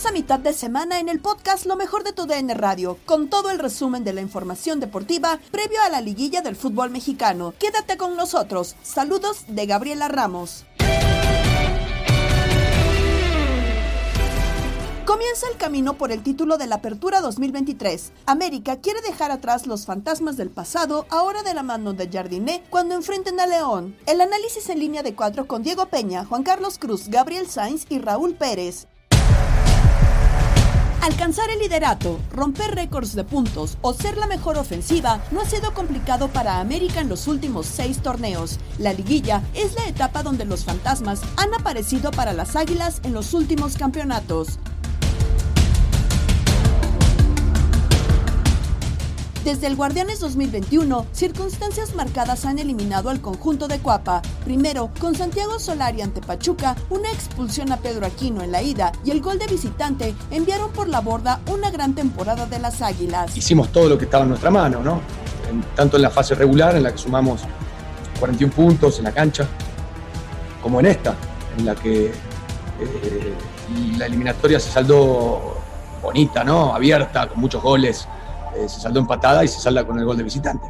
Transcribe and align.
Llegamos 0.00 0.18
a 0.18 0.22
mitad 0.22 0.38
de 0.38 0.54
semana 0.54 0.98
en 0.98 1.10
el 1.10 1.20
podcast 1.20 1.66
Lo 1.66 1.76
mejor 1.76 2.04
de 2.04 2.14
tu 2.14 2.24
DN 2.24 2.54
Radio, 2.54 2.96
con 3.04 3.28
todo 3.28 3.50
el 3.50 3.58
resumen 3.58 4.02
de 4.02 4.14
la 4.14 4.22
información 4.22 4.80
deportiva 4.80 5.38
previo 5.50 5.78
a 5.82 5.90
la 5.90 6.00
liguilla 6.00 6.40
del 6.40 6.56
fútbol 6.56 6.88
mexicano. 6.88 7.52
Quédate 7.58 7.98
con 7.98 8.16
nosotros. 8.16 8.76
Saludos 8.82 9.44
de 9.46 9.66
Gabriela 9.66 10.08
Ramos. 10.08 10.64
Comienza 15.04 15.48
el 15.52 15.58
camino 15.58 15.98
por 15.98 16.12
el 16.12 16.22
título 16.22 16.56
de 16.56 16.66
la 16.66 16.76
Apertura 16.76 17.20
2023. 17.20 18.12
América 18.24 18.76
quiere 18.76 19.02
dejar 19.02 19.30
atrás 19.30 19.66
los 19.66 19.84
fantasmas 19.84 20.38
del 20.38 20.48
pasado, 20.48 21.04
ahora 21.10 21.42
de 21.42 21.52
la 21.52 21.62
mano 21.62 21.92
de 21.92 22.08
Jardiné, 22.08 22.62
cuando 22.70 22.94
enfrenten 22.94 23.38
a 23.38 23.46
León. 23.46 23.94
El 24.06 24.22
análisis 24.22 24.70
en 24.70 24.78
línea 24.78 25.02
de 25.02 25.14
cuatro 25.14 25.46
con 25.46 25.62
Diego 25.62 25.86
Peña, 25.86 26.24
Juan 26.24 26.42
Carlos 26.42 26.78
Cruz, 26.78 27.08
Gabriel 27.08 27.50
Sainz 27.50 27.84
y 27.90 27.98
Raúl 27.98 28.34
Pérez. 28.34 28.86
Alcanzar 31.02 31.48
el 31.48 31.60
liderato, 31.60 32.18
romper 32.30 32.74
récords 32.74 33.14
de 33.14 33.24
puntos 33.24 33.78
o 33.80 33.94
ser 33.94 34.18
la 34.18 34.26
mejor 34.26 34.58
ofensiva 34.58 35.22
no 35.30 35.40
ha 35.40 35.46
sido 35.46 35.72
complicado 35.72 36.28
para 36.28 36.60
América 36.60 37.00
en 37.00 37.08
los 37.08 37.26
últimos 37.26 37.64
seis 37.64 38.02
torneos. 38.02 38.58
La 38.78 38.92
liguilla 38.92 39.42
es 39.54 39.74
la 39.74 39.86
etapa 39.88 40.22
donde 40.22 40.44
los 40.44 40.64
fantasmas 40.64 41.22
han 41.38 41.54
aparecido 41.54 42.10
para 42.10 42.34
las 42.34 42.54
Águilas 42.54 43.00
en 43.02 43.14
los 43.14 43.32
últimos 43.32 43.76
campeonatos. 43.78 44.58
Desde 49.50 49.66
el 49.66 49.74
Guardianes 49.74 50.20
2021, 50.20 51.06
circunstancias 51.10 51.96
marcadas 51.96 52.44
han 52.44 52.60
eliminado 52.60 53.10
al 53.10 53.20
conjunto 53.20 53.66
de 53.66 53.80
Cuapa. 53.80 54.22
Primero, 54.44 54.92
con 55.00 55.16
Santiago 55.16 55.58
Solari 55.58 56.02
ante 56.02 56.20
Pachuca, 56.20 56.76
una 56.88 57.10
expulsión 57.10 57.72
a 57.72 57.78
Pedro 57.78 58.06
Aquino 58.06 58.42
en 58.42 58.52
la 58.52 58.62
ida 58.62 58.92
y 59.04 59.10
el 59.10 59.20
gol 59.20 59.40
de 59.40 59.48
visitante 59.48 60.14
enviaron 60.30 60.70
por 60.70 60.86
la 60.88 61.00
borda 61.00 61.40
una 61.52 61.68
gran 61.72 61.96
temporada 61.96 62.46
de 62.46 62.60
las 62.60 62.80
Águilas. 62.80 63.36
Hicimos 63.36 63.72
todo 63.72 63.88
lo 63.88 63.98
que 63.98 64.04
estaba 64.04 64.22
en 64.22 64.28
nuestra 64.28 64.52
mano, 64.52 64.84
¿no? 64.84 65.00
Tanto 65.74 65.96
en 65.96 66.02
la 66.02 66.10
fase 66.10 66.36
regular, 66.36 66.76
en 66.76 66.84
la 66.84 66.92
que 66.92 66.98
sumamos 66.98 67.40
41 68.20 68.54
puntos 68.54 68.98
en 68.98 69.04
la 69.04 69.12
cancha, 69.12 69.48
como 70.62 70.78
en 70.78 70.86
esta, 70.86 71.16
en 71.58 71.66
la 71.66 71.74
que 71.74 72.06
eh, 72.06 73.34
la 73.98 74.06
eliminatoria 74.06 74.60
se 74.60 74.70
saldó 74.70 75.56
bonita, 76.00 76.44
¿no? 76.44 76.72
Abierta, 76.72 77.28
con 77.28 77.40
muchos 77.40 77.60
goles. 77.60 78.06
Eh, 78.56 78.68
se 78.68 78.80
saldó 78.80 79.00
empatada 79.00 79.44
y 79.44 79.48
se 79.48 79.60
salda 79.60 79.86
con 79.86 79.98
el 79.98 80.04
gol 80.04 80.16
de 80.16 80.22
visitante. 80.22 80.66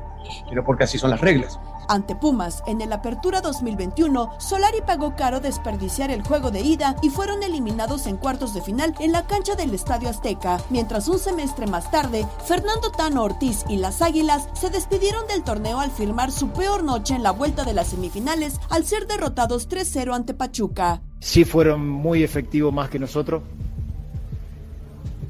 Pero 0.49 0.65
porque 0.65 0.85
así 0.85 0.99
son 0.99 1.11
las 1.11 1.21
reglas. 1.21 1.59
Ante 1.89 2.15
Pumas, 2.15 2.63
en 2.69 2.81
el 2.83 2.93
Apertura 2.93 3.41
2021, 3.41 4.31
Solari 4.39 4.81
pagó 4.87 5.17
caro 5.17 5.41
desperdiciar 5.41 6.13
el 6.13 6.23
juego 6.23 6.53
de 6.53 6.61
ida 6.61 6.95
y 7.03 7.11
fueron 7.11 7.43
eliminados 7.43 8.07
en 8.07 8.17
cuartos 8.17 8.55
de 8.55 8.63
final 8.63 8.95
en 9.01 9.11
la 9.11 9.27
cancha 9.27 9.57
del 9.57 9.75
Estadio 9.75 10.09
Azteca, 10.09 10.61
mientras 10.71 11.09
un 11.09 11.19
semestre 11.19 11.67
más 11.67 11.91
tarde, 11.91 12.25
Fernando 12.45 12.93
Tano 12.93 13.25
Ortiz 13.25 13.65
y 13.69 13.77
las 13.77 14.03
Águilas 14.03 14.49
se 14.53 14.71
despidieron 14.71 15.27
del 15.27 15.43
torneo 15.43 15.81
al 15.81 15.91
firmar 15.91 16.31
su 16.31 16.51
peor 16.51 16.85
noche 16.85 17.17
en 17.17 17.25
la 17.25 17.33
vuelta 17.33 17.65
de 17.65 17.75
las 17.75 17.89
semifinales 17.89 18.61
al 18.69 18.85
ser 18.85 19.09
derrotados 19.09 19.69
3-0 19.69 20.15
ante 20.15 20.33
Pachuca. 20.33 21.03
sí 21.19 21.45
fueron 21.45 21.89
muy 21.89 22.23
efectivos 22.23 22.73
más 22.73 22.89
que 22.89 23.01
nosotros. 23.01 23.43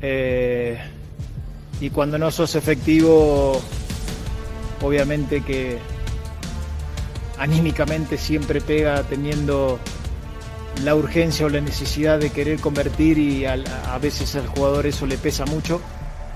Eh, 0.02 0.78
y 1.80 1.90
cuando 1.90 2.18
no 2.18 2.30
sos 2.30 2.54
efectivo, 2.54 3.60
obviamente 4.82 5.42
que 5.42 5.78
anímicamente 7.38 8.18
siempre 8.18 8.60
pega 8.60 9.02
teniendo 9.04 9.78
la 10.84 10.94
urgencia 10.94 11.46
o 11.46 11.48
la 11.48 11.60
necesidad 11.60 12.18
de 12.18 12.30
querer 12.30 12.60
convertir 12.60 13.18
y 13.18 13.46
al- 13.46 13.64
a 13.86 13.98
veces 13.98 14.34
al 14.36 14.46
jugador 14.46 14.86
eso 14.86 15.06
le 15.06 15.16
pesa 15.18 15.44
mucho. 15.46 15.80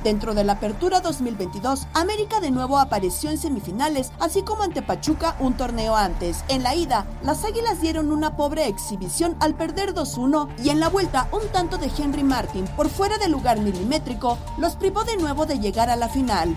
Dentro 0.04 0.34
de 0.34 0.44
la 0.44 0.52
Apertura 0.52 1.00
2022, 1.00 1.86
América 1.94 2.38
de 2.38 2.50
nuevo 2.50 2.76
apareció 2.78 3.30
en 3.30 3.38
semifinales, 3.38 4.12
así 4.20 4.42
como 4.42 4.62
ante 4.62 4.82
Pachuca 4.82 5.34
un 5.40 5.56
torneo 5.56 5.96
antes. 5.96 6.44
En 6.48 6.62
la 6.62 6.74
ida, 6.74 7.06
las 7.22 7.42
Águilas 7.42 7.80
dieron 7.80 8.12
una 8.12 8.36
pobre 8.36 8.68
exhibición 8.68 9.34
al 9.40 9.54
perder 9.54 9.94
2-1 9.94 10.50
y 10.62 10.68
en 10.68 10.78
la 10.78 10.90
vuelta 10.90 11.26
un 11.32 11.48
tanto 11.52 11.78
de 11.78 11.90
Henry 11.96 12.22
Martin 12.22 12.66
por 12.76 12.90
fuera 12.90 13.16
del 13.16 13.32
lugar 13.32 13.60
milimétrico 13.60 14.36
los 14.58 14.76
privó 14.76 15.04
de 15.04 15.16
nuevo 15.16 15.46
de 15.46 15.58
llegar 15.58 15.88
a 15.88 15.96
la 15.96 16.10
final. 16.10 16.54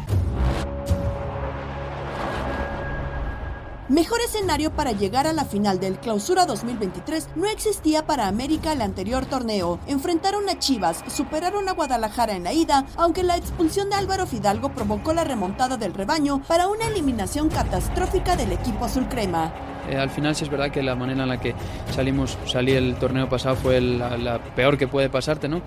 Mejor 3.89 4.19
escenario 4.19 4.72
para 4.72 4.92
llegar 4.92 5.28
a 5.28 5.34
la 5.34 5.45
final 5.45 5.80
del 5.80 5.98
Clausura 5.98 6.45
2023 6.45 7.30
no 7.38 7.48
existía 7.48 8.06
para 8.06 8.28
América 8.28 8.74
el 8.74 8.81
anterior 8.81 9.25
torneo. 9.25 9.80
Enfrentaron 9.88 10.50
a 10.50 10.60
Chivas, 10.60 11.06
superaron 11.07 11.69
a 11.69 11.72
Guadalajara 11.72 12.36
en 12.36 12.44
la 12.44 12.51
ida, 12.51 12.86
aunque 12.98 13.24
la 13.24 13.38
expulsión 13.38 13.89
de 13.89 13.95
Álvaro 13.95 14.28
Fidalgo 14.28 14.74
provocó 14.74 15.13
la 15.13 15.24
remontada 15.24 15.78
del 15.78 15.94
rebaño 15.94 16.42
para 16.50 16.68
una 16.68 16.86
eliminación 16.88 17.48
catastrófica 17.48 18.36
del 18.36 18.51
equipo 18.51 18.84
azul 18.84 19.07
crema. 19.07 19.54
Eh, 19.90 19.95
al 19.95 20.10
final 20.10 20.36
sí 20.36 20.44
es 20.44 20.50
verdad 20.50 20.69
que 20.69 20.83
la 20.83 20.95
manera 20.95 21.24
en 21.24 21.30
la 21.30 21.40
que 21.40 21.56
salimos, 21.95 22.38
salí 22.45 22.74
el 22.74 22.95
torneo 22.95 23.30
pasado 23.30 23.56
fue 23.56 23.80
la, 23.80 24.42
peor 24.54 24.78
que 24.78 24.90
puede 24.90 25.10
pasarte, 25.10 25.48
¿no? 25.48 25.62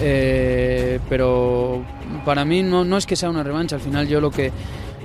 Eh, 0.00 0.98
pero 1.10 1.84
para 2.24 2.46
mí 2.46 2.62
no 2.62 2.96
es 2.96 3.04
que 3.04 3.16
sea 3.16 3.28
una 3.28 3.42
revancha, 3.42 3.76
al 3.76 3.82
final 3.82 4.08
yo 4.08 4.18
lo 4.18 4.30
que, 4.30 4.50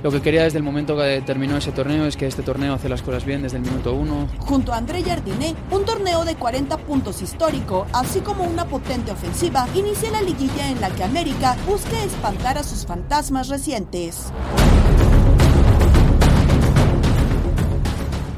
lo 0.06 0.12
que 0.12 0.22
quería 0.22 0.44
desde 0.44 0.58
el 0.58 0.62
momento 0.62 0.96
que 0.96 1.20
terminó 1.26 1.56
ese 1.56 1.72
torneo 1.72 2.06
es 2.06 2.16
que 2.16 2.28
este 2.28 2.44
torneo 2.44 2.74
hace 2.74 2.88
las 2.88 3.02
cosas 3.02 3.24
bien 3.24 3.42
desde 3.42 3.56
el 3.56 3.64
minuto 3.64 3.92
uno. 3.92 4.28
Junto 4.38 4.72
a 4.72 4.76
André 4.76 5.02
Jardiné, 5.02 5.56
un 5.72 5.84
torneo 5.84 6.24
de 6.24 6.36
40 6.36 6.76
puntos 6.78 7.22
histórico, 7.22 7.88
así 7.92 8.20
como 8.20 8.44
una 8.44 8.66
potente 8.66 9.10
ofensiva, 9.10 9.66
inicia 9.74 10.12
la 10.12 10.22
liguilla 10.22 10.70
en 10.70 10.80
la 10.80 10.90
que 10.90 11.02
América 11.02 11.56
busca 11.66 12.00
espantar 12.04 12.56
a 12.56 12.62
sus 12.62 12.86
fantasmas 12.86 13.48
recientes. 13.48 14.32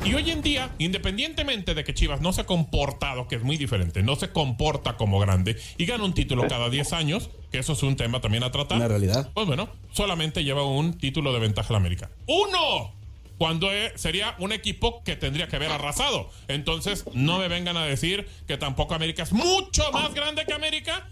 Y 0.08 0.14
hoy 0.14 0.30
en 0.30 0.40
día, 0.40 0.74
independientemente 0.78 1.74
de 1.74 1.84
que 1.84 1.92
Chivas 1.92 2.22
no 2.22 2.32
se 2.32 2.40
ha 2.40 2.46
comportado, 2.46 3.28
que 3.28 3.36
es 3.36 3.42
muy 3.42 3.58
diferente, 3.58 4.02
no 4.02 4.16
se 4.16 4.30
comporta 4.30 4.96
como 4.96 5.18
grande 5.20 5.58
y 5.76 5.84
gana 5.84 6.02
un 6.04 6.14
título 6.14 6.48
cada 6.48 6.70
10 6.70 6.94
años, 6.94 7.28
que 7.52 7.58
eso 7.58 7.74
es 7.74 7.82
un 7.82 7.94
tema 7.94 8.22
también 8.22 8.42
a 8.42 8.50
tratar. 8.50 8.78
Una 8.78 8.88
realidad. 8.88 9.30
Pues 9.34 9.46
bueno, 9.46 9.68
solamente 9.92 10.44
lleva 10.44 10.64
un 10.64 10.96
título 10.96 11.30
de 11.34 11.40
ventaja 11.40 11.74
la 11.74 11.78
América. 11.80 12.08
¡Uno! 12.26 12.94
Cuando 13.36 13.70
eh, 13.70 13.92
sería 13.96 14.34
un 14.38 14.52
equipo 14.52 15.04
que 15.04 15.14
tendría 15.14 15.46
que 15.46 15.56
haber 15.56 15.70
arrasado. 15.70 16.30
Entonces, 16.48 17.04
no 17.12 17.38
me 17.38 17.48
vengan 17.48 17.76
a 17.76 17.84
decir 17.84 18.26
que 18.46 18.56
tampoco 18.56 18.94
América 18.94 19.24
es 19.24 19.32
mucho 19.32 19.92
más 19.92 20.14
grande 20.14 20.46
que 20.46 20.54
América. 20.54 21.06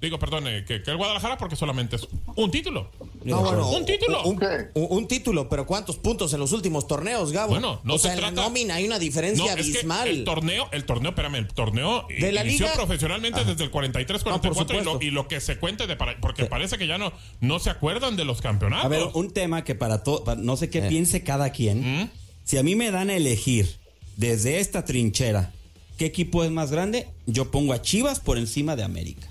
Digo, 0.00 0.18
perdón, 0.18 0.46
eh, 0.48 0.64
que, 0.66 0.82
que 0.82 0.90
el 0.90 0.96
Guadalajara 0.96 1.36
porque 1.36 1.56
solamente 1.56 1.96
es 1.96 2.08
un 2.36 2.50
título. 2.50 2.90
No, 3.22 3.42
bueno, 3.42 3.68
un 3.68 3.84
título. 3.84 4.22
Un, 4.24 4.40
un- 4.74 4.86
un 4.90 5.06
título, 5.08 5.48
pero 5.50 5.66
¿cuántos 5.66 5.96
puntos 5.98 6.32
en 6.32 6.40
los 6.40 6.52
últimos 6.52 6.86
torneos, 6.86 7.32
Gabo? 7.32 7.50
Bueno, 7.50 7.80
no 7.84 7.94
o 7.94 7.98
se 7.98 8.04
sea, 8.08 8.14
en 8.14 8.20
la 8.22 8.30
nómina 8.30 8.76
hay 8.76 8.86
una 8.86 8.98
diferencia 8.98 9.44
No, 9.44 9.60
es 9.60 9.66
que 9.70 9.78
abismal. 9.80 10.08
el 10.08 10.24
torneo, 10.24 10.68
el 10.72 10.84
torneo, 10.86 11.10
espérame, 11.10 11.34
el 11.34 11.48
torneo 11.48 12.06
De 12.18 12.32
la 12.32 12.42
inició 12.44 12.64
liga- 12.66 12.76
profesionalmente 12.76 13.44
desde 13.44 13.62
el 13.64 13.70
43, 13.70 14.24
No, 14.24 14.40
por 14.40 14.54
44 14.54 14.80
y, 14.80 14.84
lo, 14.84 15.02
y 15.02 15.10
lo 15.10 15.28
que 15.28 15.38
se 15.40 15.58
cuente 15.58 15.86
de 15.86 15.96
para- 15.96 16.18
porque 16.18 16.46
parece 16.46 16.78
que 16.78 16.86
ya 16.86 16.96
no, 16.96 17.12
no 17.40 17.58
se 17.58 17.68
acuerdan 17.68 18.16
de 18.16 18.24
los 18.24 18.40
campeonatos. 18.40 18.86
A 18.86 18.88
ver, 18.88 19.02
un 19.12 19.30
tema 19.30 19.64
que 19.64 19.74
para 19.74 20.02
todo, 20.02 20.34
no 20.36 20.56
sé 20.56 20.70
qué 20.70 20.80
piense 20.82 21.22
cada 21.24 21.50
quien. 21.50 22.10
Si 22.44 22.56
a 22.56 22.62
mí 22.62 22.74
me 22.74 22.90
dan 22.90 23.10
a 23.10 23.16
elegir 23.16 23.76
desde 24.16 24.60
esta 24.60 24.86
trinchera 24.86 25.52
qué 25.98 26.06
equipo 26.06 26.42
es 26.42 26.50
más 26.50 26.70
grande, 26.70 27.06
yo 27.26 27.50
pongo 27.50 27.74
a 27.74 27.82
Chivas 27.82 28.18
por 28.18 28.38
encima 28.38 28.76
de 28.76 28.82
América. 28.84 29.26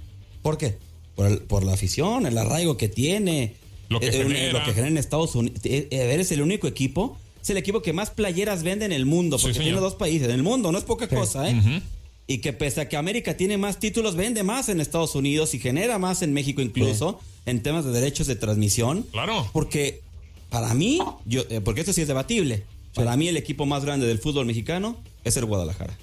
¿Por 0.50 0.58
qué? 0.58 0.78
Por, 1.16 1.28
el- 1.28 1.40
por 1.40 1.64
la 1.64 1.74
afición, 1.74 2.26
el 2.26 2.38
arraigo 2.38 2.76
que 2.78 2.90
tiene, 2.90 3.54
Lo 3.90 4.00
que 4.00 4.08
eh, 4.08 4.10
eh, 4.14 4.24
genera. 4.24 4.54
lo 4.60 4.66
que 4.66 4.72
genera 4.72 4.88
en 4.88 4.98
Estados 4.98 5.36
Unidos. 5.36 5.60
Eh, 5.64 5.88
eh, 5.92 6.02
a 6.04 6.06
ver, 6.08 6.20
es 6.20 6.32
el 6.32 6.42
único 6.42 6.68
equipo, 6.68 7.18
es 7.42 7.50
el 7.50 7.58
equipo 7.58 7.82
que 7.82 7.94
más 7.94 8.10
playeras 8.10 8.64
vende 8.64 8.86
en 8.86 8.92
el 8.92 9.06
mundo, 9.06 9.38
porque 9.40 9.60
tiene 9.60 9.80
dos 9.80 9.96
países 9.96 10.28
en 10.30 10.36
el 10.36 10.44
mundo, 10.44 10.72
no 10.72 10.78
es 10.78 10.84
poca 10.86 11.08
cosa, 11.08 11.50
¿eh? 11.50 11.82
Y 12.28 12.40
que 12.40 12.54
pese 12.54 12.82
a 12.82 12.88
que 12.90 12.96
América 12.98 13.36
tiene 13.38 13.58
más 13.58 13.80
títulos, 13.80 14.16
vende 14.16 14.44
más 14.44 14.70
en 14.70 14.80
Estados 14.82 15.16
Unidos 15.16 15.54
y 15.56 15.60
genera 15.60 15.98
más 16.00 16.22
en 16.22 16.32
México 16.34 16.62
incluso, 16.62 17.20
en 17.46 17.62
temas 17.64 17.86
de 17.86 17.92
derechos 17.92 18.28
de 18.28 18.36
transmisión. 18.36 19.04
Claro. 19.12 19.50
Porque 19.52 20.02
para 20.50 20.74
mí, 20.76 21.00
yo, 21.26 21.44
eh, 21.50 21.60
porque 21.62 21.82
esto 21.82 21.92
sí 21.94 22.02
es 22.02 22.08
debatible, 22.08 22.64
para 22.94 23.16
mí 23.18 23.28
el 23.28 23.38
equipo 23.38 23.66
más 23.66 23.84
grande 23.86 24.06
del 24.08 24.20
fútbol 24.20 24.46
mexicano 24.46 24.96
es 25.24 25.38
el 25.38 25.46
Guadalajara. 25.46 25.98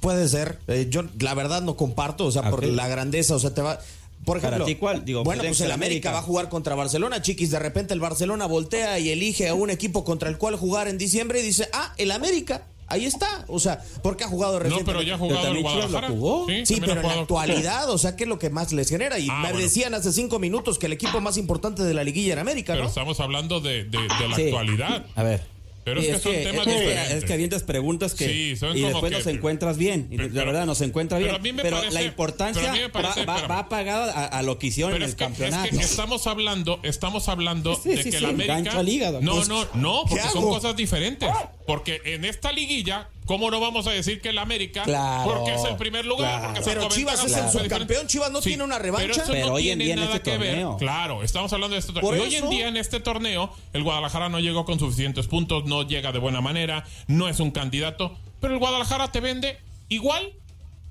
Puede 0.00 0.28
ser. 0.28 0.58
Eh, 0.66 0.86
yo 0.90 1.02
la 1.18 1.34
verdad 1.34 1.62
no 1.62 1.76
comparto, 1.76 2.24
o 2.26 2.30
sea, 2.32 2.48
por 2.50 2.64
la 2.64 2.88
grandeza, 2.88 3.34
o 3.34 3.38
sea, 3.38 3.54
te 3.54 3.62
va... 3.62 3.78
Por 4.24 4.36
Para 4.38 4.56
ejemplo, 4.56 4.66
ti, 4.66 4.74
¿cuál? 4.74 5.02
Digo, 5.04 5.24
bueno, 5.24 5.42
pues, 5.42 5.60
el 5.62 5.72
América 5.72 6.10
América. 6.10 6.12
va 6.12 6.18
a 6.18 6.22
jugar 6.22 6.50
contra 6.50 6.74
Barcelona, 6.74 7.22
chiquis. 7.22 7.50
De 7.50 7.58
repente 7.58 7.94
el 7.94 8.00
Barcelona 8.00 8.44
voltea 8.44 8.98
y 8.98 9.08
elige 9.08 9.48
a 9.48 9.54
un 9.54 9.70
equipo 9.70 10.04
contra 10.04 10.28
el 10.28 10.36
cual 10.36 10.56
jugar 10.56 10.88
en 10.88 10.98
diciembre 10.98 11.40
y 11.40 11.42
dice, 11.42 11.70
ah, 11.72 11.94
el 11.96 12.10
América. 12.10 12.64
Ahí 12.86 13.06
está, 13.06 13.44
o 13.46 13.58
sea, 13.60 13.82
porque 14.02 14.24
ha 14.24 14.28
jugado 14.28 14.54
No, 14.54 14.58
recientemente. 14.58 14.92
pero 14.92 15.02
ya 15.02 15.14
ha 15.14 15.18
jugado 15.18 15.46
el 15.48 15.54
lo 15.54 15.60
Guadalajara. 15.62 16.08
jugó. 16.08 16.46
Sí, 16.64 16.76
pero 16.80 17.00
en 17.00 17.02
la 17.06 17.20
actualidad, 17.20 17.88
o 17.88 17.96
sea, 17.98 18.14
¿qué 18.16 18.24
es 18.24 18.28
lo 18.28 18.38
que 18.38 18.50
más 18.50 18.72
les 18.72 18.88
genera? 18.90 19.18
Y 19.18 19.28
Ah, 19.30 19.36
me 19.42 19.48
bueno. 19.50 19.58
decían 19.60 19.94
hace 19.94 20.12
cinco 20.12 20.38
minutos 20.38 20.78
que 20.78 20.84
el 20.86 20.92
equipo 20.92 21.20
más 21.22 21.36
importante 21.38 21.82
de 21.84 21.94
la 21.94 22.02
liguilla 22.04 22.32
era 22.32 22.40
América, 22.42 22.72
Pero 22.72 22.82
¿no? 22.84 22.88
estamos 22.90 23.20
hablando 23.20 23.60
de, 23.60 23.84
de- 23.84 23.98
de 24.02 24.28
la 24.28 24.36
Sí. 24.36 24.42
actualidad. 24.42 25.06
A 25.14 25.22
ver. 25.22 25.46
Pero 25.84 26.00
es 26.00 26.06
que 26.08 26.18
son 26.18 26.32
temas 26.32 26.66
es 26.66 26.72
que- 26.74 26.80
diferentes. 26.80 27.12
Es 27.16 27.24
que 27.24 27.32
avientas 27.32 27.62
preguntas 27.62 28.14
que. 28.14 28.28
Sí, 28.28 28.56
son 28.56 28.76
y 28.76 28.80
como 28.82 28.92
después 28.92 29.12
nos 29.12 29.26
encuentras 29.26 29.78
bien. 29.78 30.08
Y 30.10 30.16
Pero- 30.18 30.28
la 30.34 30.44
verdad, 30.44 30.66
nos 30.66 30.80
encuentra 30.82 31.18
pero 31.18 31.30
bien. 31.30 31.40
a 31.40 31.42
mí 31.42 31.52
me 31.52 31.62
Pero 31.62 31.76
parece- 31.78 31.94
la 31.94 32.02
importancia 32.02 32.60
pero 32.62 32.72
a 32.72 32.76
mí 32.76 32.80
me 32.82 32.88
parece- 32.90 33.24
va, 33.24 33.46
va- 33.46 33.58
apagada 33.60 34.12
a, 34.12 34.26
a 34.26 34.42
lo 34.42 34.58
que 34.58 34.66
hicieron 34.68 34.92
Pero 34.92 35.04
en 35.04 35.08
el 35.08 35.10
es 35.10 35.16
campeonato. 35.16 35.70
que 35.70 35.76
estamos 35.82 36.26
hablando, 36.26 36.80
estamos 36.82 37.28
hablando 37.28 37.74
Sí, 37.82 37.88
de 37.90 38.02
sí, 38.02 38.10
que 38.10 38.20
la 38.20 38.28
América. 38.28 38.78
al 38.78 38.88
hígado. 38.88 39.20
No, 39.22 39.36
Pues, 39.36 39.48
no, 39.48 39.66
no, 39.74 40.04
¿qué 40.04 40.16
porque 40.16 40.28
son 40.32 40.42
cosas 40.44 40.76
diferentes. 40.76 41.28
Porque 41.70 42.02
en 42.04 42.24
esta 42.24 42.50
liguilla, 42.50 43.08
¿cómo 43.26 43.48
no 43.48 43.60
vamos 43.60 43.86
a 43.86 43.92
decir 43.92 44.20
que 44.20 44.32
la 44.32 44.42
América? 44.42 44.82
Claro, 44.82 45.30
porque 45.32 45.54
es 45.54 45.62
el 45.62 45.76
primer 45.76 46.04
lugar. 46.04 46.40
claro. 46.52 46.60
Pero 46.64 46.88
Chivas 46.88 47.24
es 47.24 47.36
el 47.36 47.48
subcampeón. 47.48 48.08
Chivas 48.08 48.32
no 48.32 48.40
tiene 48.40 48.64
una 48.64 48.76
revancha. 48.76 49.06
Pero 49.06 49.22
eso 49.22 49.30
Pero 49.32 49.46
no 49.46 49.52
hoy 49.52 49.70
en 49.70 49.78
tiene 49.78 49.84
día 49.84 49.94
en 49.94 50.00
nada 50.00 50.16
este 50.16 50.32
que 50.32 50.36
ver. 50.36 50.48
torneo. 50.48 50.76
Claro, 50.78 51.22
estamos 51.22 51.52
hablando 51.52 51.74
de 51.74 51.78
este 51.78 51.92
torneo. 51.92 52.16
Y 52.16 52.20
hoy 52.22 52.34
en 52.34 52.50
día 52.50 52.66
en 52.66 52.76
este 52.76 52.98
torneo, 52.98 53.54
el 53.72 53.84
Guadalajara 53.84 54.28
no 54.28 54.40
llegó 54.40 54.64
con 54.64 54.80
suficientes 54.80 55.28
puntos, 55.28 55.64
no 55.66 55.84
llega 55.86 56.10
de 56.10 56.18
buena 56.18 56.40
manera, 56.40 56.84
no 57.06 57.28
es 57.28 57.38
un 57.38 57.52
candidato. 57.52 58.18
Pero 58.40 58.54
el 58.54 58.58
Guadalajara 58.58 59.12
te 59.12 59.20
vende 59.20 59.56
igual 59.88 60.32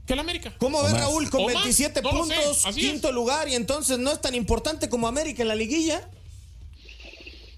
que 0.07 0.13
el 0.13 0.19
América. 0.19 0.53
¿Cómo 0.59 0.81
ves, 0.81 0.93
Raúl, 0.93 1.29
con 1.29 1.41
O 1.41 1.45
más, 1.47 1.55
27 1.55 2.01
no 2.01 2.13
lo 2.13 2.25
sé, 2.25 2.35
puntos, 2.35 2.65
es. 2.67 2.75
quinto 2.77 3.11
lugar, 3.11 3.49
y 3.49 3.55
entonces 3.55 3.99
no 3.99 4.13
es 4.13 4.21
tan 4.21 4.33
importante 4.33 4.87
como 4.87 5.09
América 5.09 5.41
en 5.41 5.49
la 5.49 5.55
liguilla? 5.55 6.07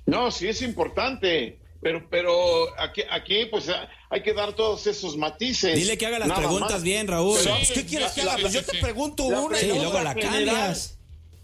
No, 0.07 0.31
sí 0.31 0.47
es 0.47 0.63
importante, 0.63 1.59
pero 1.81 2.07
pero 2.09 2.67
aquí, 2.79 3.01
aquí 3.09 3.45
pues 3.45 3.67
ah, 3.69 3.89
hay 4.09 4.21
que 4.23 4.33
dar 4.33 4.53
todos 4.53 4.85
esos 4.87 5.17
matices. 5.17 5.75
Dile 5.75 5.97
que 5.97 6.05
haga 6.05 6.19
las 6.19 6.27
Nada 6.27 6.41
preguntas 6.41 6.71
más. 6.73 6.83
bien, 6.83 7.07
Raúl. 7.07 7.37
Sí, 7.39 7.49
Pues, 7.49 7.71
¿Qué 7.71 7.85
quieres 7.85 8.11
que 8.11 8.21
sí, 8.21 8.27
haga? 8.27 8.35
sí, 8.35 8.41
Pues 8.41 8.53
yo 8.53 8.59
sí, 8.61 8.65
te 8.71 8.77
pregunto 8.79 9.29
La 9.29 9.39
una 9.41 9.61
y 9.61 9.67
luego 9.67 9.99
la 9.99 10.13
general, 10.13 10.45
cambias. 10.45 10.97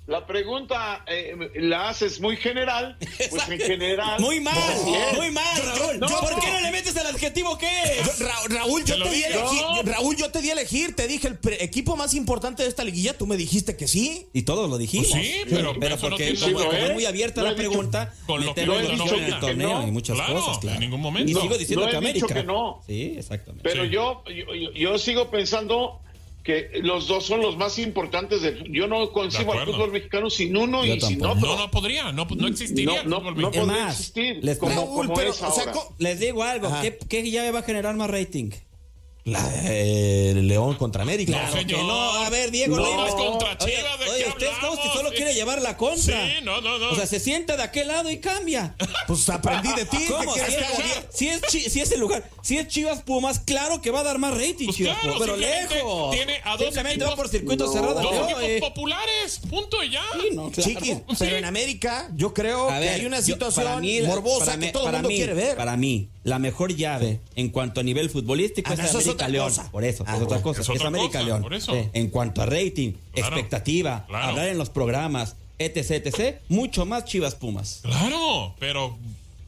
La 0.08 0.26
pregunta 0.26 1.04
eh, 1.06 1.36
la 1.56 1.90
haces 1.90 2.22
muy 2.22 2.38
general, 2.38 2.98
pues 3.30 3.50
en 3.50 3.60
general. 3.60 4.20
Muy 4.22 4.40
mal, 4.40 4.56
es. 4.58 5.18
muy 5.18 5.32
mal, 5.32 5.62
Raúl. 5.66 6.00
No, 6.00 6.08
¿Por 6.08 6.32
no. 6.32 6.40
qué 6.40 6.50
no 6.50 6.62
le 6.62 6.72
metes 6.72 6.96
el 6.96 7.08
adjetivo 7.08 7.58
qué 7.58 7.68
es? 8.00 8.20
Ra- 8.20 8.34
Raúl, 8.48 8.86
yo 8.86 8.94
Te 8.94 9.00
lo 9.00 9.06
te, 9.06 9.12
di 9.12 9.24
elegir, 9.24 9.62
No. 9.62 9.84
Raúl, 9.84 10.16
yo 10.16 10.32
te 10.32 10.42
di 10.42 10.50
a 10.50 10.54
elegir, 10.54 10.96
te 10.96 11.08
dije 11.10 11.28
el 11.28 11.38
equipo 11.60 11.98
más 11.98 12.14
importante 12.14 12.64
de 12.64 12.70
esta 12.70 12.86
liguilla, 12.86 13.18
tú 13.18 13.28
me 13.28 13.36
dijiste 13.36 13.76
que 13.76 13.86
sí. 13.90 14.28
Y 14.32 14.44
todos 14.44 14.70
lo 14.70 14.78
dijimos. 14.78 15.10
Pues 15.12 15.22
sí, 15.22 15.42
pero- 15.50 15.76
pero 15.78 15.96
eso 15.96 16.06
no 16.10 16.16
porque 16.16 16.32
tiene 16.32 16.54
como, 16.54 16.66
como 16.66 16.72
es 16.78 16.94
muy 16.94 17.06
abierta 17.06 17.42
No 17.42 17.48
la 17.48 17.52
he 17.54 17.56
pregunta, 17.56 18.14
con 18.26 18.46
lo 18.46 18.56
que 18.56 18.66
no, 18.66 18.76
no, 18.76 18.90
bicho 18.90 18.96
no, 19.06 19.14
en 19.18 19.24
el 19.26 19.30
no, 19.32 19.40
torneo 19.42 19.82
no. 19.82 19.88
y 19.90 19.92
muchas 19.92 20.16
Claro, 20.16 20.36
cosas, 20.36 20.58
claro. 20.60 20.76
en 20.76 20.82
ningún 20.82 21.02
momento. 21.02 21.30
Y 21.30 21.36
sigo 21.36 21.58
diciendo 21.58 21.86
No 21.86 21.92
he 21.92 22.02
que 22.02 22.14
dicho 22.14 22.26
América. 22.28 22.34
que 22.42 22.44
no. 22.48 22.82
Sí, 22.88 23.16
exactamente. 23.18 23.70
Pero 23.70 23.84
Sí. 23.84 23.90
yo, 23.90 24.24
yo, 24.26 24.56
yo- 24.56 24.72
yo 24.72 24.98
sigo 25.00 25.30
pensando 25.30 26.00
que 26.48 26.80
los 26.82 27.08
dos 27.08 27.26
son 27.26 27.42
los 27.42 27.58
más 27.58 27.78
importantes 27.78 28.42
del 28.42 28.64
yo 28.72 28.88
no 28.88 29.12
concibo 29.12 29.52
al 29.52 29.66
fútbol 29.66 29.92
mexicano 29.92 30.30
sin 30.30 30.56
uno 30.56 30.86
Yo 30.86 30.96
y 30.96 31.02
sin 31.02 31.24
otro. 31.26 31.46
No, 31.46 31.58
no 31.58 31.70
podría, 31.70 32.12
no, 32.14 32.26
no 32.26 32.48
existiría. 32.48 33.04
No, 33.04 33.18
fútbol 33.20 33.36
no, 33.42 33.52
podría 33.52 33.66
más, 33.66 34.00
existir 34.00 34.40
les- 34.42 34.58
como, 34.58 34.74
Raúl, 34.74 34.96
como 35.08 35.14
pero, 35.14 35.30
es 35.32 35.42
o 35.44 35.52
sea, 35.52 35.64
ahora. 35.64 35.72
co- 35.74 35.94
Les 36.00 36.20
digo 36.22 36.42
algo. 36.44 36.72
¿qué, 36.82 36.98
qué 37.10 37.30
llave 37.30 37.52
va 37.52 37.60
a 37.60 37.64
generar 37.64 37.96
más 37.98 38.10
rating? 38.10 38.52
La 39.28 39.44
de 39.46 40.34
León 40.36 40.76
contra 40.76 41.02
América. 41.04 41.34
No, 41.34 41.38
Claro 41.38 41.54
que 41.54 41.60
señor. 41.74 41.84
no, 41.86 42.12
a 42.24 42.30
ver, 42.30 42.50
Diego 42.50 42.78
No, 42.78 43.06
es 43.08 43.14
contra 43.14 43.58
Oye, 43.60 43.76
Chivas, 43.76 44.00
¿de 44.00 44.06
oye, 44.10 44.26
usted 44.30 44.48
es 44.48 44.80
que 44.82 44.90
solo 44.98 45.10
quiere 45.12 45.34
llevar 45.34 45.62
la 45.62 45.76
contra. 45.76 46.26
Sí, 46.28 46.34
no, 46.44 46.62
no, 46.62 46.80
no. 46.80 46.92
O 46.92 46.96
sea, 46.96 47.06
se 47.08 47.20
sienta 47.20 47.58
de 47.58 47.64
aquel 47.64 47.90
lado 47.90 48.10
y 48.10 48.20
cambia. 48.20 48.74
Pues 49.06 49.28
aprendí 49.28 49.68
de 49.74 49.84
ti. 49.86 49.98
¿Cómo? 50.08 50.34
¿qué 50.34 50.40
Si 50.40 50.46
quieres 50.48 50.70
que 50.72 50.82
es, 50.84 51.06
si, 51.14 51.28
es 51.28 51.42
chi- 51.42 51.70
si 51.70 51.82
es 51.82 51.92
el 51.92 52.00
lugar, 52.00 52.24
si 52.42 52.58
es 52.58 52.70
Chivas 52.70 53.02
Pumas, 53.02 53.40
claro 53.40 53.82
que 53.82 53.92
va 53.92 54.00
a 54.00 54.04
dar 54.04 54.18
más 54.18 54.32
rating, 54.34 54.66
Pues 54.68 54.78
Chivas 54.78 54.98
claro, 55.00 55.16
Pumas, 55.18 55.28
pero 55.28 55.38
lejos. 55.38 56.12
tiene 56.16 56.40
a 56.46 56.52
dos 56.52 56.62
Simplemente 56.74 57.04
va 57.04 57.12
equipos- 57.12 57.16
por 57.16 57.28
circuito 57.30 57.66
No. 57.66 57.72
cerrado. 57.74 57.94
Dos 58.02 58.12
yo, 58.14 58.24
equipos 58.24 58.44
eh. 58.44 58.58
populares, 58.62 59.42
punto 59.50 59.84
y 59.84 59.90
ya. 59.92 60.04
Sí, 60.14 60.30
no, 60.36 60.52
claro. 60.52 60.70
Chiquis, 60.70 60.96
Sí. 60.96 61.16
pero 61.20 61.36
en 61.36 61.44
América 61.46 62.10
yo 62.16 62.34
creo 62.34 62.70
A 62.70 62.76
que 62.76 62.80
ver, 62.80 62.90
hay 63.02 63.06
una 63.06 63.20
yo- 63.20 63.26
situación 63.26 63.66
para 63.66 63.80
mí, 63.82 64.00
morbosa 64.04 64.46
para 64.46 64.60
que 64.60 64.72
todo 64.72 64.88
el 64.88 64.94
mundo 64.94 65.10
mí- 65.10 65.16
quiere 65.18 65.34
ver. 65.34 65.58
Para 65.58 65.76
mí, 65.76 66.08
la 66.28 66.40
mejor 66.40 66.76
llave 66.76 67.22
en 67.36 67.50
cuanto 67.50 67.80
a 67.80 67.84
nivel 67.84 68.10
futbolístico 68.10 68.70
Ah, 68.70 68.74
es 68.74 68.94
América 68.94 69.28
León. 69.30 69.48
cosa. 69.48 69.72
Por 69.72 69.84
eso, 69.84 70.04
Ah, 70.08 70.18
es 70.18 70.22
otra 70.24 70.42
cosa. 70.42 70.62
Es 70.62 70.70
Es, 70.70 70.76
otra 70.76 70.88
América 70.90 71.20
cosa, 71.20 71.24
León. 71.26 71.42
por 71.42 71.54
eso. 71.54 71.74
Sí. 71.74 71.90
En 71.94 72.10
cuanto 72.10 72.42
a 72.42 72.46
rating, 72.46 72.92
Claro, 73.14 73.28
expectativa, 73.36 74.06
claro. 74.08 74.26
hablar 74.28 74.48
en 74.50 74.58
los 74.58 74.70
programas, 74.70 75.36
etc, 75.58 75.92
etc, 76.06 76.40
mucho 76.50 76.86
más 76.86 77.06
Chivas 77.06 77.36
Pumas. 77.36 77.80
Claro, 77.84 78.56
pero 78.60 78.98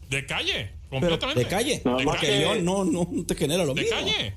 de 0.09 0.25
calle, 0.25 0.71
Pero 0.89 1.01
completamente. 1.01 1.43
de 1.43 1.47
calle, 1.49 1.81
No, 1.83 1.97
de 1.97 2.03
porque 2.05 2.27
calle. 2.27 2.39
León 2.39 2.65
no, 2.65 2.85
no 2.85 3.07
te 3.25 3.35
genera 3.35 3.63
lo 3.65 3.73
De 3.73 3.81
mismo. 3.81 3.97
calle. 3.97 4.35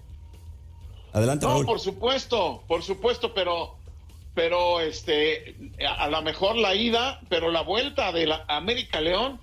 Adelante, 1.12 1.46
No, 1.46 1.52
Raúl. 1.52 1.66
por 1.66 1.80
supuesto, 1.80 2.62
por 2.66 2.82
supuesto, 2.82 3.32
pero 3.34 3.76
pero 4.34 4.80
este 4.80 5.54
a, 5.86 6.04
a 6.04 6.08
lo 6.10 6.22
mejor 6.22 6.56
la 6.56 6.74
ida, 6.74 7.20
pero 7.28 7.50
la 7.52 7.60
vuelta 7.60 8.12
de 8.12 8.26
la 8.26 8.44
América 8.48 9.00
León 9.00 9.38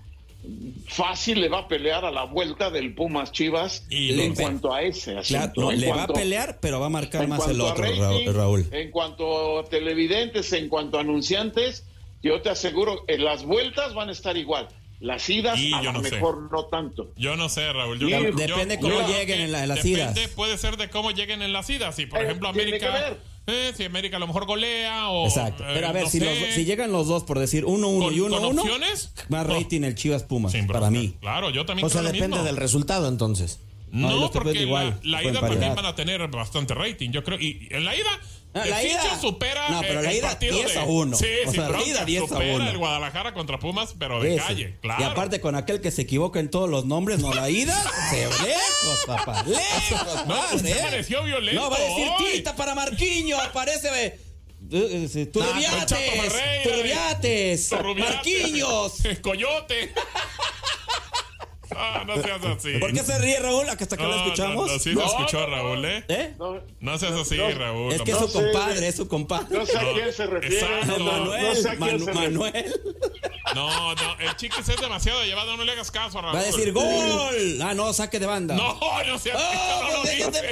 fácil 0.88 1.42
le 1.42 1.50
va 1.50 1.60
a 1.60 1.68
pelear 1.68 2.04
a 2.06 2.12
la 2.12 2.24
vuelta 2.24 2.70
del 2.70 2.94
Pumas 2.94 3.32
Chivas 3.32 3.86
Y 3.90 4.20
en 4.20 4.36
cuanto 4.36 4.74
a 4.74 4.82
ese 4.82 5.16
Claro, 5.28 5.52
no, 5.56 5.72
le 5.72 5.88
cuanto- 5.88 6.14
va 6.14 6.20
a 6.20 6.22
pelear, 6.22 6.60
pero 6.62 6.80
va 6.80 6.88
a 6.88 6.90
marcar 6.90 7.28
más 7.28 7.48
el 7.48 7.62
otro, 7.62 7.84
rating, 7.84 8.34
Raúl. 8.34 8.68
En 8.72 8.92
cuanto 8.92 9.60
a 9.60 9.66
televidentes, 9.66 10.52
en 10.54 10.70
cuanto 10.70 10.98
a 10.98 11.02
anunciantes, 11.02 11.86
yo 12.24 12.42
te 12.42 12.50
aseguro, 12.50 13.04
en 13.08 13.24
las 13.24 13.44
vueltas 13.46 13.94
van 13.94 14.10
a 14.10 14.12
estar 14.12 14.36
igual. 14.38 14.68
Las 15.00 15.30
idas 15.30 15.58
Y 15.58 15.72
a 15.74 15.82
lo 15.82 15.94
no 15.94 16.04
sé. 16.04 16.12
mejor 16.12 16.52
no 16.52 16.66
tanto. 16.66 17.12
Yo 17.16 17.38
no 17.38 17.48
sé, 17.48 17.72
Raúl. 17.72 18.00
Yo, 18.00 18.08
Sí, 18.08 18.12
yo- 18.14 18.20
depende 18.36 18.76
yo 18.76 18.82
cómo 18.82 19.08
lleguen 19.08 19.40
en 19.40 19.52
la- 19.54 19.64
en 19.64 19.70
las 19.70 19.78
depende, 19.84 20.22
idas. 20.22 20.30
Puede 20.36 20.58
ser 20.58 20.76
de 20.76 20.90
cómo 20.90 21.12
lleguen 21.12 21.42
en 21.42 21.54
las 21.54 21.70
idas. 21.70 21.96
Si, 21.96 22.06
por 22.06 22.20
Eh, 22.20 22.26
ejemplo, 22.26 22.50
América 22.50 23.16
ver. 23.50 23.70
eh, 23.70 23.74
si 23.76 23.84
América 23.86 24.18
a 24.18 24.20
lo 24.20 24.28
mejor 24.28 24.46
golea 24.46 25.10
o. 25.10 25.26
Exacto. 25.28 25.64
eh, 25.64 25.72
Pero 25.74 25.88
a 25.88 25.92
ver, 25.92 26.04
no 26.04 26.10
si, 26.10 26.20
sé. 26.20 26.26
los- 26.26 26.54
si 26.56 26.66
llegan 26.66 26.92
los 26.92 27.08
dos, 27.08 27.24
por 27.24 27.40
decir 27.40 27.66
1-1 27.66 28.06
Con- 28.06 28.14
y 28.14 28.20
1-1, 28.20 28.30
con 28.48 28.60
opciones, 28.60 29.12
más 29.30 29.46
rating 29.48 29.82
el 29.84 29.96
Chivas 29.96 30.24
Pumas, 30.24 30.54
para 30.68 30.90
mí. 30.90 31.16
Claro, 31.22 31.50
yo 31.50 31.66
también 31.66 31.86
O 31.86 31.90
sea, 31.90 32.02
creo 32.02 32.10
lo 32.10 32.14
depende 32.14 32.36
mismo. 32.38 32.46
del 32.46 32.58
resultado 32.58 33.08
entonces. 33.08 33.60
No, 33.92 34.10
No, 34.20 34.30
porque 34.32 34.62
igual, 34.62 35.00
la, 35.02 35.22
la 35.22 35.24
ida 35.32 35.40
también 35.40 35.74
van 35.74 35.86
a 35.86 35.96
tener 35.96 36.28
bastante 36.28 36.76
rating, 36.76 37.10
yo 37.10 37.24
creo. 37.24 37.40
Y 37.40 37.68
en 37.72 37.86
la 37.86 37.96
ida, 37.96 38.06
Ah, 38.54 38.64
el 38.64 38.70
la 38.72 38.84
ida- 38.84 39.20
supera 39.22 39.70
No, 39.70 39.82
pero 39.82 40.00
eh, 40.00 40.04
la 40.04 40.14
ida 40.14 40.28
partido 40.30 40.56
10 40.56 40.74
de- 40.74 40.80
a 40.80 40.84
1. 40.84 41.18
Sí, 41.18 41.26
O 41.46 41.52
sea, 41.52 41.62
la 41.64 41.70
bronca, 41.70 41.88
ida 41.88 42.06
10 42.06 42.24
a 42.24 42.28
supera 42.28 42.56
1. 42.56 42.70
el 42.70 42.78
Guadalajara 42.80 43.34
contra 43.36 43.60
Pumas, 43.60 43.94
pero 44.00 44.20
de 44.22 44.36
Ese. 44.36 44.44
calle, 44.44 44.76
claro. 44.82 45.02
Y 45.02 45.06
aparte 45.06 45.40
con 45.40 45.56
aquel 45.56 45.82
que 45.82 45.92
se 45.92 46.02
equivoca 46.02 46.40
en 46.40 46.50
todos 46.50 46.68
los 46.68 46.86
nombres, 46.86 47.20
no 47.20 47.32
la 47.32 47.48
ida, 47.50 47.80
se 48.10 48.22
lejos, 48.26 49.00
papá. 49.06 49.44
Lejos, 49.48 50.26
No, 50.28 50.36
padre, 50.36 50.56
usted 50.56 50.78
¿eh? 50.78 50.82
pareció 50.82 51.24
violento 51.24 51.62
No, 51.62 51.70
va 51.70 51.78
a 51.78 51.80
decir 51.80 52.08
hoy. 52.18 52.34
tita 52.38 52.56
para 52.56 52.74
Marquiño, 52.74 53.38
parece. 53.54 53.90
eh, 54.06 54.20
eh, 54.72 55.26
Turbiates, 55.32 55.86
Chato 55.86 55.96
Ferreira, 55.96 56.64
Turbiates, 56.64 57.70
Turrubiates, 57.70 58.16
Marquinhos. 58.16 58.94
Coyote. 59.22 59.94
Ah, 61.76 62.04
no 62.06 62.22
seas 62.22 62.44
así. 62.44 62.78
¿Por 62.80 62.92
qué 62.94 63.00
se 63.04 63.18
ríe 63.20 63.40
Raúl? 63.40 63.70
¿A 63.70 63.78
que 63.78 63.84
hasta 63.84 63.96
que 63.98 64.04
lo 64.04 64.10
No, 64.10 64.24
escuchamos? 64.26 64.68
No, 64.68 64.74
no, 64.74 64.80
sí 64.80 64.94
se 64.96 65.04
escuchó 65.04 65.46
Raúl, 65.46 65.86
¿eh? 65.86 66.04
¿Eh? 66.08 66.34
No 66.80 66.98
seas 66.98 67.14
así, 67.14 67.38
Raúl. 67.38 67.94
Es 67.94 68.02
que 68.02 68.12
no. 68.12 68.18
es 68.26 68.32
su 68.32 68.40
compadre, 68.40 68.88
es 68.88 68.96
su 68.96 69.08
compadre. 69.08 69.58
No 69.58 69.66
sé 69.66 69.78
a 69.78 69.94
quién 69.94 70.14
se 70.14 70.26
refiere. 70.28 70.60
Exacto. 70.60 71.04
Manuel, 71.04 71.44
No 71.44 71.56
sé 71.56 71.70
a 71.70 71.76
quién 71.76 71.80
Manu- 71.80 72.00
se 72.00 72.06
refiere. 72.12 72.30
Manuel. 72.30 72.82
No, 73.56 73.96
no, 73.96 74.20
el 74.20 74.36
chiquis 74.36 74.68
es 74.70 74.80
demasiado 74.80 75.24
llevado, 75.24 75.58
no 75.58 75.64
le 75.64 75.72
hagas 75.72 75.90
caso 75.92 76.20
a 76.20 76.22
Raúl. 76.22 76.36
Va 76.36 76.40
a 76.40 76.44
decir 76.44 76.72
gol. 76.72 77.62
Ah, 77.64 77.74
no, 77.74 77.92
saque 77.94 78.20
de 78.20 78.26
banda. 78.26 78.56
No, 78.56 78.80
no 79.06 79.20
seas 79.20 79.38
no 79.40 79.98
lo 79.98 80.04
¿qué 80.04 80.10
te 80.10 80.42
dice. 80.42 80.50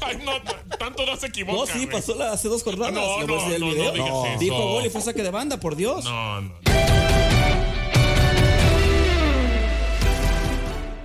Ay, 0.00 0.18
no, 0.24 0.32
tanto 0.78 1.06
no 1.06 1.16
se 1.16 1.26
equivoca. 1.28 1.72
No, 1.74 1.80
sí, 1.80 1.86
pasó 1.86 2.14
la- 2.14 2.32
hace 2.32 2.48
dos 2.48 2.62
jornadas. 2.62 2.94
No, 2.94 3.20
no, 3.20 3.26
no, 3.26 3.46
video. 3.46 3.58
no 3.86 3.92
digas 3.92 4.08
eso. 4.08 4.38
Dijo 4.40 4.56
gol 4.56 4.86
y 4.86 4.90
fue 4.90 5.00
saque 5.00 5.22
de 5.22 5.30
banda, 5.30 5.58
por 5.60 5.76
Dios. 5.76 6.04
No, 6.04 6.40
no. 6.40 6.54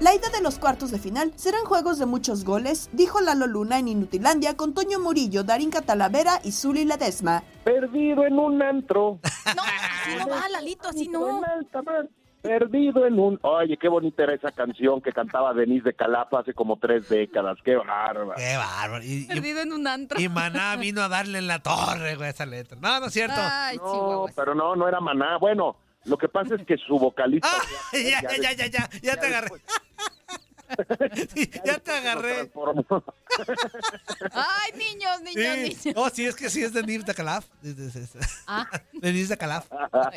La 0.05 0.13
ida 0.13 0.29
de 0.29 0.39
los 0.43 0.59
cuartos 0.59 0.91
de 0.91 0.99
final 0.99 1.33
serán 1.35 1.65
juegos 1.65 1.97
de 1.97 2.05
muchos 2.05 2.45
goles, 2.45 2.91
dijo 2.93 3.21
Lalo 3.21 3.47
Luna 3.47 3.79
en 3.79 3.87
Inutilandia 3.87 4.55
con 4.55 4.75
Toño 4.75 4.99
Murillo, 4.99 5.43
Darín 5.43 5.71
Catalavera 5.71 6.39
y 6.43 6.51
Zuli 6.51 6.85
Ledesma. 6.85 7.41
Perdido 7.63 8.23
en 8.23 8.37
un 8.37 8.61
antro. 8.61 9.17
No, 9.55 9.63
así 10.03 10.15
no 10.19 10.27
va, 10.29 10.47
Lalito, 10.49 10.89
así 10.89 11.07
no. 11.07 11.41
Perdido 12.43 13.07
en 13.07 13.17
un... 13.19 13.39
Oye, 13.41 13.77
qué 13.81 13.87
bonita 13.87 14.21
era 14.21 14.35
esa 14.35 14.51
canción 14.51 15.01
que 15.01 15.11
cantaba 15.11 15.55
Denise 15.55 15.85
de 15.85 15.93
Calapa 15.95 16.41
hace 16.41 16.53
como 16.53 16.77
tres 16.77 17.09
décadas. 17.09 17.57
Qué 17.65 17.75
bárbaro. 17.75 18.35
Qué 18.37 18.57
bárbaro. 18.57 19.03
Y, 19.03 19.23
y- 19.23 19.25
Perdido 19.25 19.61
en 19.61 19.73
un 19.73 19.87
antro. 19.87 20.21
y 20.21 20.29
Maná 20.29 20.75
vino 20.75 21.01
a 21.01 21.07
darle 21.07 21.39
en 21.39 21.47
la 21.47 21.63
torre, 21.63 22.15
güey, 22.15 22.29
esa 22.29 22.45
letra. 22.45 22.77
No, 22.79 22.99
no 22.99 23.07
es 23.07 23.13
cierto. 23.13 23.37
Ay, 23.39 23.77
No, 23.77 24.27
pero 24.35 24.53
no, 24.53 24.75
no 24.75 24.87
era 24.87 24.99
Maná. 24.99 25.39
Bueno, 25.39 25.77
lo 26.05 26.17
que 26.17 26.27
pasa 26.29 26.55
es 26.55 26.65
que 26.65 26.77
su 26.77 26.97
vocalista... 26.97 27.49
Ah, 27.51 27.61
ya, 27.93 28.21
ya, 28.21 28.37
ya, 28.37 28.51
ya, 28.53 28.67
ya, 28.67 28.89
ya 29.01 29.15
te 29.17 29.27
agarré. 29.27 29.49
Sí, 31.35 31.47
ya 31.63 31.77
te 31.77 31.91
agarré. 31.91 32.51
Ay, 34.31 34.71
niños, 34.75 35.21
niños, 35.21 35.55
Sí. 35.55 35.77
niños. 35.85 35.95
Oh, 35.95 36.09
sí, 36.09 36.25
es 36.25 36.35
que 36.35 36.49
sí 36.49 36.63
es 36.63 36.73
de 36.73 36.81
Nir 36.81 37.03
de 37.05 37.13
Calaf. 37.13 37.45
Ah, 38.47 38.67
De 38.93 39.13
Nir 39.13 39.27
de 39.27 39.37
Calaf. 39.37 39.67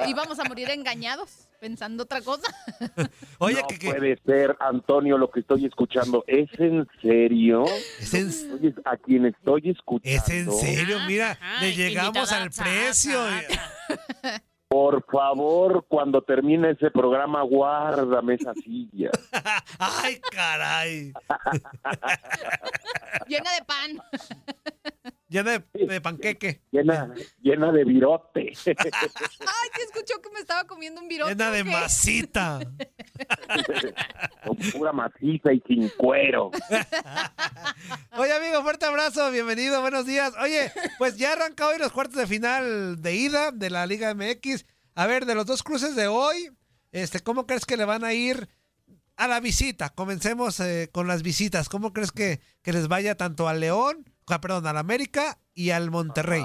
íbamos 0.06 0.38
a 0.38 0.44
morir 0.44 0.70
engañados, 0.70 1.48
pensando 1.60 2.04
otra 2.04 2.22
cosa. 2.22 2.50
Oye, 3.38 3.60
no 3.60 3.66
que, 3.68 3.78
que- 3.78 3.90
puede 3.92 4.18
ser, 4.24 4.56
Antonio, 4.60 5.18
lo 5.18 5.30
que 5.30 5.40
estoy 5.40 5.66
escuchando. 5.66 6.24
¿Es 6.26 6.48
en 6.58 6.88
serio? 7.02 7.66
es 8.00 8.14
en, 8.14 8.52
Oye, 8.54 8.74
a 8.86 8.96
quien 8.96 9.26
estoy 9.26 9.68
escuchando. 9.70 10.22
es 10.22 10.28
en 10.30 10.50
serio, 10.50 10.98
mira, 11.06 11.32
Ajá, 11.32 11.60
le 11.60 11.74
llegamos 11.74 12.32
al 12.32 12.50
precio. 12.50 13.20
Por 14.68 15.02
favor, 15.10 15.86
cuando 15.88 16.20
termine 16.20 16.72
ese 16.72 16.90
programa, 16.90 17.40
guárdame 17.42 18.34
esa 18.34 18.52
silla. 18.52 19.10
Ay, 19.78 20.20
caray. 20.30 21.14
Llena 23.28 23.50
de 23.54 23.64
pan. 23.64 23.98
Llena 25.28 25.58
de, 25.58 25.86
de 25.86 26.00
panqueque. 26.00 26.62
Llena, 26.70 27.12
llena 27.42 27.70
de 27.70 27.84
virote. 27.84 28.52
Ay, 28.66 28.74
¿te 29.76 29.82
escuchó 29.82 30.22
que 30.22 30.30
me 30.30 30.40
estaba 30.40 30.66
comiendo 30.66 31.02
un 31.02 31.08
virote? 31.08 31.32
Llena 31.32 31.50
de 31.50 31.64
qué? 31.64 31.70
masita. 31.70 32.60
Con 34.46 34.56
pura 34.72 34.92
maciza 34.92 35.52
y 35.52 35.60
sin 35.66 35.90
cuero. 35.90 36.50
Oye, 38.16 38.32
amigo, 38.32 38.62
fuerte 38.62 38.86
abrazo, 38.86 39.30
bienvenido, 39.30 39.82
buenos 39.82 40.06
días. 40.06 40.32
Oye, 40.40 40.72
pues 40.96 41.18
ya 41.18 41.34
arranca 41.34 41.68
hoy 41.68 41.78
los 41.78 41.92
cuartos 41.92 42.16
de 42.16 42.26
final 42.26 43.02
de 43.02 43.14
ida 43.14 43.52
de 43.52 43.68
la 43.68 43.86
Liga 43.86 44.14
MX. 44.14 44.64
A 44.94 45.06
ver, 45.06 45.26
de 45.26 45.34
los 45.34 45.44
dos 45.44 45.62
cruces 45.62 45.94
de 45.94 46.06
hoy, 46.06 46.50
este, 46.90 47.20
¿cómo 47.20 47.46
crees 47.46 47.66
que 47.66 47.76
le 47.76 47.84
van 47.84 48.02
a 48.02 48.14
ir 48.14 48.48
a 49.16 49.28
la 49.28 49.40
visita? 49.40 49.90
Comencemos 49.90 50.58
eh, 50.60 50.88
con 50.90 51.06
las 51.06 51.22
visitas. 51.22 51.68
¿Cómo 51.68 51.92
crees 51.92 52.12
que, 52.12 52.40
que 52.62 52.72
les 52.72 52.88
vaya 52.88 53.14
tanto 53.14 53.46
al 53.46 53.60
León, 53.60 54.06
perdón, 54.36 54.66
al 54.66 54.76
América 54.76 55.38
y 55.54 55.70
al 55.70 55.90
Monterrey? 55.90 56.42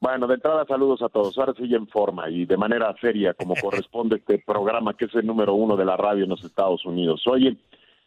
Bueno, 0.00 0.26
de 0.26 0.34
entrada 0.34 0.64
saludos 0.66 1.02
a 1.02 1.08
todos. 1.08 1.36
Ahora 1.38 1.54
sí 1.56 1.72
en 1.74 1.88
forma 1.88 2.28
y 2.28 2.44
de 2.44 2.56
manera 2.56 2.94
seria, 3.00 3.34
como 3.34 3.54
corresponde 3.60 4.16
este 4.16 4.38
programa 4.38 4.94
que 4.94 5.06
es 5.06 5.14
el 5.14 5.26
número 5.26 5.54
uno 5.54 5.76
de 5.76 5.84
la 5.84 5.96
radio 5.96 6.24
en 6.24 6.30
los 6.30 6.44
Estados 6.44 6.84
Unidos. 6.84 7.22
Oye, 7.26 7.56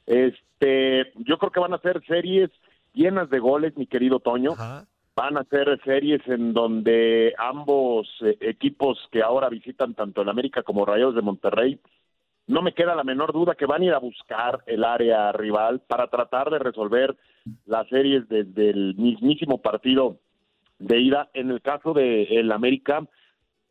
este, 0.05 1.11
yo 1.15 1.37
creo 1.37 1.51
que 1.51 1.59
van 1.59 1.73
a 1.73 1.81
ser 1.81 2.03
series 2.05 2.49
llenas 2.93 3.29
de 3.29 3.39
goles, 3.39 3.75
mi 3.77 3.87
querido 3.87 4.19
Toño. 4.19 4.53
Ajá. 4.53 4.85
Van 5.15 5.37
a 5.37 5.43
ser 5.45 5.79
series 5.83 6.25
en 6.27 6.53
donde 6.53 7.33
ambos 7.37 8.07
eh, 8.21 8.37
equipos 8.39 8.97
que 9.11 9.21
ahora 9.21 9.49
visitan 9.49 9.93
tanto 9.93 10.21
el 10.21 10.29
América 10.29 10.63
como 10.63 10.85
Rayados 10.85 11.15
de 11.15 11.21
Monterrey, 11.21 11.79
no 12.49 12.63
me 12.63 12.73
queda 12.73 12.95
la 12.95 13.03
menor 13.03 13.31
duda 13.31 13.53
que 13.53 13.67
van 13.67 13.83
a 13.83 13.85
ir 13.85 13.93
a 13.93 13.99
buscar 13.99 14.63
el 14.65 14.83
área 14.83 15.31
rival 15.31 15.81
para 15.81 16.07
tratar 16.07 16.49
de 16.49 16.57
resolver 16.57 17.15
las 17.67 17.87
series 17.89 18.27
desde 18.27 18.71
el 18.71 18.95
mismísimo 18.95 19.61
partido 19.61 20.17
de 20.79 20.99
ida. 20.99 21.29
En 21.35 21.51
el 21.51 21.61
caso 21.61 21.93
de 21.93 22.23
el 22.23 22.51
América, 22.51 23.05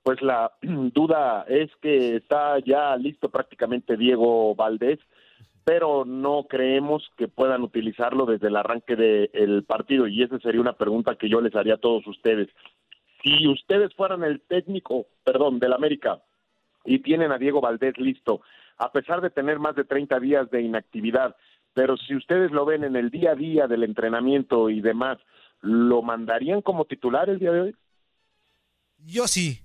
pues 0.05 0.23
la 0.23 0.53
duda 0.63 1.45
es 1.49 1.71
que 1.83 2.15
está 2.15 2.61
ya 2.61 2.97
listo 2.97 3.31
prácticamente 3.31 3.97
Diego 3.97 4.55
Valdés, 4.55 5.01
pero 5.65 6.05
no 6.05 6.47
creemos 6.49 7.11
que 7.17 7.27
puedan 7.27 7.63
utilizarlo 7.63 8.27
desde 8.27 8.47
el 8.47 8.57
arranque 8.57 8.95
del 8.95 9.65
partido 9.65 10.07
y 10.07 10.23
esa 10.23 10.39
sería 10.39 10.61
una 10.61 10.75
pregunta 10.75 11.17
que 11.17 11.29
yo 11.29 11.41
les 11.41 11.57
haría 11.57 11.75
a 11.75 11.79
todos 11.79 12.07
ustedes. 12.07 12.49
Si 13.25 13.49
ustedes 13.49 13.93
fueran 13.97 14.23
el 14.23 14.41
técnico, 14.41 15.07
perdón, 15.25 15.59
del 15.59 15.73
América 15.73 16.21
y 16.85 17.01
tienen 17.01 17.33
a 17.33 17.39
Diego 17.39 17.61
Valdés 17.61 17.99
listo, 17.99 18.41
a 18.79 18.93
pesar 18.93 19.21
de 19.21 19.31
tener 19.31 19.59
más 19.59 19.75
de 19.77 19.85
30 19.85 20.21
días 20.21 20.51
de 20.51 20.63
inactividad, 20.63 21.37
pero 21.75 21.97
si 21.97 22.15
ustedes 22.17 22.51
lo 22.51 22.65
ven 22.65 22.85
en 22.85 22.97
el 22.97 23.11
día 23.11 23.33
a 23.33 23.35
día 23.35 23.67
del 23.67 23.85
entrenamiento 23.85 24.71
y 24.71 24.81
demás, 24.81 25.19
¿lo 25.61 26.03
mandarían 26.03 26.63
como 26.63 26.85
titular 26.85 27.29
el 27.29 27.39
día 27.39 27.53
de 27.53 27.61
hoy? 27.61 27.77
Yo 28.99 29.29
sí. 29.29 29.63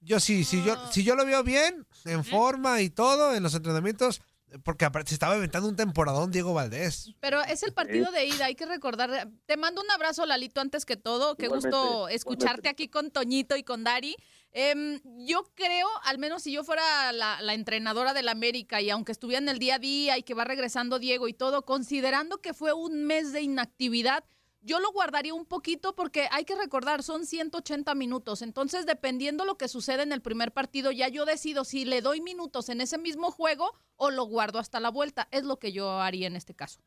Yo 0.00 0.18
sí, 0.18 0.42
si 0.42 0.64
yo, 0.64 0.74
si 0.90 1.04
yo 1.04 1.14
lo 1.14 1.24
veo 1.24 1.44
bien, 1.44 1.86
en 2.06 2.24
forma 2.24 2.80
y 2.80 2.90
todo, 2.90 3.36
en 3.36 3.42
los 3.44 3.54
entrenamientos, 3.54 4.20
porque 4.64 4.84
aparte 4.84 5.10
se 5.10 5.14
estaba 5.14 5.36
inventando 5.36 5.68
un 5.68 5.76
temporadón 5.76 6.32
Diego 6.32 6.52
Valdés. 6.52 7.14
Pero 7.20 7.40
es 7.42 7.62
el 7.62 7.72
partido 7.72 8.10
de 8.10 8.26
ida, 8.26 8.46
hay 8.46 8.56
que 8.56 8.66
recordar. 8.66 9.28
Te 9.46 9.56
mando 9.56 9.80
un 9.80 9.90
abrazo, 9.90 10.26
Lalito, 10.26 10.60
antes 10.60 10.84
que 10.84 10.96
todo. 10.96 11.36
Qué 11.36 11.46
gusto 11.46 11.68
Igualmente, 11.68 12.14
escucharte 12.16 12.68
aquí 12.68 12.88
con 12.88 13.10
Toñito 13.10 13.56
y 13.56 13.62
con 13.62 13.84
Dari. 13.84 14.16
Em, 14.52 15.00
yo 15.26 15.44
creo, 15.54 15.88
al 16.04 16.18
menos 16.18 16.42
si 16.42 16.52
yo 16.52 16.62
fuera 16.62 17.12
la, 17.12 17.40
la 17.40 17.54
entrenadora 17.54 18.12
del 18.12 18.28
América 18.28 18.82
y 18.82 18.90
aunque 18.90 19.12
estuviera 19.12 19.42
en 19.42 19.48
el 19.48 19.58
día 19.58 19.76
a 19.76 19.78
día 19.78 20.18
y 20.18 20.22
que 20.22 20.34
va 20.34 20.44
regresando 20.44 20.98
Diego 20.98 21.26
y 21.26 21.32
todo, 21.32 21.64
considerando 21.64 22.38
que 22.42 22.52
fue 22.52 22.72
un 22.72 23.04
mes 23.04 23.32
de 23.32 23.40
inactividad, 23.40 24.24
yo 24.62 24.78
lo 24.78 24.92
guardaría 24.92 25.34
un 25.34 25.44
poquito 25.44 25.94
porque 25.94 26.28
hay 26.30 26.44
que 26.44 26.54
recordar, 26.54 27.02
son 27.02 27.26
180 27.26 27.94
minutos. 27.94 28.42
Entonces, 28.42 28.86
dependiendo 28.86 29.44
lo 29.44 29.56
que 29.56 29.68
sucede 29.68 30.02
en 30.02 30.12
el 30.12 30.22
primer 30.22 30.52
partido, 30.52 30.92
ya 30.92 31.08
yo 31.08 31.24
decido 31.24 31.64
si 31.64 31.84
le 31.84 32.00
doy 32.00 32.20
minutos 32.20 32.68
en 32.68 32.80
ese 32.80 32.98
mismo 32.98 33.30
juego 33.30 33.72
o 33.96 34.10
lo 34.10 34.24
guardo 34.24 34.58
hasta 34.58 34.80
la 34.80 34.90
vuelta. 34.90 35.28
Es 35.32 35.44
lo 35.44 35.58
que 35.58 35.72
yo 35.72 35.90
haría 36.00 36.28
en 36.28 36.36
este 36.36 36.54
caso. 36.54 36.80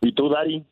¿Y 0.00 0.12
tú, 0.12 0.28
Dari? 0.28 0.64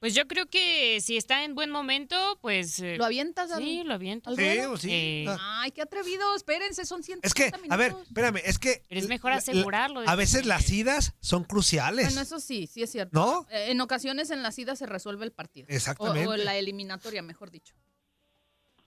Pues 0.00 0.14
yo 0.14 0.26
creo 0.26 0.46
que 0.46 0.98
si 1.02 1.18
está 1.18 1.44
en 1.44 1.54
buen 1.54 1.70
momento, 1.70 2.16
pues... 2.40 2.80
eh, 2.80 2.96
¿Lo 2.96 3.04
avientas? 3.04 3.50
al- 3.52 3.62
Sí, 3.62 3.82
lo 3.84 3.92
aviento. 3.92 4.30
al 4.30 4.36
Sí, 4.36 4.42
ruedo? 4.42 4.70
pues 4.70 4.80
sí. 4.80 4.88
Eh, 4.90 5.26
Ay, 5.38 5.72
qué 5.72 5.82
atrevido. 5.82 6.34
Espérense, 6.34 6.86
son 6.86 7.02
180 7.02 7.26
Es 7.26 7.34
que, 7.34 7.58
minutos. 7.58 7.70
a 7.70 7.76
ver, 7.76 7.92
espérame, 8.06 8.36
es 8.42 8.58
que... 8.58 8.82
Pero 8.88 8.98
es 8.98 9.08
mejor 9.08 9.32
la- 9.32 9.36
asegurarlo 9.36 10.00
la- 10.00 10.10
a 10.10 10.16
veces 10.16 10.46
las 10.46 10.70
idas 10.70 11.14
son 11.20 11.44
cruciales. 11.44 12.06
Bueno, 12.06 12.22
eso 12.22 12.40
sí, 12.40 12.66
sí 12.66 12.82
es 12.82 12.90
cierto. 12.90 13.10
¿No? 13.12 13.46
Eh, 13.50 13.72
En 13.72 13.80
ocasiones 13.82 14.30
en 14.30 14.42
la 14.42 14.50
ida 14.56 14.74
se 14.74 14.86
resuelve 14.86 15.26
el 15.26 15.32
partido. 15.32 15.66
Exactamente. 15.68 16.26
O, 16.26 16.30
o 16.30 16.34
en 16.34 16.46
la 16.46 16.56
eliminatoria, 16.56 17.20
mejor 17.20 17.50
dicho. 17.50 17.74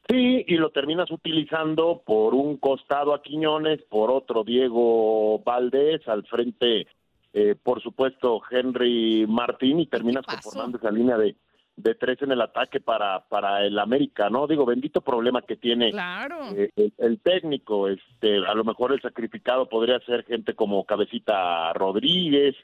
Sí, 0.10 0.43
y 0.48 0.55
lo 0.55 0.72
terminas 0.72 1.12
utilizando 1.12 2.01
por 2.05 2.34
un 2.34 2.58
costado 2.58 3.13
a 3.13 3.22
Quiñones, 3.22 3.82
por 3.89 4.10
otro 4.12 4.43
Diego 4.43 5.39
Valdés, 5.46 6.01
al 6.08 6.25
frente, 6.25 6.88
eh, 7.33 7.55
por 7.61 7.81
supuesto, 7.81 8.41
Henry 8.49 9.25
Martín, 9.27 9.79
y 9.79 9.87
terminas 9.87 10.25
conformando 10.25 10.77
esa 10.77 10.91
línea 10.91 11.17
de, 11.17 11.35
de 11.75 11.95
tres 11.95 12.21
en 12.21 12.31
el 12.31 12.41
ataque 12.41 12.79
para, 12.79 13.21
para 13.27 13.65
el 13.65 13.77
América, 13.79 14.29
¿no? 14.29 14.45
Digo, 14.47 14.65
bendito 14.65 15.01
problema 15.01 15.41
que 15.41 15.55
tiene 15.55 15.91
Claro. 15.91 16.55
eh, 16.55 16.69
el, 16.75 16.93
el 16.97 17.19
técnico, 17.19 17.87
este, 17.87 18.37
a 18.45 18.53
lo 18.53 18.63
mejor 18.63 18.93
el 18.93 19.01
sacrificado 19.01 19.67
podría 19.67 19.99
ser 20.01 20.23
gente 20.25 20.53
como 20.53 20.85
Cabecita 20.85 21.73
Rodríguez, 21.73 22.55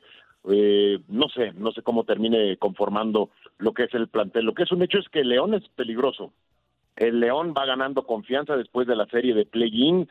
eh, 0.50 1.00
no 1.10 1.28
sé, 1.30 1.52
no 1.54 1.72
sé 1.72 1.82
cómo 1.82 2.04
termine 2.06 2.56
conformando 2.58 3.30
lo 3.58 3.74
que 3.74 3.84
es 3.84 3.94
el 3.94 4.08
plantel. 4.08 4.46
Lo 4.46 4.54
que 4.54 4.64
es 4.64 4.72
un 4.72 4.82
hecho 4.84 5.00
es 5.00 5.10
que 5.10 5.24
León 5.24 5.54
es 5.54 5.68
peligroso. 5.70 6.32
El 6.96 7.20
León 7.20 7.54
va 7.58 7.66
ganando 7.66 8.04
confianza 8.06 8.56
después 8.56 8.88
de 8.88 8.96
la 8.96 9.06
serie 9.08 9.34
de 9.34 9.46
play-in. 9.46 10.08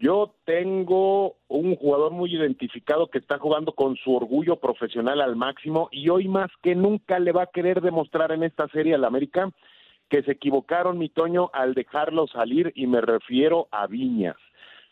Yo 0.00 0.34
tengo 0.44 1.36
un 1.48 1.74
jugador 1.74 2.12
muy 2.12 2.32
identificado 2.32 3.08
que 3.08 3.18
está 3.18 3.38
jugando 3.38 3.72
con 3.72 3.96
su 3.96 4.14
orgullo 4.14 4.56
profesional 4.56 5.20
al 5.20 5.34
máximo 5.34 5.88
y 5.90 6.08
hoy 6.08 6.28
más 6.28 6.50
que 6.62 6.76
nunca 6.76 7.18
le 7.18 7.32
va 7.32 7.42
a 7.42 7.50
querer 7.52 7.80
demostrar 7.80 8.30
en 8.30 8.44
esta 8.44 8.68
serie 8.68 8.94
al 8.94 9.04
América 9.04 9.50
que 10.08 10.22
se 10.22 10.32
equivocaron, 10.32 10.98
mi 10.98 11.08
Toño, 11.08 11.50
al 11.52 11.74
dejarlo 11.74 12.28
salir 12.28 12.72
y 12.76 12.86
me 12.86 13.00
refiero 13.00 13.66
a 13.72 13.88
Viñas. 13.88 14.36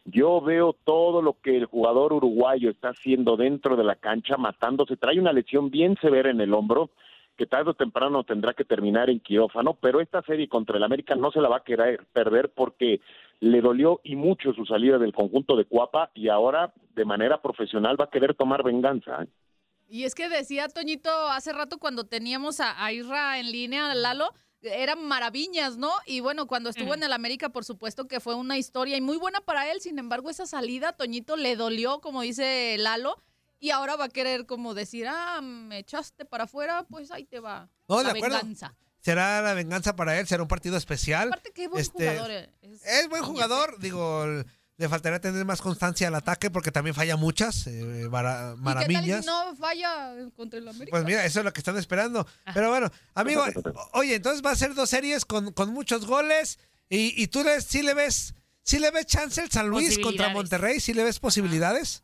Yo 0.04 0.40
veo 0.40 0.74
todo 0.84 1.22
lo 1.22 1.36
que 1.40 1.56
el 1.56 1.66
jugador 1.66 2.12
uruguayo 2.12 2.70
está 2.70 2.88
haciendo 2.88 3.36
dentro 3.36 3.76
de 3.76 3.84
la 3.84 3.94
cancha, 3.94 4.36
matándose. 4.36 4.96
Trae 4.96 5.20
una 5.20 5.32
lesión 5.32 5.70
bien 5.70 5.96
severa 6.00 6.30
en 6.30 6.40
el 6.40 6.52
hombro, 6.52 6.90
que 7.36 7.46
tarde 7.46 7.70
o 7.70 7.74
temprano 7.74 8.24
tendrá 8.24 8.54
que 8.54 8.64
terminar 8.64 9.10
en 9.10 9.20
quirófano, 9.20 9.76
pero 9.80 10.00
esta 10.00 10.22
serie 10.22 10.48
contra 10.48 10.78
el 10.78 10.84
América 10.84 11.14
no 11.14 11.30
se 11.30 11.40
la 11.40 11.48
va 11.48 11.58
a 11.58 11.64
querer 11.64 12.00
perder 12.12 12.50
porque 12.54 13.00
le 13.40 13.60
dolió 13.60 14.00
y 14.02 14.16
mucho 14.16 14.52
su 14.54 14.64
salida 14.64 14.98
del 14.98 15.12
conjunto 15.12 15.56
de 15.56 15.64
Cuapa 15.64 16.10
y 16.14 16.28
ahora 16.28 16.72
de 16.94 17.04
manera 17.04 17.40
profesional 17.42 18.00
va 18.00 18.04
a 18.04 18.10
querer 18.10 18.34
tomar 18.34 18.62
venganza. 18.62 19.22
¿eh? 19.22 19.28
Y 19.88 20.04
es 20.04 20.14
que 20.14 20.28
decía 20.28 20.68
Toñito 20.68 21.10
hace 21.28 21.52
rato 21.52 21.78
cuando 21.78 22.04
teníamos 22.04 22.60
a, 22.60 22.82
a 22.84 22.92
Isra 22.92 23.38
en 23.38 23.52
línea, 23.52 23.94
Lalo, 23.94 24.32
eran 24.62 25.04
maravillas, 25.04 25.76
¿no? 25.76 25.90
Y 26.06 26.20
bueno, 26.20 26.46
cuando 26.46 26.70
estuvo 26.70 26.94
en 26.94 27.02
el 27.02 27.12
América, 27.12 27.50
por 27.50 27.64
supuesto 27.64 28.08
que 28.08 28.20
fue 28.20 28.34
una 28.34 28.58
historia 28.58 28.96
y 28.96 29.00
muy 29.00 29.16
buena 29.16 29.40
para 29.40 29.70
él. 29.70 29.80
Sin 29.80 29.98
embargo, 29.98 30.30
esa 30.30 30.46
salida, 30.46 30.92
Toñito 30.92 31.36
le 31.36 31.56
dolió, 31.56 32.00
como 32.00 32.22
dice 32.22 32.76
Lalo, 32.78 33.16
y 33.60 33.70
ahora 33.70 33.96
va 33.96 34.06
a 34.06 34.08
querer 34.08 34.46
como 34.46 34.74
decir, 34.74 35.06
ah, 35.08 35.40
me 35.42 35.78
echaste 35.78 36.24
para 36.24 36.44
afuera, 36.44 36.86
pues 36.88 37.10
ahí 37.10 37.24
te 37.24 37.40
va 37.40 37.68
No, 37.88 38.02
la 38.02 38.12
de 38.12 38.18
acuerdo. 38.18 38.38
Será 39.06 39.40
la 39.40 39.54
venganza 39.54 39.94
para 39.94 40.18
él, 40.18 40.26
será 40.26 40.42
un 40.42 40.48
partido 40.48 40.76
especial. 40.76 41.28
Aparte, 41.28 41.52
qué 41.54 41.68
buen 41.68 41.80
Este, 41.80 42.08
jugador. 42.10 42.30
eh. 42.32 42.50
Es 42.84 43.08
buen 43.08 43.22
jugador, 43.22 43.78
digo, 43.78 44.26
le 44.78 44.88
faltaría 44.88 45.20
tener 45.20 45.44
más 45.44 45.60
constancia 45.62 46.08
al 46.08 46.14
ataque 46.16 46.50
porque 46.50 46.72
también 46.72 46.92
falla 46.92 47.16
muchas, 47.16 47.68
eh, 47.68 48.08
mara- 48.10 48.54
¿Y 48.54 48.56
qué 48.58 48.64
tal 48.64 48.64
maravillas. 48.64 49.20
si 49.24 49.30
no 49.30 49.54
falla 49.54 50.12
contra 50.34 50.58
el 50.58 50.66
América? 50.66 50.90
Pues 50.90 51.04
mira, 51.04 51.24
eso 51.24 51.38
es 51.38 51.44
lo 51.44 51.52
que 51.52 51.60
están 51.60 51.76
esperando. 51.76 52.26
Pero 52.52 52.68
bueno, 52.68 52.90
amigo, 53.14 53.44
oye, 53.92 54.16
entonces 54.16 54.44
va 54.44 54.50
a 54.50 54.56
ser 54.56 54.74
dos 54.74 54.90
series 54.90 55.24
con, 55.24 55.52
con 55.52 55.72
muchos 55.72 56.04
goles 56.04 56.58
y, 56.88 57.14
y 57.22 57.28
tú 57.28 57.44
le, 57.44 57.60
sí 57.60 57.82
le 57.82 57.94
ves, 57.94 58.34
sí 58.64 58.80
le 58.80 58.90
ves 58.90 59.06
chance 59.06 59.40
el 59.40 59.52
San 59.52 59.68
Luis 59.68 60.00
contra. 60.00 60.30
Monterrey, 60.30 60.80
sí 60.80 60.94
le 60.94 61.04
ves 61.04 61.20
posibilidades. 61.20 62.02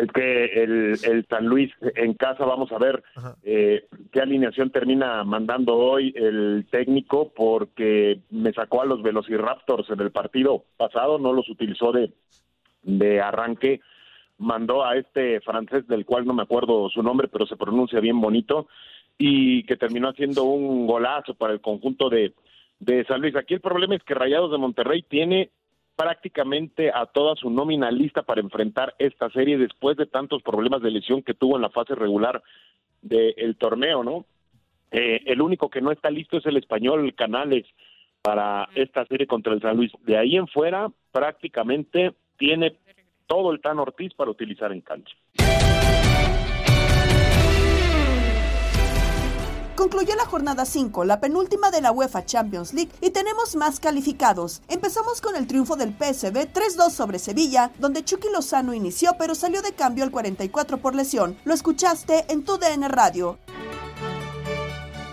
Es 0.00 0.10
que 0.12 0.44
el, 0.62 0.96
el 1.04 1.26
San 1.28 1.44
Luis 1.44 1.70
en 1.94 2.14
casa, 2.14 2.46
vamos 2.46 2.72
a 2.72 2.78
ver 2.78 3.02
eh, 3.42 3.84
qué 4.10 4.20
alineación 4.22 4.70
termina 4.70 5.24
mandando 5.24 5.76
hoy 5.76 6.14
el 6.16 6.66
técnico, 6.70 7.32
porque 7.36 8.20
me 8.30 8.50
sacó 8.54 8.80
a 8.80 8.86
los 8.86 9.02
Velociraptors 9.02 9.90
en 9.90 10.00
el 10.00 10.10
partido 10.10 10.64
pasado, 10.78 11.18
no 11.18 11.34
los 11.34 11.50
utilizó 11.50 11.92
de, 11.92 12.14
de 12.82 13.20
arranque, 13.20 13.82
mandó 14.38 14.86
a 14.86 14.96
este 14.96 15.42
francés 15.42 15.86
del 15.86 16.06
cual 16.06 16.24
no 16.24 16.32
me 16.32 16.44
acuerdo 16.44 16.88
su 16.88 17.02
nombre, 17.02 17.28
pero 17.28 17.44
se 17.44 17.58
pronuncia 17.58 18.00
bien 18.00 18.22
bonito, 18.22 18.68
y 19.18 19.64
que 19.64 19.76
terminó 19.76 20.08
haciendo 20.08 20.44
un 20.44 20.86
golazo 20.86 21.34
para 21.34 21.52
el 21.52 21.60
conjunto 21.60 22.08
de, 22.08 22.32
de 22.78 23.04
San 23.04 23.20
Luis. 23.20 23.36
Aquí 23.36 23.52
el 23.52 23.60
problema 23.60 23.96
es 23.96 24.02
que 24.02 24.14
Rayados 24.14 24.50
de 24.50 24.56
Monterrey 24.56 25.02
tiene 25.02 25.50
prácticamente 26.00 26.90
a 26.90 27.04
toda 27.04 27.36
su 27.36 27.50
nómina 27.50 27.90
lista 27.90 28.22
para 28.22 28.40
enfrentar 28.40 28.94
esta 28.98 29.28
serie 29.28 29.58
después 29.58 29.98
de 29.98 30.06
tantos 30.06 30.42
problemas 30.42 30.80
de 30.80 30.90
lesión 30.90 31.22
que 31.22 31.34
tuvo 31.34 31.56
en 31.56 31.62
la 31.62 31.68
fase 31.68 31.94
regular 31.94 32.42
del 33.02 33.54
torneo, 33.58 34.02
¿no? 34.02 34.24
Eh, 34.90 35.20
el 35.26 35.42
único 35.42 35.68
que 35.68 35.82
no 35.82 35.92
está 35.92 36.08
listo 36.08 36.38
es 36.38 36.46
el 36.46 36.56
español 36.56 37.14
Canales 37.14 37.66
para 38.22 38.70
esta 38.74 39.04
serie 39.04 39.26
contra 39.26 39.52
el 39.52 39.60
San 39.60 39.76
Luis. 39.76 39.92
De 40.06 40.16
ahí 40.16 40.36
en 40.36 40.48
fuera, 40.48 40.88
prácticamente 41.12 42.14
tiene 42.38 42.76
todo 43.26 43.52
el 43.52 43.60
Tan 43.60 43.78
Ortiz 43.78 44.14
para 44.14 44.30
utilizar 44.30 44.72
en 44.72 44.80
cancha. 44.80 45.14
Concluyó 49.80 50.14
la 50.14 50.26
jornada 50.26 50.66
5, 50.66 51.06
la 51.06 51.20
penúltima 51.20 51.70
de 51.70 51.80
la 51.80 51.90
UEFA 51.90 52.26
Champions 52.26 52.74
League, 52.74 52.92
y 53.00 53.12
tenemos 53.12 53.56
más 53.56 53.80
calificados. 53.80 54.60
Empezamos 54.68 55.22
con 55.22 55.36
el 55.36 55.46
triunfo 55.46 55.74
del 55.74 55.96
PSV 55.96 56.52
3-2 56.52 56.90
sobre 56.90 57.18
Sevilla, 57.18 57.72
donde 57.78 58.04
Chucky 58.04 58.28
Lozano 58.30 58.74
inició 58.74 59.12
pero 59.18 59.34
salió 59.34 59.62
de 59.62 59.72
cambio 59.72 60.04
al 60.04 60.10
44 60.10 60.82
por 60.82 60.94
lesión. 60.94 61.38
Lo 61.44 61.54
escuchaste 61.54 62.26
en 62.28 62.44
tu 62.44 62.58
DN 62.58 62.88
Radio. 62.88 63.38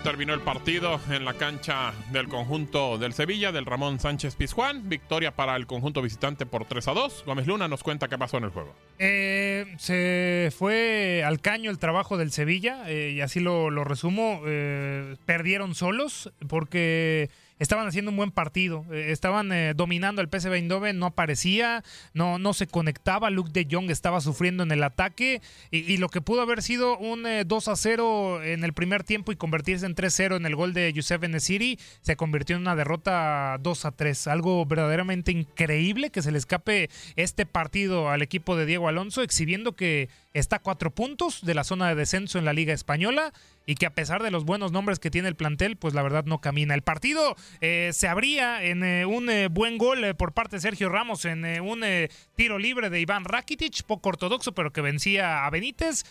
Terminó 0.04 0.32
el 0.32 0.40
partido 0.40 1.00
en 1.10 1.24
la 1.24 1.34
cancha 1.34 1.92
del 2.12 2.28
conjunto 2.28 2.96
del 2.98 3.12
Sevilla, 3.12 3.52
del 3.52 3.66
Ramón 3.66 4.00
Sánchez 4.00 4.36
Pizjuán. 4.36 4.88
Victoria 4.88 5.32
para 5.34 5.54
el 5.56 5.66
conjunto 5.66 6.00
visitante 6.00 6.46
por 6.46 6.64
3 6.64 6.88
a 6.88 6.92
2. 6.94 7.24
Gómez 7.26 7.46
Luna 7.46 7.68
nos 7.68 7.82
cuenta 7.82 8.08
qué 8.08 8.16
pasó 8.16 8.38
en 8.38 8.44
el 8.44 8.50
juego. 8.50 8.74
Eh, 8.98 9.66
se 9.78 10.50
fue 10.56 11.22
al 11.26 11.40
caño 11.40 11.70
el 11.70 11.78
trabajo 11.78 12.16
del 12.16 12.30
Sevilla, 12.32 12.84
eh, 12.88 13.12
y 13.16 13.20
así 13.20 13.40
lo, 13.40 13.70
resumo. 13.84 14.40
eh, 14.46 15.16
perdieron 15.26 15.74
solos 15.74 16.32
porque 16.48 17.28
estaban 17.58 17.86
haciendo 17.86 18.10
un 18.10 18.16
buen 18.16 18.30
partido. 18.30 18.84
eh, 18.92 19.12
estaban 19.12 19.52
eh, 19.52 19.74
dominando 19.74 20.22
el 20.22 20.28
PSV 20.28 20.54
Eindhoven, 20.54 20.98
no 20.98 21.06
aparecía, 21.06 21.84
no, 22.14 22.38
no 22.38 22.52
se 22.52 22.66
conectaba. 22.66 23.30
Luke 23.30 23.50
de 23.52 23.66
Jong 23.70 23.90
estaba 23.90 24.20
sufriendo 24.20 24.62
en 24.62 24.72
el 24.72 24.82
ataque. 24.82 25.42
Y, 25.70 25.96
lo 25.98 26.08
que 26.08 26.20
pudo 26.20 26.42
haber 26.42 26.62
sido 26.62 26.96
un 26.98 27.26
eh, 27.26 27.44
2 27.44 27.68
a 27.68 27.76
0 27.76 28.42
en 28.44 28.64
el 28.64 28.72
primer 28.72 29.04
tiempo 29.04 29.32
y 29.32 29.36
convertirse 29.36 29.86
en 29.86 29.94
3 29.94 30.12
0 30.14 30.36
en 30.36 30.46
el 30.46 30.54
gol 30.54 30.72
de 30.72 30.92
Youssef 30.92 31.22
Enesiri, 31.22 31.78
se 32.00 32.16
convirtió 32.16 32.56
en 32.56 32.62
una 32.62 32.76
derrota 32.76 33.58
2 33.60 33.84
a 33.84 33.92
3. 33.92 34.28
Algo 34.28 34.64
verdaderamente 34.66 35.32
increíble 35.32 36.10
que 36.10 36.22
se 36.22 36.30
le 36.30 36.38
escape 36.38 36.90
este 37.16 37.46
partido 37.46 38.10
al 38.10 38.22
equipo 38.22 38.56
de 38.56 38.66
Diego 38.66 38.88
Alonso, 38.88 39.22
exhibiendo 39.22 39.74
que 39.74 40.08
está 40.34 40.56
a 40.56 40.62
cuatro 40.62 40.90
puntos 40.90 41.44
de 41.44 41.54
la 41.54 41.64
zona 41.64 41.88
de 41.88 41.94
descenso 41.94 42.38
en 42.38 42.44
la 42.44 42.52
Liga 42.52 42.72
Española 42.72 43.32
y 43.68 43.74
que 43.74 43.84
a 43.84 43.90
pesar 43.90 44.22
de 44.22 44.30
los 44.30 44.46
buenos 44.46 44.72
nombres 44.72 44.98
que 44.98 45.10
tiene 45.10 45.28
el 45.28 45.36
plantel, 45.36 45.76
pues 45.76 45.92
la 45.92 46.02
verdad 46.02 46.24
no 46.24 46.40
camina. 46.40 46.74
El 46.74 46.80
partido 46.80 47.36
eh, 47.60 47.90
se 47.92 48.08
abría 48.08 48.64
en 48.64 48.82
eh, 48.82 49.04
un 49.04 49.28
eh, 49.28 49.48
buen 49.48 49.76
gol 49.76 50.16
por 50.16 50.32
parte 50.32 50.56
de 50.56 50.60
Sergio 50.60 50.88
Ramos 50.88 51.26
en 51.26 51.44
un 51.60 51.84
tiro 52.34 52.58
libre 52.58 52.88
de 52.88 52.98
Iván 52.98 53.26
Rakitic, 53.26 53.82
poco 53.82 54.08
ortodoxo, 54.08 54.52
pero 54.52 54.72
que 54.72 54.80
vencía 54.80 55.44
a 55.44 55.50
Benítez 55.50 56.04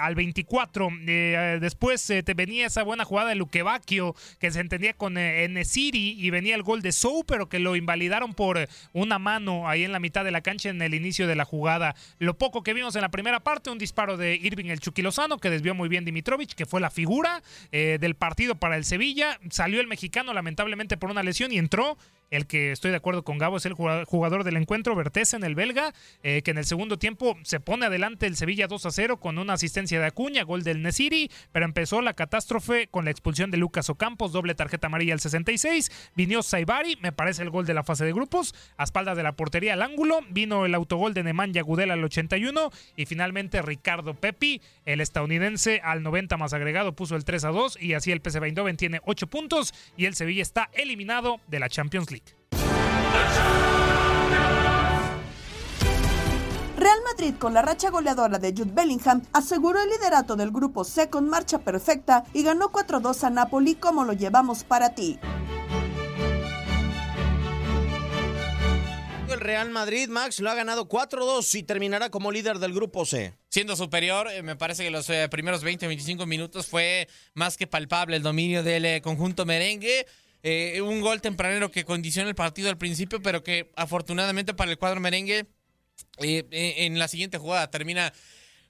al 0.00 0.16
24. 0.16 0.88
Eh, 1.06 1.58
después 1.60 2.04
te 2.06 2.34
venía 2.34 2.66
esa 2.66 2.82
buena 2.82 3.04
jugada 3.04 3.28
de 3.28 3.36
Luquevacchio 3.36 4.16
que 4.40 4.50
se 4.50 4.58
entendía 4.58 4.94
con 4.94 5.16
Enesiri 5.16 6.16
y 6.18 6.30
venía 6.30 6.56
el 6.56 6.64
gol 6.64 6.82
de 6.82 6.90
Sou, 6.90 7.24
pero 7.24 7.48
que 7.48 7.60
lo 7.60 7.76
invalidaron 7.76 8.34
por 8.34 8.68
una 8.92 9.20
mano 9.20 9.68
ahí 9.68 9.84
en 9.84 9.92
la 9.92 10.00
mitad 10.00 10.24
de 10.24 10.32
la 10.32 10.40
cancha 10.40 10.70
en 10.70 10.82
el 10.82 10.92
inicio 10.92 11.28
de 11.28 11.36
la 11.36 11.44
jugada. 11.44 11.94
Lo 12.18 12.36
poco 12.36 12.64
que 12.64 12.74
vimos 12.74 12.96
en 12.96 13.02
la 13.02 13.10
primera 13.10 13.38
parte, 13.44 13.70
un 13.70 13.78
disparo 13.78 14.16
de 14.16 14.34
Irving 14.34 14.66
el 14.66 14.80
Chucky 14.80 15.02
Lozano 15.02 15.38
que 15.38 15.50
desvió 15.50 15.72
muy 15.72 15.88
bien 15.88 16.04
Dimitrovich, 16.04 16.54
que 16.54 16.66
fue 16.66 16.80
la 16.80 16.90
figura 16.96 17.42
eh, 17.72 17.98
del 18.00 18.14
partido 18.14 18.54
para 18.54 18.76
el 18.76 18.84
Sevilla. 18.84 19.38
Salió 19.50 19.82
el 19.82 19.86
mexicano 19.86 20.32
lamentablemente 20.32 20.96
por 20.96 21.10
una 21.10 21.22
lesión 21.22 21.52
y 21.52 21.58
entró 21.58 21.98
el 22.30 22.46
que 22.46 22.72
estoy 22.72 22.90
de 22.90 22.96
acuerdo 22.96 23.22
con 23.24 23.38
Gabo 23.38 23.56
es 23.56 23.66
el 23.66 23.72
jugado- 23.74 24.04
jugador 24.06 24.44
del 24.44 24.56
encuentro, 24.56 24.94
Vertesen, 24.94 25.44
el 25.44 25.54
belga, 25.54 25.92
eh, 26.22 26.42
que 26.42 26.50
en 26.50 26.58
el 26.58 26.64
segundo 26.64 26.98
tiempo 26.98 27.36
se 27.42 27.60
pone 27.60 27.86
adelante 27.86 28.26
el 28.26 28.36
Sevilla 28.36 28.66
2 28.66 28.86
a 28.86 28.90
0 28.90 29.18
con 29.18 29.38
una 29.38 29.52
asistencia 29.54 30.00
de 30.00 30.06
Acuña, 30.06 30.42
gol 30.42 30.62
del 30.62 30.82
Nesiri, 30.82 31.30
pero 31.52 31.64
empezó 31.64 32.00
la 32.02 32.14
catástrofe 32.14 32.88
con 32.88 33.04
la 33.04 33.10
expulsión 33.10 33.50
de 33.50 33.58
Lucas 33.58 33.88
Ocampos, 33.90 34.32
doble 34.32 34.54
tarjeta 34.54 34.88
amarilla 34.88 35.12
al 35.14 35.20
66, 35.20 36.10
vino 36.16 36.42
Saibari, 36.42 36.96
me 37.00 37.12
parece 37.12 37.42
el 37.42 37.50
gol 37.50 37.66
de 37.66 37.74
la 37.74 37.84
fase 37.84 38.04
de 38.04 38.12
grupos, 38.12 38.54
a 38.76 38.84
espaldas 38.84 39.16
de 39.16 39.22
la 39.22 39.32
portería 39.32 39.74
al 39.74 39.82
ángulo, 39.82 40.20
vino 40.30 40.66
el 40.66 40.74
autogol 40.74 41.14
de 41.14 41.22
Nemanja 41.22 41.60
Gudel 41.62 41.90
al 41.90 42.02
81 42.04 42.70
y 42.96 43.06
finalmente 43.06 43.62
Ricardo 43.62 44.14
Pepi, 44.14 44.60
el 44.84 45.00
estadounidense 45.00 45.80
al 45.84 46.02
90 46.02 46.36
más 46.36 46.52
agregado 46.52 46.92
puso 46.94 47.16
el 47.16 47.24
3 47.24 47.44
a 47.44 47.48
2 47.50 47.78
y 47.80 47.94
así 47.94 48.12
el 48.12 48.20
PSV 48.20 48.44
Eindhoven 48.44 48.76
tiene 48.76 49.00
8 49.04 49.26
puntos 49.28 49.74
y 49.96 50.06
el 50.06 50.14
Sevilla 50.14 50.42
está 50.42 50.70
eliminado 50.72 51.40
de 51.48 51.60
la 51.60 51.68
Champions 51.68 52.10
League. 52.10 52.15
Real 56.86 57.02
Madrid, 57.02 57.34
con 57.36 57.52
la 57.52 57.62
racha 57.62 57.90
goleadora 57.90 58.38
de 58.38 58.54
Jude 58.56 58.70
Bellingham, 58.72 59.20
aseguró 59.32 59.82
el 59.82 59.88
liderato 59.88 60.36
del 60.36 60.52
grupo 60.52 60.84
C 60.84 61.10
con 61.10 61.28
marcha 61.28 61.58
perfecta 61.58 62.22
y 62.32 62.44
ganó 62.44 62.70
4-2 62.70 63.24
a 63.24 63.30
Napoli 63.30 63.74
como 63.74 64.04
lo 64.04 64.12
llevamos 64.12 64.62
para 64.62 64.94
ti. 64.94 65.18
El 69.28 69.40
Real 69.40 69.70
Madrid, 69.70 70.08
Max, 70.08 70.38
lo 70.38 70.48
ha 70.48 70.54
ganado 70.54 70.88
4-2 70.88 71.56
y 71.58 71.64
terminará 71.64 72.08
como 72.10 72.30
líder 72.30 72.60
del 72.60 72.72
grupo 72.72 73.04
C. 73.04 73.36
Siendo 73.48 73.74
superior, 73.74 74.28
eh, 74.30 74.44
me 74.44 74.54
parece 74.54 74.84
que 74.84 74.92
los 74.92 75.10
eh, 75.10 75.28
primeros 75.28 75.64
20-25 75.64 76.24
minutos 76.24 76.68
fue 76.68 77.08
más 77.34 77.56
que 77.56 77.66
palpable 77.66 78.14
el 78.16 78.22
dominio 78.22 78.62
del 78.62 78.84
eh, 78.84 79.00
conjunto 79.02 79.44
merengue. 79.44 80.06
Eh, 80.48 80.80
un 80.80 81.00
gol 81.00 81.20
tempranero 81.20 81.72
que 81.72 81.84
condiciona 81.84 82.28
el 82.28 82.36
partido 82.36 82.68
al 82.68 82.78
principio, 82.78 83.20
pero 83.20 83.42
que 83.42 83.72
afortunadamente 83.74 84.54
para 84.54 84.70
el 84.70 84.78
cuadro 84.78 85.00
merengue 85.00 85.46
eh, 86.18 86.46
eh, 86.50 86.74
en 86.86 86.98
la 86.98 87.08
siguiente 87.08 87.38
jugada 87.38 87.70
termina 87.70 88.12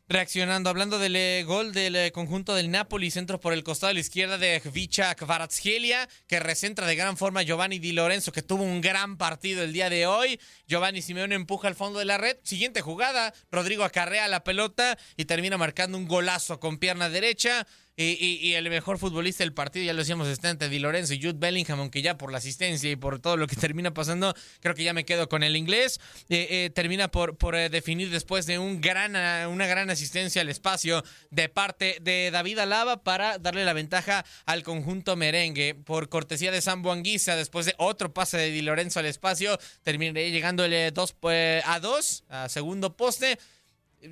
reaccionando. 0.09 0.71
Hablando 0.71 0.99
del 0.99 1.17
eh, 1.17 1.45
gol 1.45 1.73
del 1.73 2.13
conjunto 2.13 2.55
del 2.55 2.71
Napoli, 2.71 3.11
centro 3.11 3.41
por 3.41 3.53
el 3.53 3.65
costado 3.65 3.89
de 3.89 3.95
la 3.95 4.01
izquierda 4.01 4.39
de 4.39 4.61
Vicha 4.73 5.15
Kvaratskhelia, 5.15 6.09
que 6.27 6.41
recentra 6.41 6.87
de 6.87 6.97
gran 6.97 7.17
forma 7.17 7.43
Giovanni 7.43 7.79
Di 7.79 7.93
Lorenzo, 7.93 8.33
que 8.33 8.43
tuvo 8.43 8.63
un 8.63 8.81
gran 8.81 9.17
partido 9.17 9.63
el 9.63 9.73
día 9.73 9.91
de 9.91 10.07
hoy. 10.07 10.41
Giovanni 10.67 11.03
Simeone 11.03 11.35
empuja 11.35 11.69
al 11.69 11.75
fondo 11.75 11.99
de 11.99 12.05
la 12.05 12.19
red. 12.19 12.37
Siguiente 12.43 12.81
jugada, 12.81 13.35
Rodrigo 13.51 13.85
acarrea 13.85 14.29
la 14.29 14.45
pelota 14.45 14.99
y 15.17 15.25
termina 15.25 15.59
marcando 15.59 15.99
un 15.99 16.07
golazo 16.07 16.61
con 16.61 16.79
pierna 16.79 17.09
derecha. 17.09 17.67
Y, 17.99 18.19
y- 18.21 18.49
y 18.49 18.55
el 18.57 18.69
mejor 18.69 18.99
futbolista 18.99 19.43
del 19.43 19.55
partido, 19.55 19.87
ya 19.87 19.95
lo 19.95 20.01
decíamos, 20.01 20.29
está 20.29 20.51
entre 20.51 20.69
Di 20.69 20.79
Lorenzo 20.79 21.15
y 21.15 21.19
Jude 21.19 21.39
Bellingham, 21.39 21.81
aunque 21.81 22.03
ya 22.03 22.19
por 22.19 22.31
la 22.31 22.37
asistencia 22.37 22.91
y 22.91 22.97
por 22.97 23.21
todo 23.21 23.39
lo 23.39 23.47
que 23.47 23.57
termina 23.73 23.95
pasando, 23.95 24.35
creo 24.61 24.75
que 24.75 24.85
ya 24.85 24.93
me 24.93 25.07
quedo 25.07 25.31
con 25.31 25.43
el 25.43 25.57
inglés. 25.57 25.99
Eh, 26.29 26.47
eh, 26.51 26.71
termina 26.75 27.11
por, 27.11 27.39
por 27.39 27.55
eh, 27.55 27.71
definir 27.71 28.11
después 28.11 28.45
de 28.45 28.59
un 28.59 28.83
gran, 28.83 29.17
ah, 29.17 29.49
una 29.49 29.67
gran 29.67 29.89
asistencia 29.89 30.43
al 30.43 30.51
espacio 30.51 31.03
de 31.31 31.49
parte 31.49 31.97
de 32.03 32.31
David 32.31 32.59
Alaba 32.59 33.03
para 33.03 33.39
darle 33.39 33.65
la 33.65 33.73
ventaja 33.73 34.27
al 34.45 34.63
conjunto 34.63 35.17
merengue. 35.17 35.75
Por 35.75 36.11
cortesía 36.11 36.51
de 36.53 36.61
Sambo 36.61 36.93
Anguisa, 36.93 37.35
después 37.35 37.65
de 37.65 37.75
otro 37.79 38.13
pase 38.13 38.37
de 38.37 38.51
Di 38.51 38.61
Lorenzo 38.61 39.01
al 39.01 39.07
espacio, 39.07 39.59
terminaré 39.83 40.31
llegando 40.31 40.67
el 40.67 40.93
2 40.93 41.17
a 41.65 41.81
2, 41.81 42.25
a 42.29 42.49
segundo 42.51 42.95
poste 42.95 43.39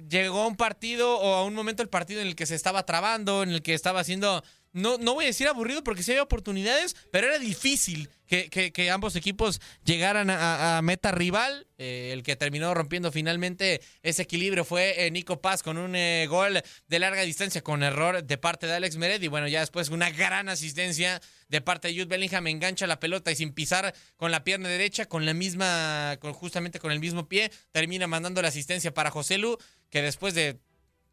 llegó 0.09 0.43
a 0.43 0.47
un 0.47 0.57
partido 0.57 1.19
o 1.19 1.35
a 1.35 1.45
un 1.45 1.55
momento 1.55 1.83
el 1.83 1.89
partido 1.89 2.21
en 2.21 2.29
el 2.29 2.37
que 2.37 2.47
se 2.47 2.55
estaba 2.55 2.85
trabando, 2.87 3.43
en 3.43 3.51
el 3.51 3.63
que 3.63 3.75
estaba 3.75 4.01
haciendo, 4.01 4.43
no, 4.73 4.99
no 4.99 5.15
voy 5.15 5.25
a 5.25 5.29
decir 5.29 5.49
aburrido 5.49 5.85
porque 5.85 6.03
sí 6.03 6.11
había 6.13 6.23
oportunidades, 6.23 6.97
pero 7.11 7.27
era 7.29 7.39
difícil 7.39 8.11
que, 8.27 8.49
que- 8.73 8.91
ambos 8.91 9.17
equipos 9.17 9.61
llegaran 9.85 10.29
a, 10.31 10.81
meta 10.83 11.13
rival. 11.13 11.67
Eh, 11.77 12.11
el 12.13 12.23
que 12.23 12.37
terminó 12.37 12.73
rompiendo 12.73 13.11
finalmente 13.11 13.81
ese 14.03 14.23
equilibrio 14.23 14.65
fue 14.65 15.07
eh, 15.07 15.11
Nico 15.11 15.41
Paz 15.41 15.63
con 15.65 15.77
un 15.77 15.97
eh, 15.97 16.27
gol 16.29 16.63
de 16.87 16.99
larga 17.01 17.23
distancia 17.23 17.63
con 17.63 17.83
error 17.83 18.23
de 18.23 18.39
parte 18.39 18.69
de 18.69 18.75
Alex 18.75 18.97
Meret 18.97 19.21
y 19.25 19.29
bueno, 19.29 19.49
ya 19.49 19.59
después 19.59 19.89
una 19.89 20.09
gran 20.11 20.49
asistencia 20.49 21.21
de 21.49 21.61
parte 21.61 21.89
de 21.89 21.95
Jude 21.95 22.05
Bellingham 22.07 22.47
engancha 22.47 22.87
la 22.87 23.01
pelota 23.01 23.33
y 23.33 23.37
sin 23.37 23.53
pisar 23.53 23.93
con 24.17 24.31
la 24.31 24.45
pierna 24.45 24.69
derecha, 24.69 25.07
con 25.07 25.27
la 25.27 25.35
misma, 25.35 26.17
con, 26.21 26.33
justamente 26.33 26.79
con 26.79 26.93
el 26.93 27.01
mismo 27.01 27.29
pie, 27.29 27.51
termina 27.73 28.07
mandando 28.07 28.41
la 28.41 28.49
asistencia 28.49 28.95
para 28.95 29.11
José 29.11 29.39
Lu, 29.39 29.59
que 29.95 30.03
después 30.03 30.35
de, 30.35 30.59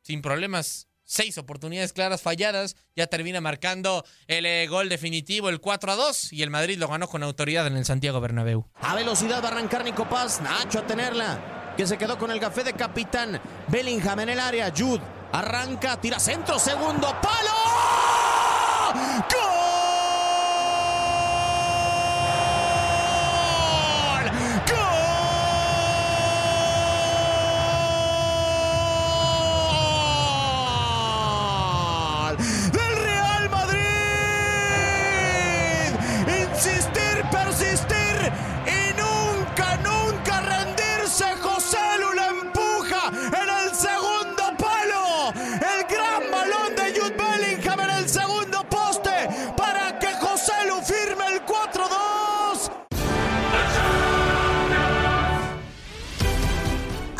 sin 0.01 0.23
problemas, 0.23 0.87
seis 1.03 1.37
oportunidades 1.37 1.93
claras 1.93 2.23
falladas, 2.23 2.75
ya 2.95 3.05
termina 3.05 3.39
marcando 3.39 4.03
el 4.25 4.47
eh, 4.47 4.65
gol 4.67 4.89
definitivo, 4.89 5.49
el 5.49 5.61
4 5.61 5.91
a 5.91 5.95
2, 5.95 6.33
y 6.33 6.41
el 6.41 6.49
Madrid 6.49 6.79
lo 6.79 6.87
ganó 6.87 7.07
con 7.07 7.21
autoridad 7.21 7.67
en 7.67 7.77
el 7.77 7.85
Santiago 7.85 8.19
Bernabéu. 8.19 8.65
A 8.81 8.95
velocidad 8.95 9.43
va 9.43 9.49
a 9.49 9.51
arrancar 9.51 9.85
Nico 9.85 10.09
Paz. 10.09 10.41
Nacho 10.41 10.79
a 10.79 10.87
tenerla. 10.87 11.73
Que 11.77 11.85
se 11.85 11.95
quedó 11.95 12.17
con 12.17 12.31
el 12.31 12.39
café 12.39 12.63
de 12.63 12.73
capitán. 12.73 13.39
Bellingham 13.67 14.21
en 14.21 14.29
el 14.29 14.39
área. 14.39 14.73
Jude 14.75 15.03
arranca, 15.31 16.01
tira 16.01 16.19
centro, 16.19 16.57
segundo 16.57 17.15
palo. 17.21 18.20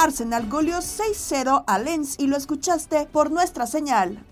Arsenal 0.01 0.49
goleó 0.49 0.79
6-0 0.79 1.63
a 1.67 1.77
Lens 1.77 2.15
y 2.17 2.25
lo 2.25 2.35
escuchaste 2.35 3.07
por 3.11 3.29
nuestra 3.29 3.67
señal. 3.67 4.25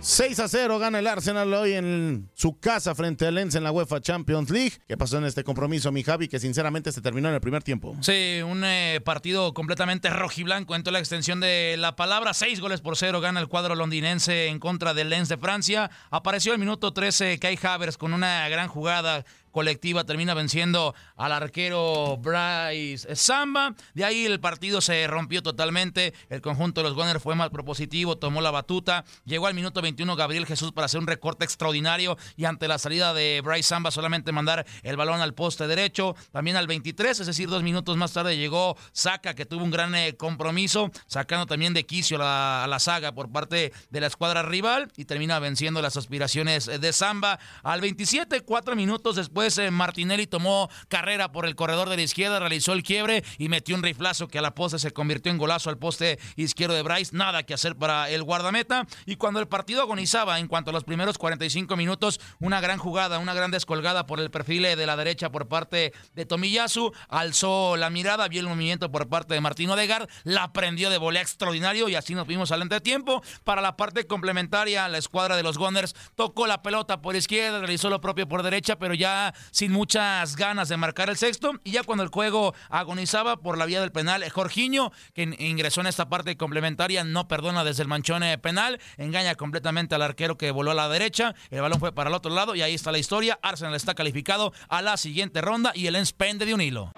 6 0.00 0.38
a 0.38 0.48
0 0.48 0.78
gana 0.78 0.98
el 0.98 1.06
Arsenal 1.06 1.52
hoy 1.54 1.72
en 1.72 2.28
su 2.34 2.60
casa 2.60 2.94
frente 2.94 3.26
al 3.26 3.36
Lens 3.36 3.54
en 3.54 3.64
la 3.64 3.72
UEFA 3.72 4.02
Champions 4.02 4.50
League. 4.50 4.74
¿Qué 4.86 4.98
pasó 4.98 5.16
en 5.16 5.24
este 5.24 5.44
compromiso, 5.44 5.90
mi 5.92 6.02
Javi? 6.02 6.28
Que 6.28 6.38
sinceramente 6.38 6.92
se 6.92 7.00
terminó 7.00 7.28
en 7.28 7.34
el 7.34 7.40
primer 7.40 7.62
tiempo. 7.62 7.96
Sí, 8.02 8.40
un 8.46 8.62
eh, 8.64 9.00
partido 9.02 9.54
completamente 9.54 10.10
rojiblanco 10.10 10.76
en 10.76 10.82
toda 10.82 10.92
la 10.92 10.98
extensión 10.98 11.40
de 11.40 11.76
la 11.78 11.96
palabra. 11.96 12.34
Seis 12.34 12.60
goles 12.60 12.82
por 12.82 12.98
cero 12.98 13.22
gana 13.22 13.40
el 13.40 13.48
cuadro 13.48 13.74
londinense 13.74 14.48
en 14.48 14.58
contra 14.58 14.92
del 14.92 15.08
Lens 15.08 15.30
de 15.30 15.38
Francia. 15.38 15.90
Apareció 16.10 16.52
el 16.52 16.58
minuto 16.58 16.92
13 16.92 17.38
Kai 17.38 17.58
Havers 17.60 17.96
con 17.96 18.12
una 18.12 18.46
gran 18.50 18.68
jugada 18.68 19.24
colectiva 19.60 20.04
termina 20.04 20.34
venciendo 20.34 20.94
al 21.16 21.32
arquero 21.32 22.18
Bryce 22.18 23.16
Samba. 23.16 23.74
De 23.94 24.04
ahí 24.04 24.26
el 24.26 24.38
partido 24.38 24.82
se 24.82 25.06
rompió 25.06 25.42
totalmente. 25.42 26.12
El 26.28 26.42
conjunto 26.42 26.82
de 26.82 26.88
los 26.90 26.94
Gunners 26.94 27.22
fue 27.22 27.34
más 27.36 27.48
propositivo, 27.48 28.18
tomó 28.18 28.42
la 28.42 28.50
batuta. 28.50 29.06
Llegó 29.24 29.46
al 29.46 29.54
minuto 29.54 29.80
21 29.80 30.14
Gabriel 30.14 30.44
Jesús 30.44 30.72
para 30.72 30.84
hacer 30.84 31.00
un 31.00 31.06
recorte 31.06 31.46
extraordinario 31.46 32.18
y 32.36 32.44
ante 32.44 32.68
la 32.68 32.76
salida 32.76 33.14
de 33.14 33.40
Bryce 33.42 33.62
Samba 33.70 33.90
solamente 33.90 34.30
mandar 34.30 34.66
el 34.82 34.96
balón 34.98 35.22
al 35.22 35.32
poste 35.32 35.66
derecho. 35.66 36.14
También 36.32 36.58
al 36.58 36.66
23, 36.66 37.18
es 37.20 37.26
decir, 37.26 37.48
dos 37.48 37.62
minutos 37.62 37.96
más 37.96 38.12
tarde 38.12 38.36
llegó 38.36 38.76
Saca 38.92 39.32
que 39.32 39.46
tuvo 39.46 39.64
un 39.64 39.70
gran 39.70 39.94
eh, 39.94 40.16
compromiso, 40.18 40.90
sacando 41.06 41.46
también 41.46 41.72
de 41.72 41.86
quicio 41.86 42.18
la- 42.18 42.62
a 42.62 42.66
la 42.66 42.78
saga 42.78 43.12
por 43.12 43.32
parte 43.32 43.72
de 43.88 44.00
la 44.02 44.08
escuadra 44.08 44.42
rival 44.42 44.92
y 44.98 45.06
termina 45.06 45.38
venciendo 45.38 45.80
las 45.80 45.96
aspiraciones 45.96 46.66
de 46.66 46.92
Samba. 46.92 47.38
Al 47.62 47.80
27, 47.80 48.42
cuatro 48.42 48.76
minutos 48.76 49.16
después, 49.16 49.45
eh, 49.58 49.70
Martinelli 49.70 50.26
tomó 50.26 50.68
carrera 50.88 51.30
por 51.30 51.46
el 51.46 51.54
corredor 51.54 51.88
de 51.88 51.96
la 51.96 52.02
izquierda, 52.02 52.40
realizó 52.40 52.72
el 52.72 52.82
quiebre 52.82 53.22
y 53.38 53.48
metió 53.48 53.76
un 53.76 53.82
riflazo 53.82 54.28
que 54.28 54.38
a 54.38 54.42
la 54.42 54.54
poste 54.54 54.78
se 54.78 54.90
convirtió 54.90 55.30
en 55.30 55.38
golazo 55.38 55.70
al 55.70 55.78
poste 55.78 56.18
izquierdo 56.34 56.74
de 56.74 56.82
Bryce. 56.82 57.16
Nada 57.16 57.44
que 57.44 57.54
hacer 57.54 57.76
para 57.76 58.10
el 58.10 58.22
guardameta. 58.24 58.86
Y 59.04 59.16
cuando 59.16 59.38
el 59.40 59.48
partido 59.48 59.82
agonizaba 59.82 60.38
en 60.40 60.48
cuanto 60.48 60.70
a 60.70 60.72
los 60.72 60.84
primeros 60.84 61.18
45 61.18 61.76
minutos, 61.76 62.20
una 62.40 62.60
gran 62.60 62.78
jugada, 62.78 63.18
una 63.18 63.34
gran 63.34 63.50
descolgada 63.50 64.06
por 64.06 64.18
el 64.18 64.30
perfil 64.30 64.56
de 64.56 64.86
la 64.86 64.96
derecha 64.96 65.30
por 65.30 65.48
parte 65.48 65.92
de 66.14 66.24
Tomiyasu, 66.24 66.92
alzó 67.08 67.76
la 67.76 67.90
mirada, 67.90 68.26
vio 68.28 68.40
el 68.40 68.48
movimiento 68.48 68.90
por 68.90 69.08
parte 69.08 69.34
de 69.34 69.40
Martino 69.40 69.74
Odegaard, 69.74 70.08
la 70.24 70.52
prendió 70.52 70.88
de 70.88 70.98
volea 70.98 71.22
extraordinario 71.22 71.88
y 71.88 71.94
así 71.94 72.14
nos 72.14 72.26
vimos 72.26 72.52
al 72.52 72.62
entretiempo. 72.62 73.22
Para 73.44 73.60
la 73.60 73.76
parte 73.76 74.06
complementaria, 74.06 74.88
la 74.88 74.98
escuadra 74.98 75.36
de 75.36 75.42
los 75.42 75.58
Gunners 75.58 75.94
tocó 76.14 76.46
la 76.46 76.62
pelota 76.62 77.02
por 77.02 77.16
izquierda, 77.16 77.58
realizó 77.58 77.90
lo 77.90 78.00
propio 78.00 78.26
por 78.26 78.42
derecha, 78.42 78.76
pero 78.78 78.94
ya 78.94 79.34
sin 79.50 79.72
muchas 79.72 80.36
ganas 80.36 80.68
de 80.68 80.76
marcar 80.76 81.08
el 81.10 81.16
sexto. 81.16 81.52
Y 81.64 81.72
ya 81.72 81.82
cuando 81.82 82.04
el 82.04 82.10
juego 82.10 82.54
agonizaba 82.70 83.36
por 83.36 83.58
la 83.58 83.66
vía 83.66 83.80
del 83.80 83.92
penal, 83.92 84.28
Jorginho, 84.30 84.92
que 85.14 85.22
in- 85.22 85.36
ingresó 85.38 85.80
en 85.80 85.86
esta 85.88 86.08
parte 86.08 86.36
complementaria, 86.36 87.04
no 87.04 87.28
perdona 87.28 87.64
desde 87.64 87.82
el 87.82 87.88
manchón 87.88 88.22
eh, 88.22 88.38
penal, 88.38 88.80
engaña 88.96 89.34
completamente 89.34 89.94
al 89.94 90.02
arquero 90.02 90.36
que 90.36 90.50
voló 90.50 90.70
a 90.70 90.74
la 90.74 90.88
derecha, 90.88 91.34
el 91.50 91.60
balón 91.60 91.80
fue 91.80 91.92
para 91.92 92.08
el 92.10 92.14
otro 92.14 92.30
lado 92.32 92.54
y 92.54 92.62
ahí 92.62 92.74
está 92.74 92.92
la 92.92 92.98
historia. 92.98 93.38
Arsenal 93.42 93.74
está 93.74 93.94
calificado 93.94 94.52
a 94.68 94.82
la 94.82 94.96
siguiente 94.96 95.40
ronda 95.40 95.72
y 95.74 95.86
el 95.86 95.92
Lens 95.94 96.12
pende 96.12 96.46
de 96.46 96.54
un 96.54 96.60
hilo. 96.60 96.92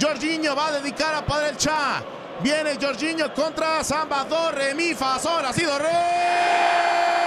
Jorginho 0.00 0.54
va 0.54 0.68
a 0.68 0.72
dedicar 0.80 1.14
a 1.14 1.24
Padre 1.26 1.56
Cha. 1.56 2.04
Viene 2.40 2.76
Jorginho 2.80 3.34
contra 3.34 3.82
Samba. 3.82 4.24
Do, 4.24 4.52
re, 4.52 4.74
mi, 4.74 4.94
fa, 4.94 5.18
sol, 5.18 5.44
ha 5.44 5.52
sido 5.52 5.76
re. 5.78 7.17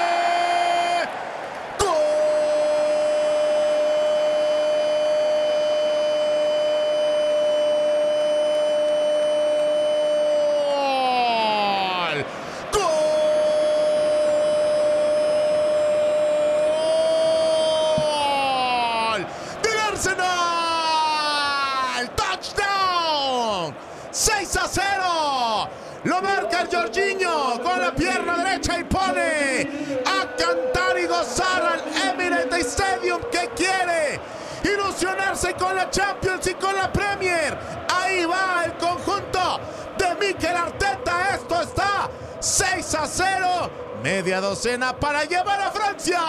Con 35.58 35.76
la 35.76 35.90
Champions 35.90 36.48
y 36.48 36.54
con 36.56 36.76
la 36.76 36.92
Premier. 36.92 37.58
Ahí 37.90 38.26
va 38.26 38.64
el 38.66 38.74
conjunto 38.74 39.60
de 39.98 40.16
Mikel 40.16 40.56
Arteta. 40.56 41.36
Esto 41.36 41.62
está 41.62 42.10
6 42.40 42.96
a 42.96 43.08
0. 43.08 43.70
Media 44.04 44.42
docena 44.42 44.94
para 44.94 45.24
llevar 45.24 45.60
a 45.62 45.72
Francia. 45.72 46.20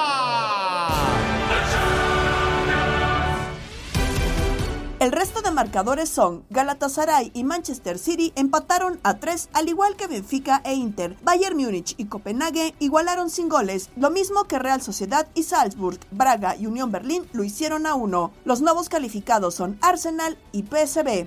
El 5.03 5.11
resto 5.11 5.43
de 5.43 5.51
marcadores 5.51 6.09
son 6.09 6.45
Galatasaray 6.51 7.33
y 7.35 7.43
Manchester 7.43 7.99
City 7.99 8.33
empataron 8.37 9.01
a 9.03 9.19
3, 9.19 9.49
al 9.53 9.69
igual 9.69 9.97
que 9.97 10.07
Benfica 10.07 10.63
e 10.65 10.75
Inter. 10.75 11.17
Bayern 11.25 11.57
Múnich 11.57 11.97
y 11.97 12.05
Copenhague 12.05 12.77
igualaron 12.79 13.29
sin 13.29 13.49
goles, 13.49 13.91
lo 13.97 14.11
mismo 14.11 14.45
que 14.45 14.61
Real 14.61 14.81
Sociedad 14.81 15.27
y 15.35 15.43
Salzburg. 15.43 15.99
Braga 16.13 16.55
y 16.55 16.69
Unión 16.69 16.93
Berlín 16.93 17.25
lo 17.33 17.43
hicieron 17.43 17.85
a 17.87 17.97
1. 17.97 18.33
Los 18.45 18.61
nuevos 18.61 18.89
calificados 18.89 19.57
son 19.57 19.77
Arsenal 19.81 20.39
y 20.53 20.63
PSB. 20.63 21.27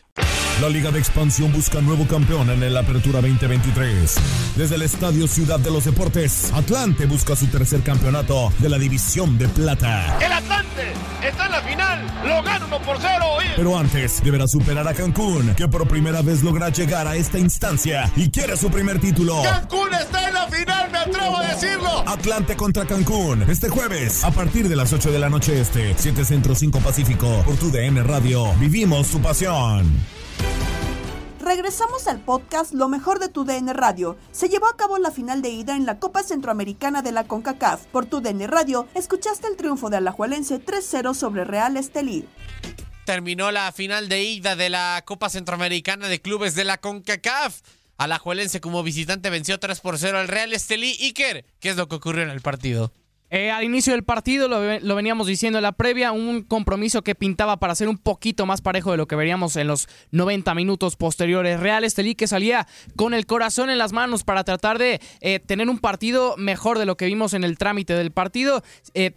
La 0.61 0.69
Liga 0.69 0.91
de 0.91 0.99
Expansión 0.99 1.51
busca 1.51 1.81
nuevo 1.81 2.05
campeón 2.05 2.51
en 2.51 2.61
el 2.61 2.77
Apertura 2.77 3.19
2023. 3.19 4.15
Desde 4.55 4.75
el 4.75 4.83
Estadio 4.83 5.27
Ciudad 5.27 5.59
de 5.59 5.71
los 5.71 5.85
Deportes, 5.85 6.51
Atlante 6.53 7.07
busca 7.07 7.35
su 7.35 7.47
tercer 7.47 7.81
campeonato 7.81 8.53
de 8.59 8.69
la 8.69 8.77
División 8.77 9.39
de 9.39 9.47
Plata. 9.47 10.19
El 10.23 10.31
Atlante 10.31 10.93
está 11.23 11.47
en 11.47 11.51
la 11.51 11.61
final, 11.61 12.05
lo 12.27 12.43
gana 12.43 12.65
1 12.67 12.81
por 12.83 12.97
0. 13.01 13.25
Pero 13.55 13.75
antes 13.75 14.23
deberá 14.23 14.47
superar 14.47 14.87
a 14.87 14.93
Cancún, 14.93 15.55
que 15.55 15.67
por 15.67 15.87
primera 15.87 16.21
vez 16.21 16.43
logra 16.43 16.69
llegar 16.69 17.07
a 17.07 17.15
esta 17.15 17.39
instancia 17.39 18.11
y 18.15 18.29
quiere 18.29 18.55
su 18.55 18.69
primer 18.69 18.99
título. 18.99 19.41
Cancún 19.41 19.91
está 19.95 20.27
en 20.27 20.33
la 20.35 20.47
final, 20.47 20.91
me 20.91 20.97
atrevo 20.99 21.37
a 21.37 21.47
decirlo. 21.47 22.07
Atlante 22.07 22.55
contra 22.55 22.85
Cancún, 22.85 23.49
este 23.49 23.67
jueves, 23.67 24.23
a 24.23 24.29
partir 24.29 24.69
de 24.69 24.75
las 24.75 24.93
8 24.93 25.11
de 25.11 25.17
la 25.17 25.29
noche 25.29 25.59
este, 25.59 25.95
7 25.97 26.23
Centro 26.23 26.53
5 26.53 26.79
Pacífico, 26.81 27.41
por 27.45 27.55
tu 27.55 27.71
DM 27.71 28.03
Radio. 28.03 28.53
Vivimos 28.59 29.07
tu 29.07 29.19
pasión. 29.19 29.90
Regresamos 31.41 32.07
al 32.07 32.19
podcast 32.19 32.71
Lo 32.71 32.87
mejor 32.87 33.19
de 33.19 33.27
tu 33.27 33.43
DN 33.43 33.73
Radio. 33.73 34.15
Se 34.31 34.47
llevó 34.47 34.67
a 34.67 34.77
cabo 34.77 34.99
la 34.99 35.11
final 35.11 35.41
de 35.41 35.49
ida 35.49 35.75
en 35.75 35.85
la 35.85 35.99
Copa 35.99 36.23
Centroamericana 36.23 37.01
de 37.01 37.11
la 37.11 37.23
CONCACAF. 37.23 37.87
Por 37.87 38.05
tu 38.05 38.21
DN 38.21 38.45
Radio, 38.47 38.87
escuchaste 38.93 39.47
el 39.47 39.57
triunfo 39.57 39.89
de 39.89 39.97
Alajuelense 39.97 40.63
3-0 40.63 41.13
sobre 41.13 41.43
Real 41.43 41.77
Estelí. 41.77 42.27
Terminó 43.05 43.51
la 43.51 43.71
final 43.71 44.07
de 44.07 44.23
ida 44.23 44.55
de 44.55 44.69
la 44.69 45.03
Copa 45.05 45.29
Centroamericana 45.29 46.07
de 46.07 46.21
Clubes 46.21 46.55
de 46.55 46.63
la 46.63 46.77
CONCACAF. 46.77 47.61
Alajuelense 47.97 48.61
como 48.61 48.83
visitante 48.83 49.29
venció 49.29 49.59
3 49.59 49.79
por 49.81 49.97
0 49.97 50.19
al 50.19 50.27
Real 50.27 50.53
Estelí. 50.53 50.95
Iker, 51.01 51.45
¿qué 51.59 51.69
es 51.69 51.75
lo 51.75 51.87
que 51.87 51.95
ocurrió 51.95 52.23
en 52.23 52.29
el 52.29 52.41
partido? 52.41 52.93
Eh, 53.31 53.49
al 53.49 53.63
inicio 53.63 53.93
del 53.93 54.03
partido, 54.03 54.49
lo, 54.49 54.79
lo, 54.79 54.95
veníamos 54.95 55.25
diciendo 55.25 55.57
en 55.57 55.63
la 55.63 55.71
previa, 55.71 56.11
un 56.11 56.43
compromiso 56.43 57.01
que 57.01 57.15
pintaba 57.15 57.57
para 57.57 57.73
ser 57.75 57.87
un 57.87 57.97
poquito 57.97 58.45
más 58.45 58.61
parejo 58.61 58.91
de 58.91 58.97
lo 58.97 59.07
que 59.07 59.15
veríamos 59.15 59.55
en 59.55 59.67
los 59.67 59.87
90 60.11 60.53
minutos 60.53 60.97
posteriores. 60.97 61.59
Real 61.59 61.85
Estelí 61.85 62.13
que 62.13 62.27
salía 62.27 62.67
con 62.97 63.13
el 63.13 63.25
corazón 63.25 63.69
en 63.69 63.77
las 63.77 63.93
manos 63.93 64.25
para 64.25 64.43
tratar 64.43 64.77
de 64.77 64.99
eh, 65.21 65.39
tener 65.39 65.69
un 65.69 65.79
partido 65.79 66.35
mejor 66.37 66.77
de 66.77 66.85
lo 66.85 66.97
que 66.97 67.05
vimos 67.05 67.33
en 67.33 67.45
el 67.45 67.57
trámite 67.57 67.93
del 67.93 68.11
partido. 68.11 68.63
Eh, 68.93 69.13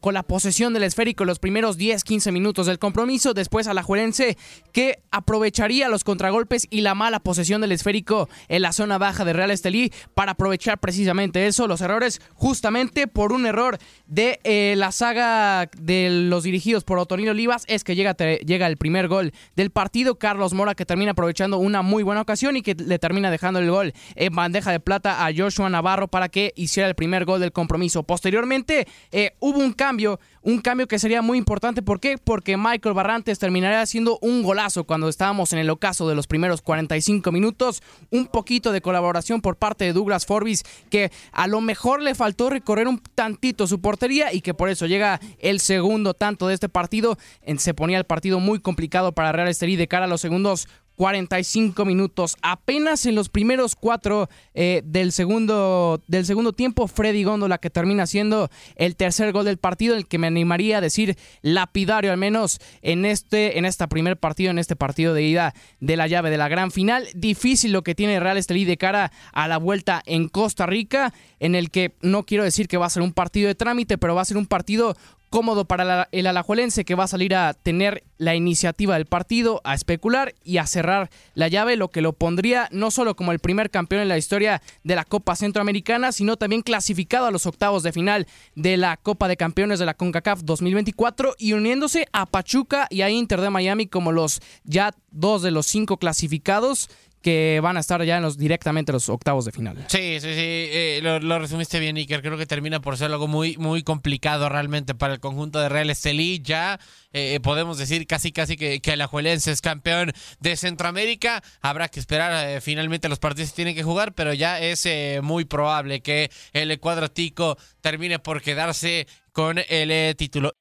con 0.00 0.12
la 0.12 0.24
posesión 0.24 0.72
del 0.72 0.82
esférico 0.82 1.24
los 1.24 1.38
primeros 1.38 1.78
10-15 1.78 2.32
minutos 2.32 2.66
del 2.66 2.80
compromiso. 2.80 3.32
Después 3.32 3.68
a 3.68 3.74
la 3.74 3.84
Juerense 3.84 4.36
que 4.72 4.98
aprovecharía 5.12 5.88
los 5.88 6.02
contragolpes 6.02 6.66
y 6.68 6.80
la 6.80 6.96
mala 6.96 7.20
posesión 7.20 7.60
del 7.60 7.72
esférico 7.72 8.28
en 8.48 8.62
la 8.62 8.72
zona 8.72 8.98
baja 8.98 9.24
de 9.24 9.32
Real 9.32 9.52
Estelí 9.52 9.92
para 10.14 10.32
aprovechar 10.32 10.78
precisamente 10.78 11.46
eso, 11.46 11.68
los 11.68 11.80
errores, 11.80 12.20
justamente 12.34 13.06
por 13.06 13.32
un 13.32 13.46
error 13.46 13.78
de 14.06 14.40
eh, 14.42 14.74
la 14.76 14.90
saga 14.90 15.70
de 15.78 16.08
los 16.10 16.42
dirigidos 16.42 16.82
por 16.82 16.98
Otonil 16.98 17.28
Olivas, 17.28 17.64
es 17.68 17.84
que 17.84 17.94
llega, 17.94 18.16
llega 18.16 18.66
el 18.66 18.78
primer 18.78 19.06
gol 19.06 19.32
del 19.54 19.70
partido. 19.70 20.18
Carlos 20.18 20.54
Mora 20.54 20.74
que 20.74 20.86
termina 20.86 21.12
aprovechando 21.12 21.58
una 21.58 21.82
muy 21.82 22.02
buena 22.02 22.20
ocasión 22.20 22.56
y 22.56 22.62
que 22.62 22.74
le 22.74 22.98
termina 22.98 23.30
dejando 23.30 23.60
el 23.60 23.70
gol 23.70 23.92
en 24.16 24.34
bandeja 24.34 24.72
de 24.72 24.80
plata 24.80 25.24
a 25.24 25.30
Joshua 25.34 25.70
Navarro 25.70 26.08
para 26.08 26.28
que 26.28 26.52
hiciera 26.56 26.88
el 26.88 26.96
primer 26.96 27.24
gol 27.24 27.40
del 27.40 27.52
compromiso. 27.52 28.02
Posteriormente 28.02 28.88
eh, 29.12 29.34
hubo 29.38 29.58
un 29.58 29.67
un 29.68 29.74
cambio, 29.74 30.18
un 30.42 30.60
cambio 30.60 30.88
que 30.88 30.98
sería 30.98 31.20
muy 31.20 31.36
importante. 31.36 31.82
¿Por 31.82 32.00
qué? 32.00 32.16
Porque 32.16 32.56
Michael 32.56 32.94
Barrantes 32.94 33.38
terminaría 33.38 33.82
haciendo 33.82 34.18
un 34.22 34.42
golazo 34.42 34.84
cuando 34.84 35.08
estábamos 35.08 35.52
en 35.52 35.58
el 35.58 35.68
ocaso 35.68 36.08
de 36.08 36.14
los 36.14 36.26
primeros 36.26 36.62
45 36.62 37.30
minutos. 37.30 37.82
Un 38.10 38.26
poquito 38.26 38.72
de 38.72 38.80
colaboración 38.80 39.42
por 39.42 39.56
parte 39.56 39.84
de 39.84 39.92
Douglas 39.92 40.24
Forbis, 40.24 40.64
que 40.90 41.12
a 41.32 41.46
lo 41.46 41.60
mejor 41.60 42.00
le 42.00 42.14
faltó 42.14 42.48
recorrer 42.48 42.88
un 42.88 43.02
tantito 43.14 43.66
su 43.66 43.80
portería 43.80 44.32
y 44.32 44.40
que 44.40 44.54
por 44.54 44.70
eso 44.70 44.86
llega 44.86 45.20
el 45.38 45.60
segundo 45.60 46.14
tanto 46.14 46.48
de 46.48 46.54
este 46.54 46.70
partido. 46.70 47.18
Se 47.58 47.74
ponía 47.74 47.98
el 47.98 48.04
partido 48.04 48.40
muy 48.40 48.60
complicado 48.60 49.12
para 49.12 49.32
Real 49.32 49.48
Estelí 49.48 49.76
de 49.76 49.88
cara 49.88 50.06
a 50.06 50.08
los 50.08 50.22
segundos 50.22 50.66
45 50.98 51.84
minutos. 51.84 52.36
Apenas 52.42 53.06
en 53.06 53.14
los 53.14 53.28
primeros 53.28 53.76
cuatro 53.76 54.28
eh, 54.52 54.82
del, 54.84 55.12
segundo, 55.12 56.02
del 56.08 56.26
segundo 56.26 56.52
tiempo, 56.52 56.88
Freddy 56.88 57.22
Góndola 57.22 57.58
que 57.58 57.70
termina 57.70 58.04
siendo 58.08 58.50
el 58.74 58.96
tercer 58.96 59.30
gol 59.30 59.44
del 59.44 59.58
partido, 59.58 59.94
el 59.94 60.08
que 60.08 60.18
me 60.18 60.26
animaría 60.26 60.78
a 60.78 60.80
decir 60.80 61.16
lapidario 61.40 62.10
al 62.10 62.18
menos 62.18 62.58
en 62.82 63.04
este, 63.04 63.58
en 63.58 63.64
este 63.64 63.86
primer 63.86 64.16
partido, 64.16 64.50
en 64.50 64.58
este 64.58 64.74
partido 64.74 65.14
de 65.14 65.22
ida 65.22 65.54
de 65.78 65.96
la 65.96 66.08
llave 66.08 66.30
de 66.30 66.36
la 66.36 66.48
gran 66.48 66.72
final. 66.72 67.06
Difícil 67.14 67.70
lo 67.70 67.82
que 67.82 67.94
tiene 67.94 68.18
Real 68.18 68.36
Estelí 68.36 68.64
de 68.64 68.76
cara 68.76 69.12
a 69.32 69.46
la 69.46 69.58
vuelta 69.58 70.02
en 70.04 70.28
Costa 70.28 70.66
Rica, 70.66 71.14
en 71.38 71.54
el 71.54 71.70
que 71.70 71.94
no 72.02 72.24
quiero 72.24 72.42
decir 72.42 72.66
que 72.66 72.76
va 72.76 72.86
a 72.86 72.90
ser 72.90 73.04
un 73.04 73.12
partido 73.12 73.46
de 73.46 73.54
trámite, 73.54 73.98
pero 73.98 74.16
va 74.16 74.22
a 74.22 74.24
ser 74.24 74.36
un 74.36 74.46
partido 74.46 74.96
cómodo 75.30 75.64
para 75.66 76.08
el 76.12 76.26
alajuelense 76.26 76.84
que 76.84 76.94
va 76.94 77.04
a 77.04 77.08
salir 77.08 77.34
a 77.34 77.54
tener 77.54 78.04
la 78.18 78.34
iniciativa 78.34 78.94
del 78.94 79.06
partido, 79.06 79.60
a 79.64 79.74
especular 79.74 80.34
y 80.42 80.58
a 80.58 80.66
cerrar 80.66 81.10
la 81.34 81.48
llave, 81.48 81.76
lo 81.76 81.88
que 81.88 82.00
lo 82.00 82.12
pondría 82.12 82.68
no 82.72 82.90
solo 82.90 83.14
como 83.14 83.32
el 83.32 83.38
primer 83.38 83.70
campeón 83.70 84.02
en 84.02 84.08
la 84.08 84.18
historia 84.18 84.62
de 84.82 84.96
la 84.96 85.04
Copa 85.04 85.36
Centroamericana, 85.36 86.12
sino 86.12 86.36
también 86.36 86.62
clasificado 86.62 87.26
a 87.26 87.30
los 87.30 87.46
octavos 87.46 87.82
de 87.82 87.92
final 87.92 88.26
de 88.54 88.76
la 88.76 88.96
Copa 88.96 89.28
de 89.28 89.36
Campeones 89.36 89.78
de 89.78 89.86
la 89.86 89.94
CONCACAF 89.94 90.42
2024 90.42 91.36
y 91.38 91.52
uniéndose 91.52 92.08
a 92.12 92.26
Pachuca 92.26 92.86
y 92.90 93.02
a 93.02 93.10
Inter 93.10 93.40
de 93.40 93.50
Miami 93.50 93.86
como 93.86 94.12
los 94.12 94.40
ya 94.64 94.92
dos 95.10 95.42
de 95.42 95.50
los 95.50 95.66
cinco 95.66 95.96
clasificados 95.96 96.90
que 97.22 97.60
van 97.62 97.76
a 97.76 97.80
estar 97.80 98.02
ya 98.04 98.16
en 98.16 98.22
los 98.22 98.38
directamente 98.38 98.92
los 98.92 99.08
octavos 99.08 99.44
de 99.44 99.52
final. 99.52 99.76
Sí, 99.88 100.18
sí, 100.20 100.34
sí, 100.34 100.40
eh, 100.40 101.00
lo, 101.02 101.38
resumiste 101.38 101.80
bien, 101.80 101.96
Iker. 101.96 102.22
Creo 102.22 102.38
que 102.38 102.46
termina 102.46 102.80
por 102.80 102.96
ser 102.96 103.10
algo 103.10 103.26
muy, 103.26 103.56
muy 103.56 103.82
complicado 103.82 104.48
realmente 104.48 104.94
para 104.94 105.14
el 105.14 105.20
conjunto 105.20 105.60
de 105.60 105.68
Real 105.68 105.90
Estelí. 105.90 106.40
Ya 106.42 106.78
eh, 107.12 107.40
podemos 107.42 107.78
decir 107.78 108.06
casi, 108.06 108.32
casi 108.32 108.56
que, 108.56 108.80
que 108.80 108.92
el 108.92 109.00
Ajuelense 109.00 109.50
es 109.50 109.60
campeón 109.60 110.12
de 110.40 110.56
Centroamérica. 110.56 111.42
Habrá 111.60 111.88
que 111.88 112.00
esperar, 112.00 112.48
eh, 112.48 112.60
finalmente 112.60 113.08
los 113.08 113.18
partidos 113.18 113.52
tienen 113.54 113.74
que 113.74 113.82
jugar, 113.82 114.14
pero 114.14 114.32
ya 114.32 114.60
es 114.60 114.88
muy 115.22 115.44
probable 115.44 116.00
que 116.00 116.30
el 116.52 116.78
cuadro 116.78 117.10
tico 117.10 117.58
termine 117.80 118.18
por 118.18 118.42
quedarse 118.42 119.06
con 119.32 119.58
el 119.68 120.16
título. 120.16 120.54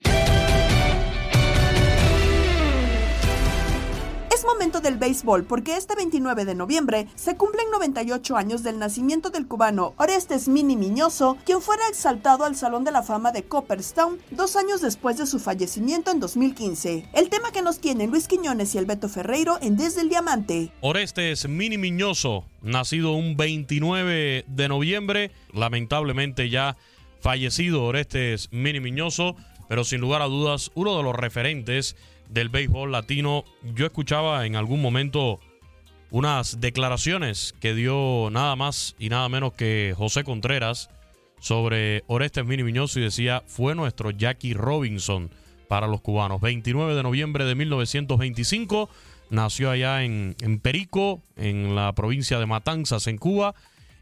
Momento 4.47 4.79
del 4.79 4.97
béisbol 4.97 5.43
porque 5.43 5.75
este 5.75 5.93
29 5.95 6.45
de 6.45 6.55
noviembre 6.55 7.07
se 7.15 7.35
cumplen 7.35 7.69
98 7.69 8.37
años 8.37 8.63
del 8.63 8.79
nacimiento 8.79 9.29
del 9.29 9.45
cubano 9.45 9.93
Orestes 9.97 10.47
Mini 10.47 10.77
Miñoso, 10.77 11.37
quien 11.45 11.61
fuera 11.61 11.83
exaltado 11.89 12.45
al 12.45 12.55
Salón 12.55 12.85
de 12.85 12.91
la 12.93 13.03
Fama 13.03 13.33
de 13.33 13.43
Copperstown 13.43 14.19
dos 14.31 14.55
años 14.55 14.79
después 14.81 15.17
de 15.17 15.27
su 15.27 15.39
fallecimiento 15.39 16.11
en 16.11 16.21
2015. 16.21 17.09
El 17.13 17.29
tema 17.29 17.51
que 17.51 17.61
nos 17.61 17.79
tienen 17.79 18.09
Luis 18.09 18.29
Quiñones 18.29 18.73
y 18.73 18.77
el 18.77 18.85
Beto 18.85 19.09
Ferreiro 19.09 19.57
en 19.61 19.75
Desde 19.75 20.01
el 20.01 20.09
Diamante. 20.09 20.71
Orestes 20.79 21.49
Mini 21.49 21.77
Miñoso, 21.77 22.45
nacido 22.61 23.11
un 23.11 23.35
29 23.35 24.45
de 24.47 24.67
noviembre, 24.69 25.31
lamentablemente 25.53 26.49
ya 26.49 26.77
fallecido 27.19 27.83
Orestes 27.83 28.47
Mini 28.51 28.79
Miñoso, 28.79 29.35
pero 29.67 29.83
sin 29.83 29.99
lugar 29.99 30.21
a 30.21 30.27
dudas 30.27 30.71
uno 30.73 30.95
de 30.95 31.03
los 31.03 31.15
referentes 31.15 31.97
del 32.29 32.49
béisbol 32.49 32.91
latino. 32.91 33.43
Yo 33.63 33.85
escuchaba 33.85 34.45
en 34.45 34.55
algún 34.55 34.81
momento 34.81 35.39
unas 36.09 36.59
declaraciones 36.61 37.53
que 37.59 37.73
dio 37.73 38.29
nada 38.31 38.55
más 38.55 38.95
y 38.99 39.09
nada 39.09 39.27
menos 39.29 39.53
que 39.53 39.93
José 39.97 40.23
Contreras 40.23 40.89
sobre 41.39 42.03
Orestes 42.07 42.45
Mini 42.45 42.63
Miñoso 42.63 42.99
y 42.99 43.03
decía, 43.03 43.43
fue 43.45 43.75
nuestro 43.75 44.11
Jackie 44.11 44.53
Robinson 44.53 45.29
para 45.67 45.87
los 45.87 46.01
cubanos. 46.01 46.41
29 46.41 46.95
de 46.95 47.03
noviembre 47.03 47.45
de 47.45 47.55
1925, 47.55 48.89
nació 49.29 49.69
allá 49.69 50.03
en, 50.03 50.35
en 50.41 50.59
Perico, 50.59 51.21
en 51.35 51.75
la 51.75 51.93
provincia 51.93 52.39
de 52.39 52.45
Matanzas, 52.45 53.07
en 53.07 53.17
Cuba, 53.17 53.53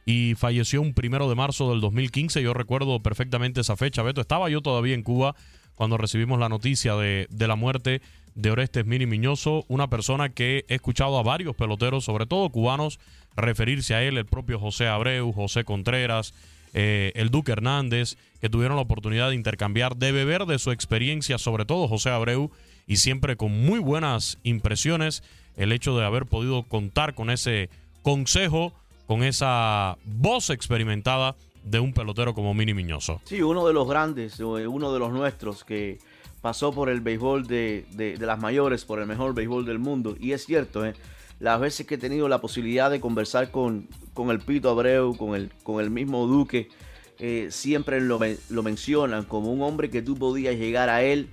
y 0.06 0.36
falleció 0.36 0.82
un 0.82 0.94
primero 0.94 1.28
de 1.28 1.36
marzo 1.36 1.72
del 1.72 1.82
2015. 1.82 2.42
Yo 2.44 2.54
recuerdo 2.54 3.02
perfectamente 3.02 3.62
esa 3.62 3.76
fecha, 3.76 4.04
Beto. 4.04 4.22
Estaba 4.22 4.50
yo 4.50 4.62
todavía 4.62 4.94
en 4.94 5.02
Cuba 5.02 5.36
cuando 5.76 5.98
recibimos 5.98 6.40
la 6.40 6.50
noticia 6.50 6.96
de, 6.96 7.28
de 7.30 7.48
la 7.48 7.56
muerte 7.56 8.02
de 8.36 8.52
Orestes 8.52 8.86
Mini 8.86 9.06
Miñoso, 9.06 9.64
una 9.68 9.90
persona 9.90 10.30
que 10.30 10.66
he 10.68 10.76
escuchado 10.76 11.18
a 11.18 11.24
varios 11.24 11.56
peloteros, 11.56 12.04
sobre 12.04 12.26
todo 12.26 12.50
cubanos, 12.50 13.00
referirse 13.36 13.96
a 13.96 14.04
él, 14.04 14.18
el 14.18 14.26
propio 14.26 14.60
José 14.60 14.88
Abreu, 14.88 15.32
José 15.32 15.64
Contreras, 15.64 16.34
eh, 16.74 17.14
el 17.16 17.30
Duque 17.30 17.54
Hernández, 17.54 18.18
que 18.42 18.50
tuvieron 18.50 18.76
la 18.76 18.84
oportunidad 18.84 19.30
de 19.30 19.36
intercambiar, 19.36 19.96
de 19.96 20.12
beber 20.12 20.46
de 20.46 20.60
su 20.60 20.72
experiencia, 20.72 21.38
sobre 21.38 21.64
todo 21.64 21.88
José 21.88 22.10
Abreu, 22.10 22.52
y 22.86 22.98
siempre 22.98 23.38
con 23.38 23.52
muy 23.66 23.80
buenas 23.80 24.38
impresiones, 24.44 25.24
el 25.56 25.72
hecho 25.72 25.98
de 25.98 26.06
haber 26.06 26.26
podido 26.26 26.64
contar 26.64 27.16
con 27.16 27.30
ese 27.30 27.70
consejo, 28.02 28.74
con 29.08 29.24
esa 29.24 29.98
voz 30.04 30.50
experimentada 30.50 31.36
de 31.66 31.80
un 31.80 31.94
pelotero 31.94 32.34
como 32.34 32.54
Mini 32.54 32.74
Miñoso. 32.74 33.20
Sí, 33.26 33.42
uno 33.42 33.68
de 33.68 33.74
los 33.74 33.88
grandes, 33.88 34.40
eh, 34.40 34.44
uno 34.44 34.94
de 34.94 35.00
los 35.00 35.12
nuestros 35.12 35.64
que 35.64 36.00
pasó 36.42 36.72
por 36.72 36.90
el 36.90 37.02
béisbol 37.02 37.48
de, 37.48 37.86
de, 37.92 38.18
las 38.18 38.40
mayores, 38.40 38.86
por 38.86 39.00
el 39.00 39.08
mejor 39.08 39.34
béisbol 39.34 39.66
del 39.66 39.80
mundo. 39.80 40.16
Y 40.20 40.32
es 40.32 40.46
cierto, 40.46 40.86
¿eh? 40.86 40.94
las 41.40 41.60
veces 41.60 41.86
que 41.86 41.96
he 41.96 41.98
tenido 41.98 42.30
la 42.30 42.40
posibilidad 42.40 42.92
de 42.92 43.02
conversar 43.02 43.52
con, 43.52 43.88
con 44.14 44.30
el 44.30 44.40
Pito 44.40 44.70
Abreu, 44.70 45.18
con 45.18 45.36
el, 45.36 45.52
con 45.64 45.84
el 45.84 45.90
mismo 45.90 46.28
Duque, 46.28 46.70
eh, 47.18 47.48
siempre 47.50 48.00
lo, 48.00 48.20
lo, 48.50 48.64
mencionan 48.64 49.24
como 49.24 49.52
un 49.52 49.62
hombre 49.62 49.90
que 49.90 50.02
tú 50.02 50.16
podías 50.16 50.56
llegar 50.56 50.90
a 50.90 51.02
él 51.02 51.30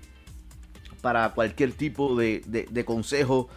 para 1.00 1.30
cualquier 1.34 1.72
tipo 1.72 2.16
de, 2.16 2.40
de, 2.46 2.84
consejo 2.84 3.48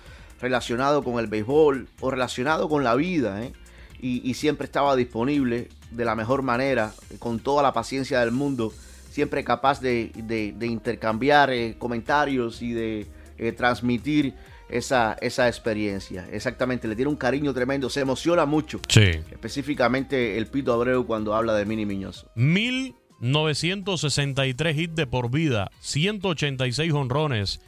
relacionado 0.42 1.04
con 1.04 1.20
el 1.20 1.28
béisbol 1.28 1.88
o 2.02 2.12
relacionado 2.12 2.68
con 2.68 2.84
la 2.84 2.96
vida. 2.96 3.44
¿eh? 3.44 3.54
Y, 4.02 4.34
siempre 4.34 4.66
estaba 4.66 4.96
disponible 4.96 5.70
de 5.96 6.06
la 6.06 6.16
mejor 6.16 6.42
manera, 6.42 6.94
con 7.20 7.40
toda 7.40 7.64
la 7.64 7.74
paciencia 7.74 8.20
del 8.20 8.32
mundo, 8.32 8.74
siempre 9.10 9.44
capaz 9.44 9.82
de, 9.82 10.12
de 10.16 10.66
intercambiar 10.66 11.52
eh, 11.52 11.76
comentarios 11.78 12.62
y 12.62 12.74
de 12.74 13.08
eh, 13.38 13.52
transmitir 13.52 14.34
esa, 14.70 15.18
esa 15.22 15.48
experiencia. 15.48 16.28
Exactamente, 16.32 16.88
le 16.88 16.96
tiene 16.96 17.10
un 17.10 17.18
cariño 17.18 17.54
tremendo, 17.54 17.88
se 17.90 18.02
emociona 18.02 18.46
mucho. 18.46 18.80
Sí. 18.88 19.10
Específicamente 19.32 20.38
el 20.38 20.46
Pito 20.48 20.72
Abreu 20.74 21.06
cuando 21.06 21.36
habla 21.36 21.54
de 21.54 21.66
Mini 21.66 21.86
Miñoso. 21.86 22.30
1963 22.36 24.78
hits 24.78 24.96
de 24.96 25.08
por 25.08 25.30
vida, 25.30 25.70
186 25.82 26.94
honrones, 26.94 27.60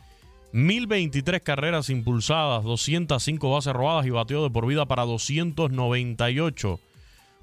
1023 0.54 1.42
carreras 1.42 1.90
impulsadas, 1.90 2.64
205 2.64 3.52
bases 3.52 3.74
robadas 3.74 4.06
y 4.06 4.12
batió 4.12 4.42
de 4.44 4.50
por 4.50 4.66
vida 4.66 4.86
para 4.86 5.04
298. 5.04 6.80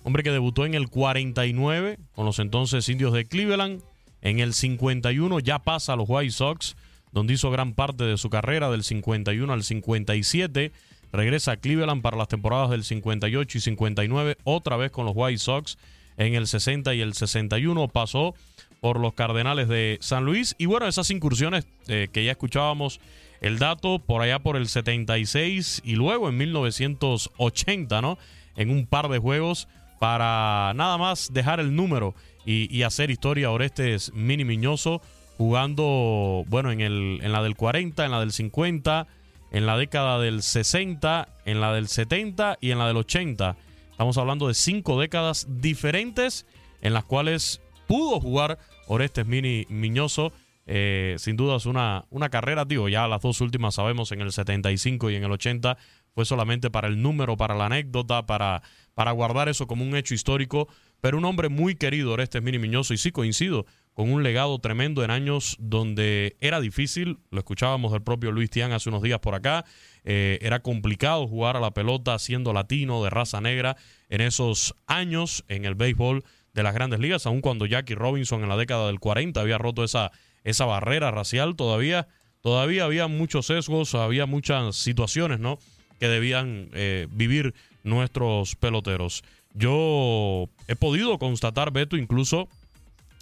Hombre 0.05 0.23
que 0.23 0.31
debutó 0.31 0.65
en 0.67 0.75
el 0.75 0.89
49 0.89 1.99
con 2.15 2.25
los 2.25 2.39
entonces 2.39 2.89
indios 2.89 3.13
de 3.13 3.27
Cleveland. 3.27 3.83
En 4.23 4.39
el 4.39 4.55
51 4.55 5.41
ya 5.41 5.59
pasa 5.59 5.95
a 5.95 5.97
los 5.97 6.09
White 6.09 6.31
Sox 6.31 6.77
donde 7.15 7.33
hizo 7.33 7.51
gran 7.51 7.75
parte 7.75 8.03
de 8.05 8.19
su 8.19 8.29
carrera 8.29 8.71
del 8.71 8.83
51 8.83 9.51
al 9.51 9.63
57. 9.63 10.73
Regresa 11.13 11.53
a 11.53 11.57
Cleveland 11.57 12.03
para 12.03 12.17
las 12.17 12.27
temporadas 12.27 12.71
del 12.71 12.83
58 12.83 13.57
y 13.57 13.61
59, 13.61 14.37
otra 14.43 14.77
vez 14.77 14.91
con 14.91 15.07
los 15.07 15.15
White 15.17 15.39
Sox. 15.39 15.79
En 16.17 16.35
el 16.35 16.49
60 16.49 16.93
y 16.95 17.01
el 17.01 17.15
61 17.15 17.89
pasó 17.89 18.35
por 18.81 18.99
los 18.99 19.15
Cardenales 19.15 19.69
de 19.69 19.99
San 20.01 20.25
Luis. 20.25 20.57
Y 20.59 20.67
bueno, 20.67 20.89
esas 20.89 21.11
incursiones 21.11 21.67
eh, 21.87 22.09
que 22.13 22.25
ya 22.25 22.33
escuchábamos 22.33 23.01
el 23.41 23.61
dato 23.61 24.01
por 24.01 24.21
allá 24.21 24.41
por 24.41 24.57
el 24.57 24.69
76 24.69 25.83
y 25.85 25.95
luego 25.95 26.29
en 26.29 26.37
1980, 26.37 28.03
¿no? 28.03 28.19
En 28.57 28.71
un 28.71 28.87
par 28.87 29.09
de 29.09 29.19
juegos 29.19 29.69
para 30.05 30.75
nada 30.75 30.99
más 30.99 31.33
dejar 31.33 31.61
el 31.61 31.75
número 31.75 32.15
y, 32.45 32.83
hacer 32.83 33.11
historia. 33.11 33.51
Orestes 33.51 34.13
Mini 34.13 34.45
Miñoso 34.45 35.01
jugando, 35.39 36.45
bueno, 36.47 36.71
en, 36.71 36.83
el, 36.83 37.21
en 37.23 37.33
la 37.33 37.43
del 37.43 37.57
40, 37.57 38.05
en 38.05 38.11
la 38.11 38.21
del 38.21 38.31
50, 38.31 39.07
en 39.51 39.65
la 39.65 39.79
década 39.79 40.19
del 40.19 40.43
60, 40.43 41.29
en 41.47 41.63
la 41.63 41.73
del 41.73 41.89
70 41.89 42.59
y 42.61 42.73
en 42.73 42.81
la 42.81 42.87
del 42.87 42.99
80. 42.99 43.57
Estamos 43.93 44.19
hablando 44.19 44.47
de 44.47 44.53
cinco 44.53 45.01
décadas 45.01 45.47
diferentes 45.49 46.45
en 46.83 46.93
las 46.93 47.05
cuales 47.05 47.63
pudo 47.87 48.21
jugar 48.21 48.59
Orestes 48.89 49.25
Mini 49.25 49.65
Miñoso. 49.71 50.35
Eh, 50.67 51.15
sin 51.17 51.37
duda 51.37 51.57
es 51.57 51.65
una, 51.65 52.05
una 52.11 52.29
carrera, 52.29 52.67
digo, 52.67 52.91
ya 52.91 53.09
las 53.09 53.23
dos 53.23 53.41
últimas 53.41 53.77
sabemos 53.77 54.13
en 54.13 54.21
el 54.21 54.33
75 54.33 55.09
y 55.09 55.17
en 55.17 55.25
el 55.25 55.33
80 55.33 55.79
fue 56.15 56.27
solamente 56.27 56.71
para 56.71 56.89
el 56.89 57.01
número, 57.01 57.39
para 57.39 57.55
la 57.55 57.67
anécdota, 57.67 58.27
para, 58.27 58.63
para 58.95 59.13
guardar 59.13 59.49
eso 59.49 59.67
como 59.67 59.85
un 59.85 59.97
hecho 59.97 60.15
histórico, 60.15 60.69
pero 61.01 61.19
un 61.19 61.25
hombre 61.25 61.49
muy 61.49 61.75
querido, 61.75 62.13
Orestes 62.13 62.43
Mini 62.43 62.59
Miñoso, 62.59 62.95
y 62.95 62.97
sí 62.97 63.11
coincido, 63.11 63.67
con 63.93 64.11
un 64.11 64.23
legado 64.23 64.59
tremendo 64.59 65.05
en 65.05 65.11
años 65.11 65.57
donde 65.61 66.37
era 66.41 66.61
difícil, 66.61 67.19
lo 67.31 67.39
escuchábamos 67.39 67.93
del 67.93 68.03
propio 68.03 68.33
Luis 68.33 68.51
Tian 68.51 68.73
hace 68.73 68.89
unos 68.89 69.03
días 69.03 69.21
por 69.21 69.35
acá, 69.35 69.65
eh, 70.05 70.39
era 70.43 70.61
complicado 70.61 71.27
jugar 71.29 71.57
a 71.57 71.61
la 71.61 71.73
pelota 71.73 72.19
siendo 72.19 72.53
latino, 72.53 73.05
de 73.05 73.11
raza 73.11 73.41
negra, 73.41 73.77
en 74.09 74.21
esos 74.21 74.75
años 74.87 75.45
en 75.49 75.65
el 75.65 75.75
béisbol 75.75 76.25
de 76.55 76.63
las 76.63 76.75
grandes 76.75 77.01
ligas, 77.01 77.27
aun 77.27 77.41
cuando 77.41 77.67
Jackie 77.67 77.95
Robinson 77.95 78.43
en 78.43 78.49
la 78.49 78.57
década 78.57 78.87
del 78.87 79.01
40 79.01 79.41
había 79.41 79.59
roto 79.59 79.85
esa, 79.85 80.13
esa 80.45 80.65
barrera 80.65 81.11
racial, 81.11 81.57
todavía, 81.57 82.09
todavía 82.41 82.85
había 82.85 83.09
muchos 83.09 83.47
sesgos, 83.47 83.95
había 83.95 84.27
muchas 84.27 84.77
situaciones 84.77 85.41
¿no? 85.41 85.59
que 85.99 86.09
debían 86.09 86.69
eh, 86.73 87.09
vivir 87.11 87.55
nuestros 87.85 88.57
peloteros. 88.57 89.23
Yo 89.55 90.49
he 90.67 90.75
podido 90.75 91.19
constatar, 91.19 91.71
Beto, 91.71 91.97
incluso 91.97 92.49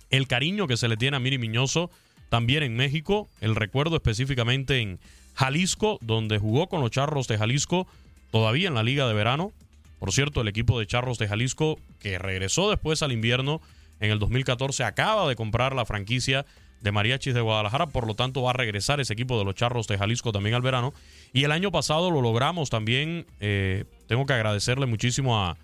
el 0.08 0.26
cariño 0.26 0.66
que 0.66 0.76
se 0.76 0.88
le 0.88 0.96
tiene 0.96 1.18
a 1.18 1.20
Miri 1.20 1.38
Miñoso 1.38 1.90
también 2.30 2.62
en 2.62 2.74
México, 2.74 3.28
el 3.42 3.54
recuerdo 3.54 3.96
específicamente 3.96 4.80
en 4.80 4.98
Jalisco, 5.34 5.98
donde 6.00 6.38
jugó 6.38 6.68
con 6.68 6.80
los 6.80 6.90
Charros 6.90 7.28
de 7.28 7.36
Jalisco, 7.36 7.86
todavía 8.30 8.68
en 8.68 8.74
la 8.74 8.82
Liga 8.82 9.06
de 9.06 9.12
Verano. 9.12 9.52
Por 9.98 10.12
cierto, 10.12 10.40
el 10.40 10.48
equipo 10.48 10.78
de 10.78 10.86
Charros 10.86 11.18
de 11.18 11.28
Jalisco, 11.28 11.78
que 11.98 12.18
regresó 12.18 12.70
después 12.70 13.02
al 13.02 13.12
invierno 13.12 13.60
en 14.00 14.10
el 14.10 14.18
2014, 14.18 14.84
acaba 14.84 15.28
de 15.28 15.36
comprar 15.36 15.74
la 15.74 15.84
franquicia 15.84 16.46
de 16.82 16.92
Mariachis 16.92 17.32
de 17.32 17.40
Guadalajara, 17.40 17.86
por 17.86 18.06
lo 18.06 18.14
tanto 18.14 18.42
va 18.42 18.50
a 18.50 18.54
regresar 18.54 19.00
ese 19.00 19.12
equipo 19.12 19.38
de 19.38 19.44
los 19.44 19.54
Charros 19.54 19.86
de 19.86 19.96
Jalisco 19.96 20.32
también 20.32 20.54
al 20.54 20.62
verano. 20.62 20.92
Y 21.32 21.44
el 21.44 21.52
año 21.52 21.70
pasado 21.70 22.10
lo 22.10 22.20
logramos 22.20 22.70
también, 22.70 23.26
eh, 23.40 23.84
tengo 24.08 24.26
que 24.26 24.32
agradecerle 24.32 24.86
muchísimo 24.86 25.40
a 25.40 25.56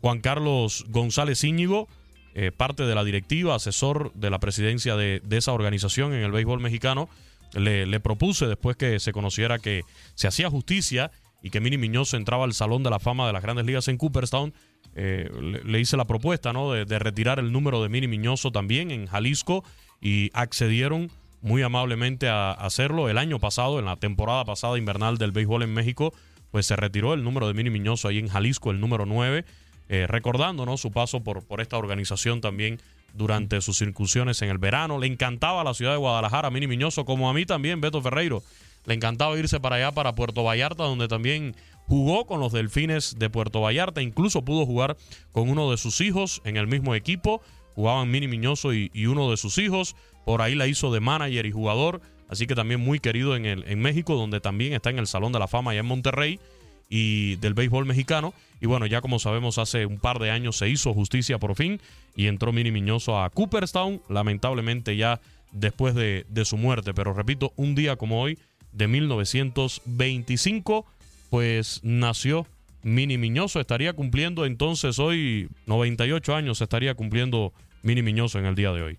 Juan 0.00 0.20
Carlos 0.20 0.84
González 0.88 1.42
Íñigo, 1.42 1.88
eh, 2.34 2.52
parte 2.56 2.84
de 2.84 2.94
la 2.94 3.04
directiva, 3.04 3.56
asesor 3.56 4.12
de 4.14 4.30
la 4.30 4.38
presidencia 4.38 4.96
de, 4.96 5.20
esa 5.30 5.52
organización 5.52 6.14
en 6.14 6.22
el 6.22 6.30
béisbol 6.30 6.60
mexicano, 6.60 7.08
le, 7.54 8.00
propuse 8.00 8.46
después 8.46 8.76
que 8.76 8.98
se 9.00 9.12
conociera 9.12 9.58
que 9.58 9.82
se 10.14 10.28
hacía 10.28 10.48
justicia 10.48 11.10
y 11.42 11.50
que 11.50 11.60
Mini 11.60 11.76
Miñoso 11.76 12.16
entraba 12.16 12.44
al 12.44 12.54
Salón 12.54 12.82
de 12.82 12.88
la 12.88 13.00
Fama 13.00 13.26
de 13.26 13.32
las 13.34 13.42
Grandes 13.42 13.66
Ligas 13.66 13.88
en 13.88 13.98
Cooperstown, 13.98 14.54
eh, 14.94 15.28
le, 15.40 15.64
le, 15.64 15.80
hice 15.80 15.96
la 15.96 16.06
propuesta 16.06 16.52
¿no? 16.52 16.72
de, 16.72 16.84
de, 16.84 16.98
retirar 16.98 17.38
el 17.38 17.52
número 17.52 17.82
de 17.82 17.88
Mini 17.88 18.06
Miñoso 18.06 18.50
también 18.50 18.90
en 18.90 19.06
Jalisco 19.06 19.64
y 20.02 20.30
accedieron 20.34 21.10
muy 21.40 21.62
amablemente 21.62 22.28
a, 22.28 22.52
hacerlo. 22.52 23.08
El 23.08 23.16
año 23.16 23.38
pasado, 23.38 23.78
en 23.78 23.86
la 23.86 23.96
temporada 23.96 24.44
pasada 24.44 24.76
invernal 24.76 25.16
del 25.16 25.32
béisbol 25.32 25.62
en 25.62 25.72
México, 25.72 26.12
pues 26.50 26.66
se 26.66 26.76
retiró 26.76 27.14
el 27.14 27.24
número 27.24 27.48
de 27.48 27.54
Mini 27.54 27.70
Miñoso 27.70 28.08
ahí 28.08 28.18
en 28.18 28.28
Jalisco, 28.28 28.70
el 28.70 28.80
número 28.80 29.06
9 29.06 29.44
eh, 29.88 30.06
recordando 30.06 30.74
su 30.78 30.90
paso 30.90 31.20
por, 31.20 31.44
por 31.44 31.60
esta 31.60 31.76
organización 31.76 32.40
también 32.40 32.80
durante 33.12 33.60
sus 33.60 33.82
incursiones 33.82 34.40
en 34.40 34.48
el 34.48 34.56
verano. 34.56 34.98
Le 34.98 35.06
encantaba 35.06 35.64
la 35.64 35.74
ciudad 35.74 35.92
de 35.92 35.98
Guadalajara, 35.98 36.50
Mini 36.50 36.66
Miñoso, 36.66 37.04
como 37.04 37.28
a 37.28 37.34
mí 37.34 37.44
también, 37.44 37.80
Beto 37.82 38.00
Ferreiro. 38.00 38.42
Le 38.86 38.94
encantaba 38.94 39.38
irse 39.38 39.60
para 39.60 39.76
allá, 39.76 39.92
para 39.92 40.14
Puerto 40.14 40.44
Vallarta, 40.44 40.84
donde 40.84 41.08
también 41.08 41.54
jugó 41.86 42.26
con 42.26 42.40
los 42.40 42.52
Delfines 42.52 43.18
de 43.18 43.28
Puerto 43.28 43.60
Vallarta. 43.60 44.00
Incluso 44.00 44.46
pudo 44.46 44.64
jugar 44.64 44.96
con 45.32 45.50
uno 45.50 45.70
de 45.70 45.76
sus 45.76 46.00
hijos 46.00 46.40
en 46.44 46.56
el 46.56 46.66
mismo 46.66 46.94
equipo. 46.94 47.42
Jugaban 47.74 48.10
Mini 48.10 48.28
Miñoso 48.28 48.72
y, 48.74 48.90
y 48.94 49.06
uno 49.06 49.30
de 49.30 49.36
sus 49.36 49.58
hijos. 49.58 49.96
Por 50.24 50.42
ahí 50.42 50.54
la 50.54 50.66
hizo 50.66 50.92
de 50.92 51.00
manager 51.00 51.46
y 51.46 51.52
jugador. 51.52 52.00
Así 52.28 52.46
que 52.46 52.54
también 52.54 52.80
muy 52.80 52.98
querido 52.98 53.36
en, 53.36 53.44
el, 53.44 53.64
en 53.66 53.80
México, 53.80 54.14
donde 54.14 54.40
también 54.40 54.72
está 54.72 54.88
en 54.90 54.98
el 54.98 55.06
Salón 55.06 55.32
de 55.32 55.38
la 55.38 55.48
Fama 55.48 55.72
allá 55.72 55.80
en 55.80 55.86
Monterrey 55.86 56.40
y 56.88 57.36
del 57.36 57.54
béisbol 57.54 57.84
mexicano. 57.84 58.32
Y 58.60 58.66
bueno, 58.66 58.86
ya 58.86 59.00
como 59.00 59.18
sabemos, 59.18 59.58
hace 59.58 59.86
un 59.86 59.98
par 59.98 60.18
de 60.18 60.30
años 60.30 60.56
se 60.56 60.68
hizo 60.68 60.94
justicia 60.94 61.38
por 61.38 61.54
fin 61.54 61.80
y 62.16 62.28
entró 62.28 62.52
Mini 62.52 62.70
Miñoso 62.70 63.20
a 63.20 63.28
Cooperstown, 63.30 64.00
lamentablemente 64.08 64.96
ya 64.96 65.20
después 65.52 65.94
de, 65.94 66.24
de 66.28 66.44
su 66.44 66.56
muerte. 66.56 66.94
Pero 66.94 67.12
repito, 67.12 67.52
un 67.56 67.74
día 67.74 67.96
como 67.96 68.22
hoy, 68.22 68.38
de 68.72 68.88
1925, 68.88 70.86
pues 71.28 71.80
nació 71.82 72.46
Mini 72.82 73.18
Miñoso. 73.18 73.60
Estaría 73.60 73.92
cumpliendo 73.92 74.44
entonces 74.44 74.98
hoy 74.98 75.48
98 75.66 76.34
años, 76.34 76.60
estaría 76.60 76.94
cumpliendo 76.94 77.52
Mini 77.82 78.02
Miñoso 78.02 78.38
en 78.38 78.46
el 78.46 78.54
día 78.54 78.72
de 78.72 78.82
hoy. 78.82 78.98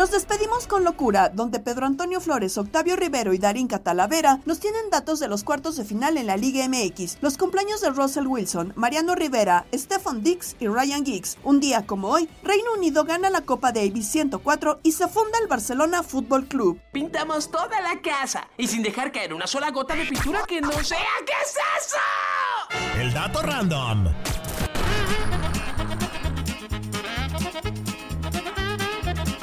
Nos 0.00 0.10
despedimos 0.10 0.66
con 0.66 0.82
locura, 0.82 1.28
donde 1.28 1.60
Pedro 1.60 1.84
Antonio 1.84 2.22
Flores, 2.22 2.56
Octavio 2.56 2.96
Rivero 2.96 3.34
y 3.34 3.38
Darín 3.38 3.68
Catalavera 3.68 4.40
nos 4.46 4.58
tienen 4.58 4.88
datos 4.88 5.20
de 5.20 5.28
los 5.28 5.44
cuartos 5.44 5.76
de 5.76 5.84
final 5.84 6.16
en 6.16 6.26
la 6.26 6.38
Liga 6.38 6.66
MX, 6.66 7.18
los 7.20 7.36
cumpleaños 7.36 7.82
de 7.82 7.90
Russell 7.90 8.26
Wilson, 8.26 8.72
Mariano 8.76 9.14
Rivera, 9.14 9.66
Stefan 9.74 10.22
Dix 10.22 10.56
y 10.58 10.68
Ryan 10.68 11.04
Giggs. 11.04 11.36
Un 11.44 11.60
día 11.60 11.84
como 11.84 12.08
hoy, 12.08 12.30
Reino 12.42 12.72
Unido 12.72 13.04
gana 13.04 13.28
la 13.28 13.42
Copa 13.42 13.72
Davis 13.72 14.08
104 14.08 14.80
y 14.82 14.92
se 14.92 15.06
funda 15.06 15.38
el 15.38 15.48
Barcelona 15.48 16.02
Fútbol 16.02 16.46
Club. 16.46 16.80
Pintamos 16.92 17.50
toda 17.50 17.82
la 17.82 18.00
casa 18.00 18.48
y 18.56 18.68
sin 18.68 18.82
dejar 18.82 19.12
caer 19.12 19.34
una 19.34 19.46
sola 19.46 19.70
gota 19.70 19.94
de 19.94 20.06
pintura 20.06 20.44
que 20.48 20.62
no 20.62 20.72
sea. 20.82 20.98
¿Qué 21.26 21.32
es 21.44 21.58
eso? 21.78 22.98
El 22.98 23.12
dato 23.12 23.42
random. 23.42 24.06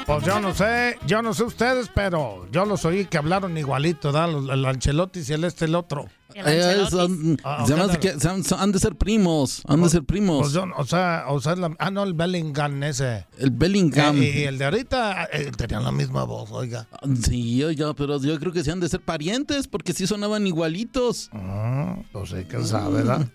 Pues 0.07 0.23
yo 0.23 0.39
no 0.39 0.55
sé, 0.55 0.97
yo 1.05 1.21
no 1.21 1.33
sé 1.33 1.43
ustedes, 1.43 1.89
pero 1.93 2.47
yo 2.49 2.65
los 2.65 2.85
oí 2.85 3.05
que 3.05 3.17
hablaron 3.17 3.57
igualito, 3.57 4.13
¿da? 4.13 4.25
Los- 4.25 4.49
El 4.49 4.65
Ancelotti 4.65 5.19
y 5.27 5.33
el 5.33 5.43
este 5.43 5.65
el 5.65 5.75
otro. 5.75 6.05
Eh, 6.33 6.85
son- 6.89 7.37
Ah, 7.43 7.65
se 7.65 7.99
que 7.99 8.19
son- 8.19 8.43
son- 8.43 8.59
han 8.59 8.71
de 8.71 8.79
ser 8.79 8.95
primos, 8.95 9.63
han 9.67 9.81
de 9.81 9.89
ser 9.89 10.03
primos. 10.03 10.39
Pues 10.41 10.53
yo- 10.53 10.65
o 10.77 10.85
sea, 10.85 11.25
o 11.27 11.41
sea, 11.41 11.55
la- 11.55 11.75
ah, 11.79 11.91
no, 11.91 12.03
el 12.03 12.13
Bellingham 12.13 12.83
ese. 12.83 13.25
el 13.37 13.49
Bellingham. 13.51 14.15
Eh, 14.21 14.41
y 14.41 14.43
el 14.43 14.57
de 14.57 14.65
ahorita 14.65 15.25
eh, 15.33 15.51
tenían 15.57 15.83
la 15.83 15.91
misma 15.91 16.23
voz, 16.23 16.51
oiga. 16.51 16.87
Sí, 17.23 17.61
oiga, 17.63 17.93
pero 17.93 18.21
yo 18.21 18.39
creo 18.39 18.53
que 18.53 18.63
sí 18.63 18.69
han 18.69 18.79
de 18.79 18.87
ser 18.87 19.01
parientes, 19.01 19.67
porque 19.67 19.91
sí 19.93 20.07
sonaban 20.07 20.47
igualitos. 20.47 21.29
Ah, 21.33 21.97
pues 22.13 22.29
sí, 22.29 22.45
quién 22.47 22.65
sabe, 22.65 22.93
¿verdad? 22.97 23.27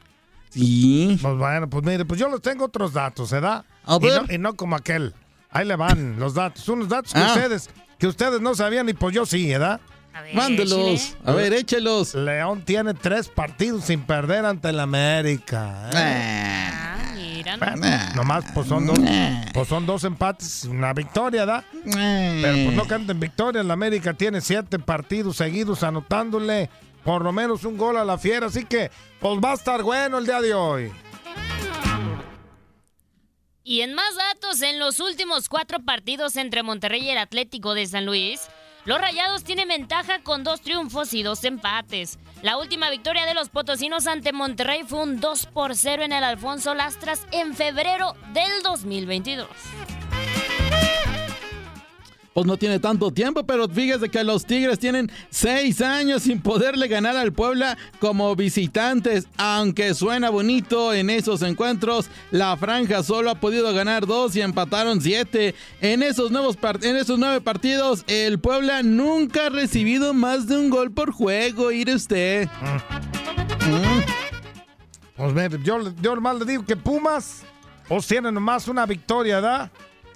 Sí. 0.51 1.19
Pues 1.21 1.37
bueno, 1.37 1.69
pues 1.69 1.85
mire, 1.85 2.05
pues 2.05 2.21
yo 2.21 2.29
les 2.29 2.41
tengo 2.41 2.67
otros 2.67 2.93
datos, 2.93 3.31
¿verdad? 3.31 3.65
A 3.85 3.97
y, 3.97 3.99
ver. 4.01 4.23
No, 4.29 4.35
y 4.35 4.39
no 4.39 4.55
como 4.55 4.77
aquel. 4.77 5.15
Ahí 5.53 5.67
le 5.67 5.77
van 5.77 6.19
los 6.19 6.35
datos, 6.35 6.67
unos 6.69 6.89
datos 6.89 7.13
que 7.13 7.21
Ah. 7.21 7.35
ustedes, 7.35 7.71
que 7.99 8.07
ustedes 8.07 8.41
no 8.41 8.55
sabían 8.55 8.89
y 8.89 8.95
pues 8.95 9.15
yo 9.15 9.27
sí, 9.27 9.49
¿verdad? 9.51 9.81
Mándelos. 10.35 11.17
A 11.25 11.33
ver, 11.33 11.53
échelos. 11.55 12.15
León 12.15 12.63
tiene 12.65 12.93
tres 12.95 13.29
partidos 13.29 13.85
sin 13.85 14.03
perder 14.03 14.45
ante 14.45 14.69
el 14.69 14.79
América. 14.81 15.91
¿eh? 15.95 16.71
Ah, 16.73 17.13
mira. 17.15 17.57
Bueno, 17.57 17.87
nomás 18.15 18.45
pues 18.55 18.69
son 18.69 18.87
dos, 18.87 18.99
pues 19.55 19.69
son 19.69 19.87
dos 19.87 20.05
empates, 20.05 20.65
una 20.65 20.93
victoria, 20.93 21.47
¿da? 21.47 21.65
Pero 21.85 22.65
pues 22.65 22.77
no 22.77 22.85
canten 22.87 23.19
victoria. 23.21 23.63
El 23.63 23.71
América 23.71 24.13
tiene 24.15 24.41
siete 24.41 24.79
partidos 24.79 25.37
seguidos 25.39 25.83
anotándole 25.83 26.69
por 27.05 27.23
lo 27.23 27.33
menos 27.33 27.65
un 27.65 27.77
gol 27.79 27.97
a 27.97 28.05
la 28.05 28.19
fiera. 28.19 28.47
Así 28.47 28.65
que 28.65 28.91
pues 29.19 29.39
va 29.43 29.53
a 29.53 29.55
estar 29.55 29.83
bueno 29.83 30.19
el 30.19 30.27
día 30.27 30.41
de 30.41 30.53
hoy. 30.55 30.93
Y 33.65 33.83
en 33.83 33.95
más 33.95 34.17
datos, 34.17 34.61
en 34.63 34.81
los 34.81 34.99
últimos 34.99 35.49
cuatro 35.49 35.79
partidos 35.79 36.37
entre 36.37 36.65
Monterrey 36.65 37.05
y 37.05 37.11
el 37.11 37.19
Atlético 37.19 37.75
de 37.75 37.87
San 37.87 38.07
Luis, 38.07 38.49
los 38.85 39.01
Rayados 39.01 39.45
tienen 39.45 39.69
ventaja 39.69 40.21
con 40.25 40.43
dos 40.43 40.61
triunfos 40.63 41.15
y 41.15 41.23
dos 41.23 41.45
empates. 41.45 42.19
La 42.43 42.59
última 42.59 42.91
victoria 42.91 43.25
de 43.25 43.35
los 43.35 43.51
potosinos 43.51 44.09
ante 44.09 44.33
Monterrey 44.33 44.83
fue 44.85 45.03
un 45.03 45.21
2 45.21 45.47
por 45.47 45.77
0 45.77 46.03
en 46.03 46.13
el 46.13 46.25
Alfonso 46.25 46.75
Lastras 46.75 47.25
en 47.31 47.55
febrero 47.55 48.17
del 48.33 48.51
2022. 48.65 49.47
Pues 52.35 52.47
no 52.47 52.57
tiene 52.57 52.79
tanto 52.79 53.11
tiempo, 53.11 53.45
pero 53.45 53.69
fíjese 53.69 54.09
que 54.09 54.25
los 54.25 54.47
Tigres 54.47 54.79
tienen 54.79 55.11
seis 55.29 55.83
años 55.83 56.23
sin 56.23 56.41
poderle 56.41 56.89
ganar 56.89 57.15
al 57.17 57.33
Puebla 57.33 57.77
como 58.01 58.35
visitantes. 58.35 59.29
Aunque 59.37 59.93
suena 59.93 60.31
bonito 60.31 60.95
en 60.95 61.11
esos 61.11 61.43
encuentros, 61.43 62.09
la 62.31 62.57
franja 62.57 63.03
solo 63.03 63.31
ha 63.31 63.35
podido 63.35 63.75
ganar 63.75 64.07
dos 64.07 64.35
y 64.35 64.41
empataron 64.41 65.03
siete. 65.03 65.55
En 65.83 66.03
esos, 66.03 66.31
nuevos 66.31 66.57
en 66.81 66.97
esos 66.97 67.19
nueve 67.19 67.43
partidos, 67.43 68.05
el 68.07 68.39
Puebla 68.39 68.83
nunca 68.83 69.47
ha 69.47 69.51
recibido 69.51 70.15
más 70.15 70.47
de 70.47 70.57
un 70.57 70.71
gol 70.71 70.91
por 70.91 71.13
juego, 71.13 71.71
ire 71.71 71.95
usted. 71.95 72.49
Pues 75.17 75.35
mire, 75.35 75.59
yo, 75.63 75.79
yo 76.01 76.15
nomás 76.15 76.39
le 76.39 76.47
digo 76.47 76.65
que 76.65 76.77
Pumas 76.77 77.43
pues 77.89 78.07
tiene 78.07 78.33
nomás 78.33 78.69
una 78.69 78.87
victoria, 78.87 79.41
¿da? 79.41 79.71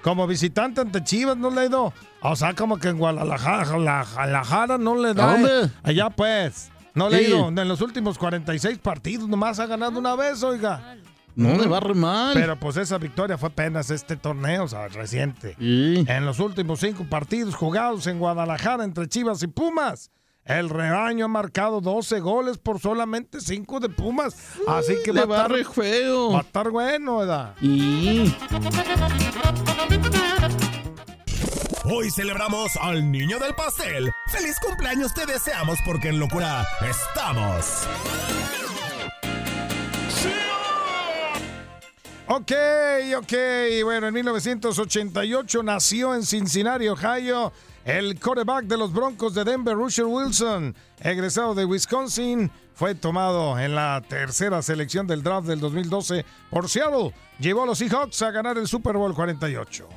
Como 0.07 0.25
visitante 0.29 0.81
ante 0.81 1.03
Chivas 1.03 1.37
no 1.37 1.51
le 1.51 1.63
ha 1.63 1.65
ido. 1.67 1.93
O 2.23 2.37
sea, 2.37 2.55
como 2.55 2.79
que 2.79 2.87
en 2.91 2.97
Guadalajara, 2.99 3.65
Guadalajara 3.77 4.79
no 4.79 4.95
le 4.95 5.13
da. 5.15 5.31
¿A 5.31 5.33
dónde? 5.33 5.65
eh. 5.65 5.71
Allá 5.83 6.11
pues. 6.11 6.71
No 6.95 7.09
le 7.11 7.17
ha 7.17 7.19
Sí. 7.19 7.25
ido. 7.27 7.49
En 7.49 7.67
los 7.67 7.81
últimos 7.81 8.17
46 8.17 8.79
partidos 8.79 9.29
nomás 9.29 9.59
ha 9.59 9.67
ganado 9.67 9.99
una 9.99 10.15
vez, 10.15 10.45
oiga. 10.45 10.95
No 11.35 11.57
le 11.59 11.67
va 11.67 11.81
re 11.81 11.95
mal. 11.95 12.35
Pero 12.35 12.55
pues 12.55 12.77
esa 12.77 12.99
victoria 12.99 13.37
fue 13.37 13.49
apenas 13.49 13.91
este 13.91 14.15
torneo, 14.17 14.63
o 14.63 14.69
sea, 14.69 14.87
reciente. 14.87 15.57
En 15.59 16.25
los 16.25 16.39
últimos 16.39 16.79
cinco 16.79 17.05
partidos 17.11 17.57
jugados 17.57 18.07
en 18.07 18.21
Guadalajara 18.21 18.85
entre 18.85 19.09
Chivas 19.09 19.43
y 19.43 19.49
Pumas, 19.49 20.13
el 20.47 20.71
rebaño 20.71 21.25
ha 21.25 21.29
marcado 21.29 21.81
12 21.81 22.21
goles 22.21 22.59
por 22.59 22.81
solamente 22.81 23.41
5 23.41 23.81
de 23.81 23.89
Pumas. 23.89 24.37
Así 24.67 24.95
que 25.05 25.13
Le 25.13 25.25
va, 25.25 25.25
a 25.25 25.27
va 25.27 25.37
estar 25.37 25.51
re 25.53 25.65
feo. 25.65 26.33
Va 26.33 26.39
a 26.39 26.43
estar 26.43 26.71
bueno, 26.71 27.19
¿verdad? 27.19 27.55
Y 27.61 28.35
Hoy 31.85 32.11
celebramos 32.11 32.77
al 32.81 33.11
niño 33.13 33.39
del 33.39 33.55
pastel. 33.55 34.11
¡Feliz 34.29 34.59
cumpleaños 34.61 35.15
te 35.15 35.25
deseamos 35.25 35.79
porque 35.85 36.09
en 36.09 36.19
locura 36.19 36.67
estamos! 36.89 37.87
Ok, 42.29 42.53
ok. 43.17 43.33
Bueno, 43.85 44.09
en 44.09 44.15
1988 44.15 45.63
nació 45.63 46.15
en 46.15 46.25
Cincinnati, 46.25 46.89
Ohio, 46.89 47.53
el 47.87 48.19
quarterback 48.19 48.65
de 48.65 48.77
los 48.77 48.93
Broncos 48.93 49.33
de 49.33 49.45
Denver, 49.45 49.77
Russell 49.77 50.07
Wilson, 50.07 50.75
egresado 51.01 51.55
de 51.55 51.65
Wisconsin. 51.65 52.51
Fue 52.75 52.97
tomado 52.97 53.59
en 53.59 53.77
la 53.77 54.03
tercera 54.07 54.61
selección 54.61 55.07
del 55.07 55.23
draft 55.23 55.47
del 55.47 55.61
2012 55.61 56.27
por 56.51 56.69
Seattle. 56.69 57.15
Llevó 57.39 57.63
a 57.63 57.67
los 57.67 57.79
Seahawks 57.79 58.21
a 58.23 58.33
ganar 58.33 58.59
el 58.59 58.67
Super 58.67 58.97
Bowl 58.97 59.15
48. 59.15 59.89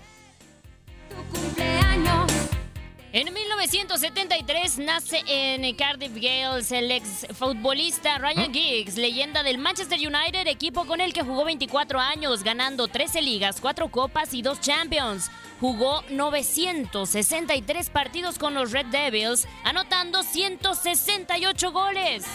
En 3.12 3.34
1973 3.34 4.78
nace 4.78 5.24
en 5.26 5.76
Cardiff 5.76 6.14
Gales 6.14 6.72
el 6.72 6.92
ex 6.92 7.26
futbolista 7.34 8.20
Ryan 8.20 8.54
Giggs, 8.54 8.98
leyenda 8.98 9.42
del 9.42 9.58
Manchester 9.58 9.98
United, 9.98 10.46
equipo 10.46 10.86
con 10.86 11.02
el 11.02 11.12
que 11.12 11.24
jugó 11.24 11.44
24 11.44 12.00
años, 12.00 12.44
ganando 12.44 12.88
13 12.88 13.24
ligas, 13.24 13.62
4 13.62 13.90
copas 13.90 14.36
y 14.36 14.44
2 14.44 14.62
Champions. 14.62 15.32
Jugó 15.60 16.04
963 16.12 17.90
partidos 17.90 18.38
con 18.38 18.54
los 18.54 18.72
Red 18.72 18.86
Devils, 18.88 19.48
anotando 19.64 20.22
168 20.22 21.72
goles. 21.72 22.26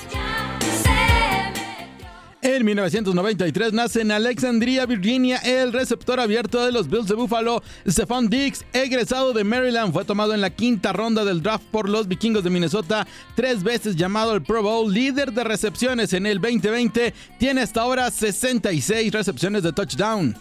En 2.44 2.62
1993 2.62 3.72
nace 3.72 4.02
en 4.02 4.12
Alexandria, 4.12 4.84
Virginia, 4.84 5.38
el 5.38 5.72
receptor 5.72 6.20
abierto 6.20 6.62
de 6.62 6.72
los 6.72 6.90
Bills 6.90 7.08
de 7.08 7.14
Buffalo, 7.14 7.62
Stephon 7.88 8.28
Diggs, 8.28 8.66
egresado 8.74 9.32
de 9.32 9.44
Maryland, 9.44 9.94
fue 9.94 10.04
tomado 10.04 10.34
en 10.34 10.42
la 10.42 10.50
quinta 10.50 10.92
ronda 10.92 11.24
del 11.24 11.42
draft 11.42 11.64
por 11.70 11.88
los 11.88 12.06
vikingos 12.06 12.44
de 12.44 12.50
Minnesota, 12.50 13.06
tres 13.34 13.62
veces 13.62 13.96
llamado 13.96 14.32
al 14.32 14.42
Pro 14.42 14.62
Bowl, 14.62 14.92
líder 14.92 15.32
de 15.32 15.42
recepciones 15.42 16.12
en 16.12 16.26
el 16.26 16.38
2020, 16.38 17.14
tiene 17.38 17.62
hasta 17.62 17.80
ahora 17.80 18.10
66 18.10 19.10
recepciones 19.10 19.62
de 19.62 19.72
touchdown. 19.72 20.36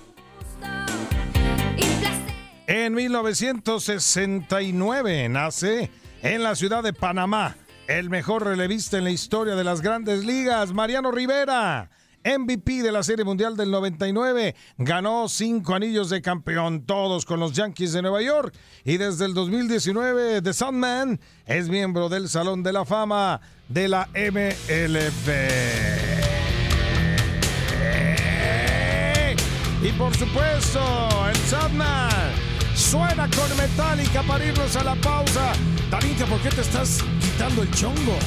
En 2.67 2.93
1969 2.93 5.29
nace 5.29 5.89
en 6.21 6.43
la 6.43 6.53
ciudad 6.55 6.83
de 6.83 6.91
Panamá 6.91 7.55
el 7.87 8.09
mejor 8.09 8.45
relevista 8.45 8.97
en 8.97 9.03
la 9.03 9.11
historia 9.11 9.55
de 9.55 9.63
las 9.63 9.81
grandes 9.81 10.25
ligas, 10.25 10.73
Mariano 10.73 11.11
Rivera. 11.11 11.89
MVP 12.25 12.81
de 12.81 12.91
la 12.91 13.03
Serie 13.03 13.25
Mundial 13.25 13.57
del 13.57 13.69
99, 13.69 14.55
ganó 14.77 15.27
cinco 15.27 15.75
anillos 15.75 16.09
de 16.09 16.21
campeón, 16.21 16.85
todos 16.85 17.25
con 17.25 17.41
los 17.41 17.51
Yankees 17.51 17.91
de 17.91 18.01
Nueva 18.01 18.21
York. 18.21 18.55
Y 18.85 18.95
desde 18.95 19.25
el 19.25 19.33
2019, 19.33 20.41
The 20.41 20.53
Sandman 20.53 21.19
es 21.45 21.67
miembro 21.67 22.07
del 22.07 22.29
Salón 22.29 22.63
de 22.63 22.71
la 22.71 22.85
Fama 22.85 23.41
de 23.67 23.89
la 23.89 24.07
MLB. 24.13 25.33
Y 29.83 29.91
por 29.97 30.15
supuesto, 30.15 30.79
el 31.29 31.35
Sandman 31.35 32.42
suena 32.93 33.27
con 33.35 33.57
Metallica 33.57 34.21
para 34.21 34.45
irnos 34.45 34.75
a 34.75 34.83
la 34.83 34.93
pausa. 34.93 35.53
Darinka, 35.89 36.27
¿por 36.27 36.39
qué 36.41 36.49
te 36.49 36.61
estás 36.61 36.99
quitando 37.19 37.63
el 37.63 37.71
chongo? 37.71 38.17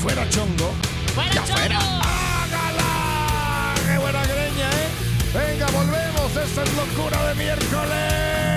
Fuera 0.00 0.26
chongo. 0.30 0.72
¡Fuera 1.14 1.30
Ya 1.34 1.44
chongo! 1.44 1.58
fuera. 1.58 1.78
¡Hágala! 1.78 3.74
¡Qué 3.86 3.98
buena 3.98 4.22
greña, 4.22 4.68
eh! 4.70 4.88
Venga, 5.34 5.66
volvemos. 5.66 6.34
Esta 6.34 6.62
es 6.62 6.72
locura 6.74 7.28
de 7.28 7.34
miércoles. 7.34 8.54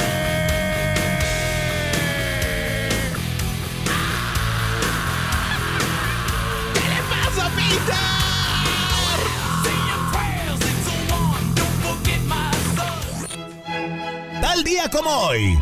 ¿Qué 6.74 6.88
le 6.90 7.02
pasa, 7.12 7.50
Peter? 7.54 8.17
Tal 14.58 14.64
día 14.64 14.90
como 14.90 15.10
hoy. 15.12 15.60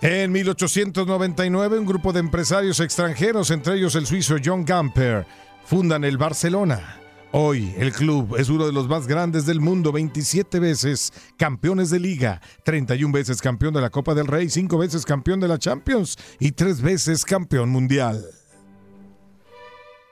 En 0.00 0.30
1899, 0.30 1.80
un 1.80 1.86
grupo 1.86 2.12
de 2.12 2.20
empresarios 2.20 2.78
extranjeros, 2.78 3.50
entre 3.50 3.74
ellos 3.74 3.96
el 3.96 4.06
suizo 4.06 4.36
John 4.44 4.64
Gamper, 4.64 5.26
fundan 5.64 6.04
el 6.04 6.16
Barcelona. 6.16 7.00
Hoy 7.32 7.74
el 7.76 7.92
club 7.92 8.36
es 8.38 8.48
uno 8.48 8.64
de 8.66 8.72
los 8.72 8.86
más 8.86 9.08
grandes 9.08 9.46
del 9.46 9.60
mundo, 9.60 9.90
27 9.90 10.60
veces 10.60 11.12
campeones 11.36 11.90
de 11.90 11.98
liga, 11.98 12.40
31 12.64 13.12
veces 13.12 13.42
campeón 13.42 13.74
de 13.74 13.80
la 13.80 13.90
Copa 13.90 14.14
del 14.14 14.28
Rey, 14.28 14.48
5 14.48 14.78
veces 14.78 15.04
campeón 15.04 15.40
de 15.40 15.48
la 15.48 15.58
Champions 15.58 16.16
y 16.38 16.52
3 16.52 16.80
veces 16.82 17.24
campeón 17.24 17.70
mundial. 17.70 18.24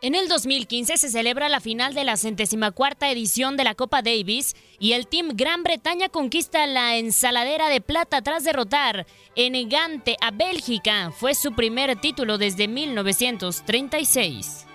En 0.00 0.14
el 0.14 0.28
2015 0.28 0.96
se 0.96 1.08
celebra 1.08 1.48
la 1.48 1.58
final 1.58 1.92
de 1.92 2.04
la 2.04 2.16
centésima 2.16 2.70
cuarta 2.70 3.10
edición 3.10 3.56
de 3.56 3.64
la 3.64 3.74
Copa 3.74 4.00
Davis 4.00 4.54
y 4.78 4.92
el 4.92 5.08
Team 5.08 5.30
Gran 5.34 5.64
Bretaña 5.64 6.08
conquista 6.08 6.64
la 6.68 6.98
ensaladera 6.98 7.68
de 7.68 7.80
plata 7.80 8.22
tras 8.22 8.44
derrotar 8.44 9.08
en 9.34 9.68
Gante 9.68 10.16
a 10.20 10.30
Bélgica. 10.30 11.10
Fue 11.10 11.34
su 11.34 11.52
primer 11.52 12.00
título 12.00 12.38
desde 12.38 12.68
1936. 12.68 14.67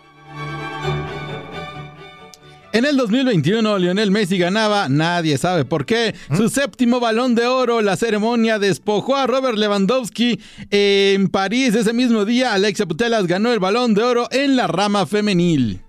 En 2.74 2.86
el 2.86 2.98
2021, 2.98 3.78
Lionel 3.78 4.10
Messi 4.10 4.40
ganaba, 4.40 4.90
nadie 4.90 5.38
sabe 5.38 5.64
por 5.64 5.86
qué, 5.86 6.16
su 6.36 6.50
séptimo 6.50 7.00
balón 7.00 7.36
de 7.36 7.46
oro. 7.46 7.82
La 7.82 7.96
ceremonia 7.96 8.58
despojó 8.58 9.16
a 9.16 9.28
Robert 9.28 9.60
Lewandowski 9.60 10.42
en 10.72 11.28
París. 11.28 11.76
Ese 11.76 11.94
mismo 11.94 12.26
día, 12.26 12.52
Alexia 12.52 12.88
Putelas 12.88 13.28
ganó 13.28 13.54
el 13.54 13.60
balón 13.60 13.94
de 13.94 14.02
oro 14.02 14.28
en 14.32 14.56
la 14.56 14.66
rama 14.66 15.06
femenil. 15.06 15.84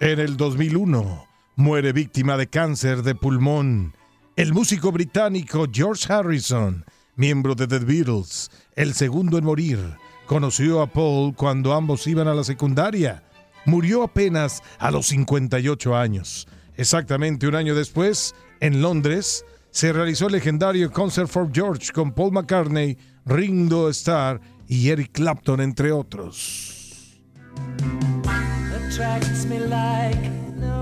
En 0.00 0.18
el 0.18 0.36
2001, 0.36 1.28
muere 1.54 1.92
víctima 1.92 2.36
de 2.36 2.48
cáncer 2.48 3.04
de 3.04 3.14
pulmón 3.14 3.94
el 4.34 4.52
músico 4.52 4.90
británico 4.90 5.66
George 5.70 6.12
Harrison, 6.12 6.84
miembro 7.14 7.54
de 7.54 7.68
The 7.68 7.78
Beatles, 7.78 8.50
el 8.74 8.94
segundo 8.94 9.38
en 9.38 9.44
morir. 9.44 9.78
Conoció 10.26 10.80
a 10.80 10.86
Paul 10.86 11.34
cuando 11.36 11.72
ambos 11.72 12.06
iban 12.08 12.26
a 12.26 12.34
la 12.34 12.42
secundaria. 12.42 13.22
Murió 13.70 14.02
apenas 14.02 14.64
a 14.80 14.90
los 14.90 15.06
58 15.06 15.96
años. 15.96 16.48
Exactamente 16.74 17.46
un 17.46 17.54
año 17.54 17.76
después, 17.76 18.34
en 18.58 18.82
Londres, 18.82 19.44
se 19.70 19.92
realizó 19.92 20.26
el 20.26 20.32
legendario 20.32 20.90
Concert 20.90 21.28
for 21.28 21.48
George 21.52 21.92
con 21.92 22.10
Paul 22.10 22.32
McCartney, 22.32 22.98
Ringo 23.26 23.88
Starr 23.90 24.40
y 24.66 24.88
Eric 24.88 25.12
Clapton, 25.12 25.60
entre 25.60 25.92
otros. 25.92 27.20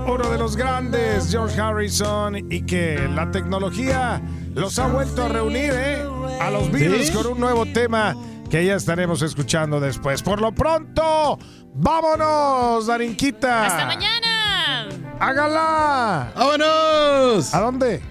Uno 0.07 0.31
de 0.31 0.37
los 0.39 0.55
grandes, 0.57 1.29
George 1.29 1.61
Harrison, 1.61 2.37
y 2.51 2.63
que 2.63 3.07
la 3.13 3.29
tecnología 3.29 4.19
los 4.55 4.79
ha 4.79 4.87
vuelto 4.87 5.25
a 5.25 5.29
reunir, 5.29 5.73
¿eh? 5.75 6.01
A 6.41 6.49
los 6.49 6.71
Beatles 6.71 7.09
¿Sí? 7.09 7.13
con 7.13 7.27
un 7.27 7.39
nuevo 7.39 7.67
tema 7.67 8.15
que 8.49 8.65
ya 8.65 8.75
estaremos 8.75 9.21
escuchando 9.21 9.79
después. 9.79 10.21
Por 10.23 10.41
lo 10.41 10.51
pronto, 10.53 11.37
vámonos, 11.73 12.87
Darinquita. 12.87 13.65
¡Hasta 13.65 13.85
mañana! 13.85 14.87
¡Hágala! 15.19 16.31
¡Vámonos! 16.35 17.53
¿A 17.53 17.59
dónde? 17.61 18.01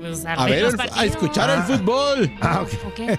Pues 0.00 0.24
A 0.26 0.44
ver, 0.46 0.64
el- 0.64 0.80
a 0.94 1.04
escuchar 1.04 1.50
el 1.50 1.62
fútbol. 1.64 2.32
Ah, 2.40 2.62
ok. 2.62 2.70
Ok. 2.86 3.18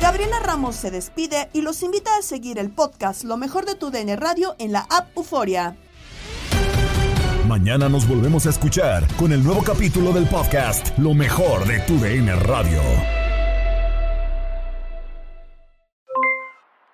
Gabriela 0.00 0.40
Ramos 0.40 0.76
se 0.76 0.90
despide 0.90 1.50
y 1.52 1.60
los 1.62 1.82
invita 1.82 2.10
a 2.18 2.22
seguir 2.22 2.58
el 2.58 2.70
podcast 2.70 3.22
Lo 3.24 3.36
mejor 3.36 3.66
de 3.66 3.74
tu 3.74 3.90
DN 3.90 4.16
Radio 4.16 4.56
en 4.58 4.72
la 4.72 4.86
app 4.90 5.14
Euforia. 5.16 5.76
Mañana 7.50 7.88
nos 7.88 8.06
volvemos 8.06 8.46
a 8.46 8.50
escuchar 8.50 9.02
con 9.16 9.32
el 9.32 9.42
nuevo 9.42 9.64
capítulo 9.64 10.12
del 10.12 10.24
podcast 10.28 10.96
Lo 11.00 11.14
mejor 11.14 11.64
de 11.64 11.80
tu 11.80 11.98
DN 11.98 12.32
Radio. 12.36 12.80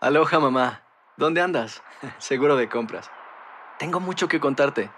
Aloha 0.00 0.40
mamá, 0.40 0.80
¿dónde 1.18 1.42
andas? 1.42 1.82
Seguro 2.18 2.56
de 2.56 2.70
compras. 2.70 3.10
Tengo 3.78 4.00
mucho 4.00 4.28
que 4.28 4.40
contarte. 4.40 4.88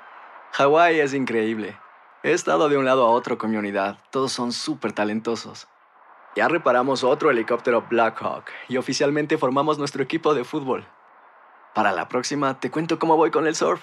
Hawái 0.53 1.01
es 1.01 1.13
increíble. 1.13 1.77
He 2.23 2.31
estado 2.31 2.69
de 2.69 2.79
un 2.79 2.85
lado 2.85 3.05
a 3.05 3.11
otro 3.11 3.37
con 3.37 3.51
mi 3.51 3.57
unidad. 3.57 3.99
Todos 4.13 4.31
son 4.31 4.53
súper 4.53 4.93
talentosos. 4.93 5.67
Ya 6.37 6.47
reparamos 6.47 7.03
otro 7.03 7.33
helicóptero 7.33 7.85
Blackhawk 7.91 8.45
y 8.69 8.77
oficialmente 8.77 9.37
formamos 9.37 9.77
nuestro 9.77 10.05
equipo 10.05 10.35
de 10.35 10.45
fútbol. 10.45 10.87
Para 11.75 11.91
la 11.91 12.07
próxima 12.07 12.61
te 12.61 12.71
cuento 12.71 13.01
cómo 13.01 13.17
voy 13.17 13.33
con 13.33 13.49
el 13.49 13.57
surf 13.57 13.83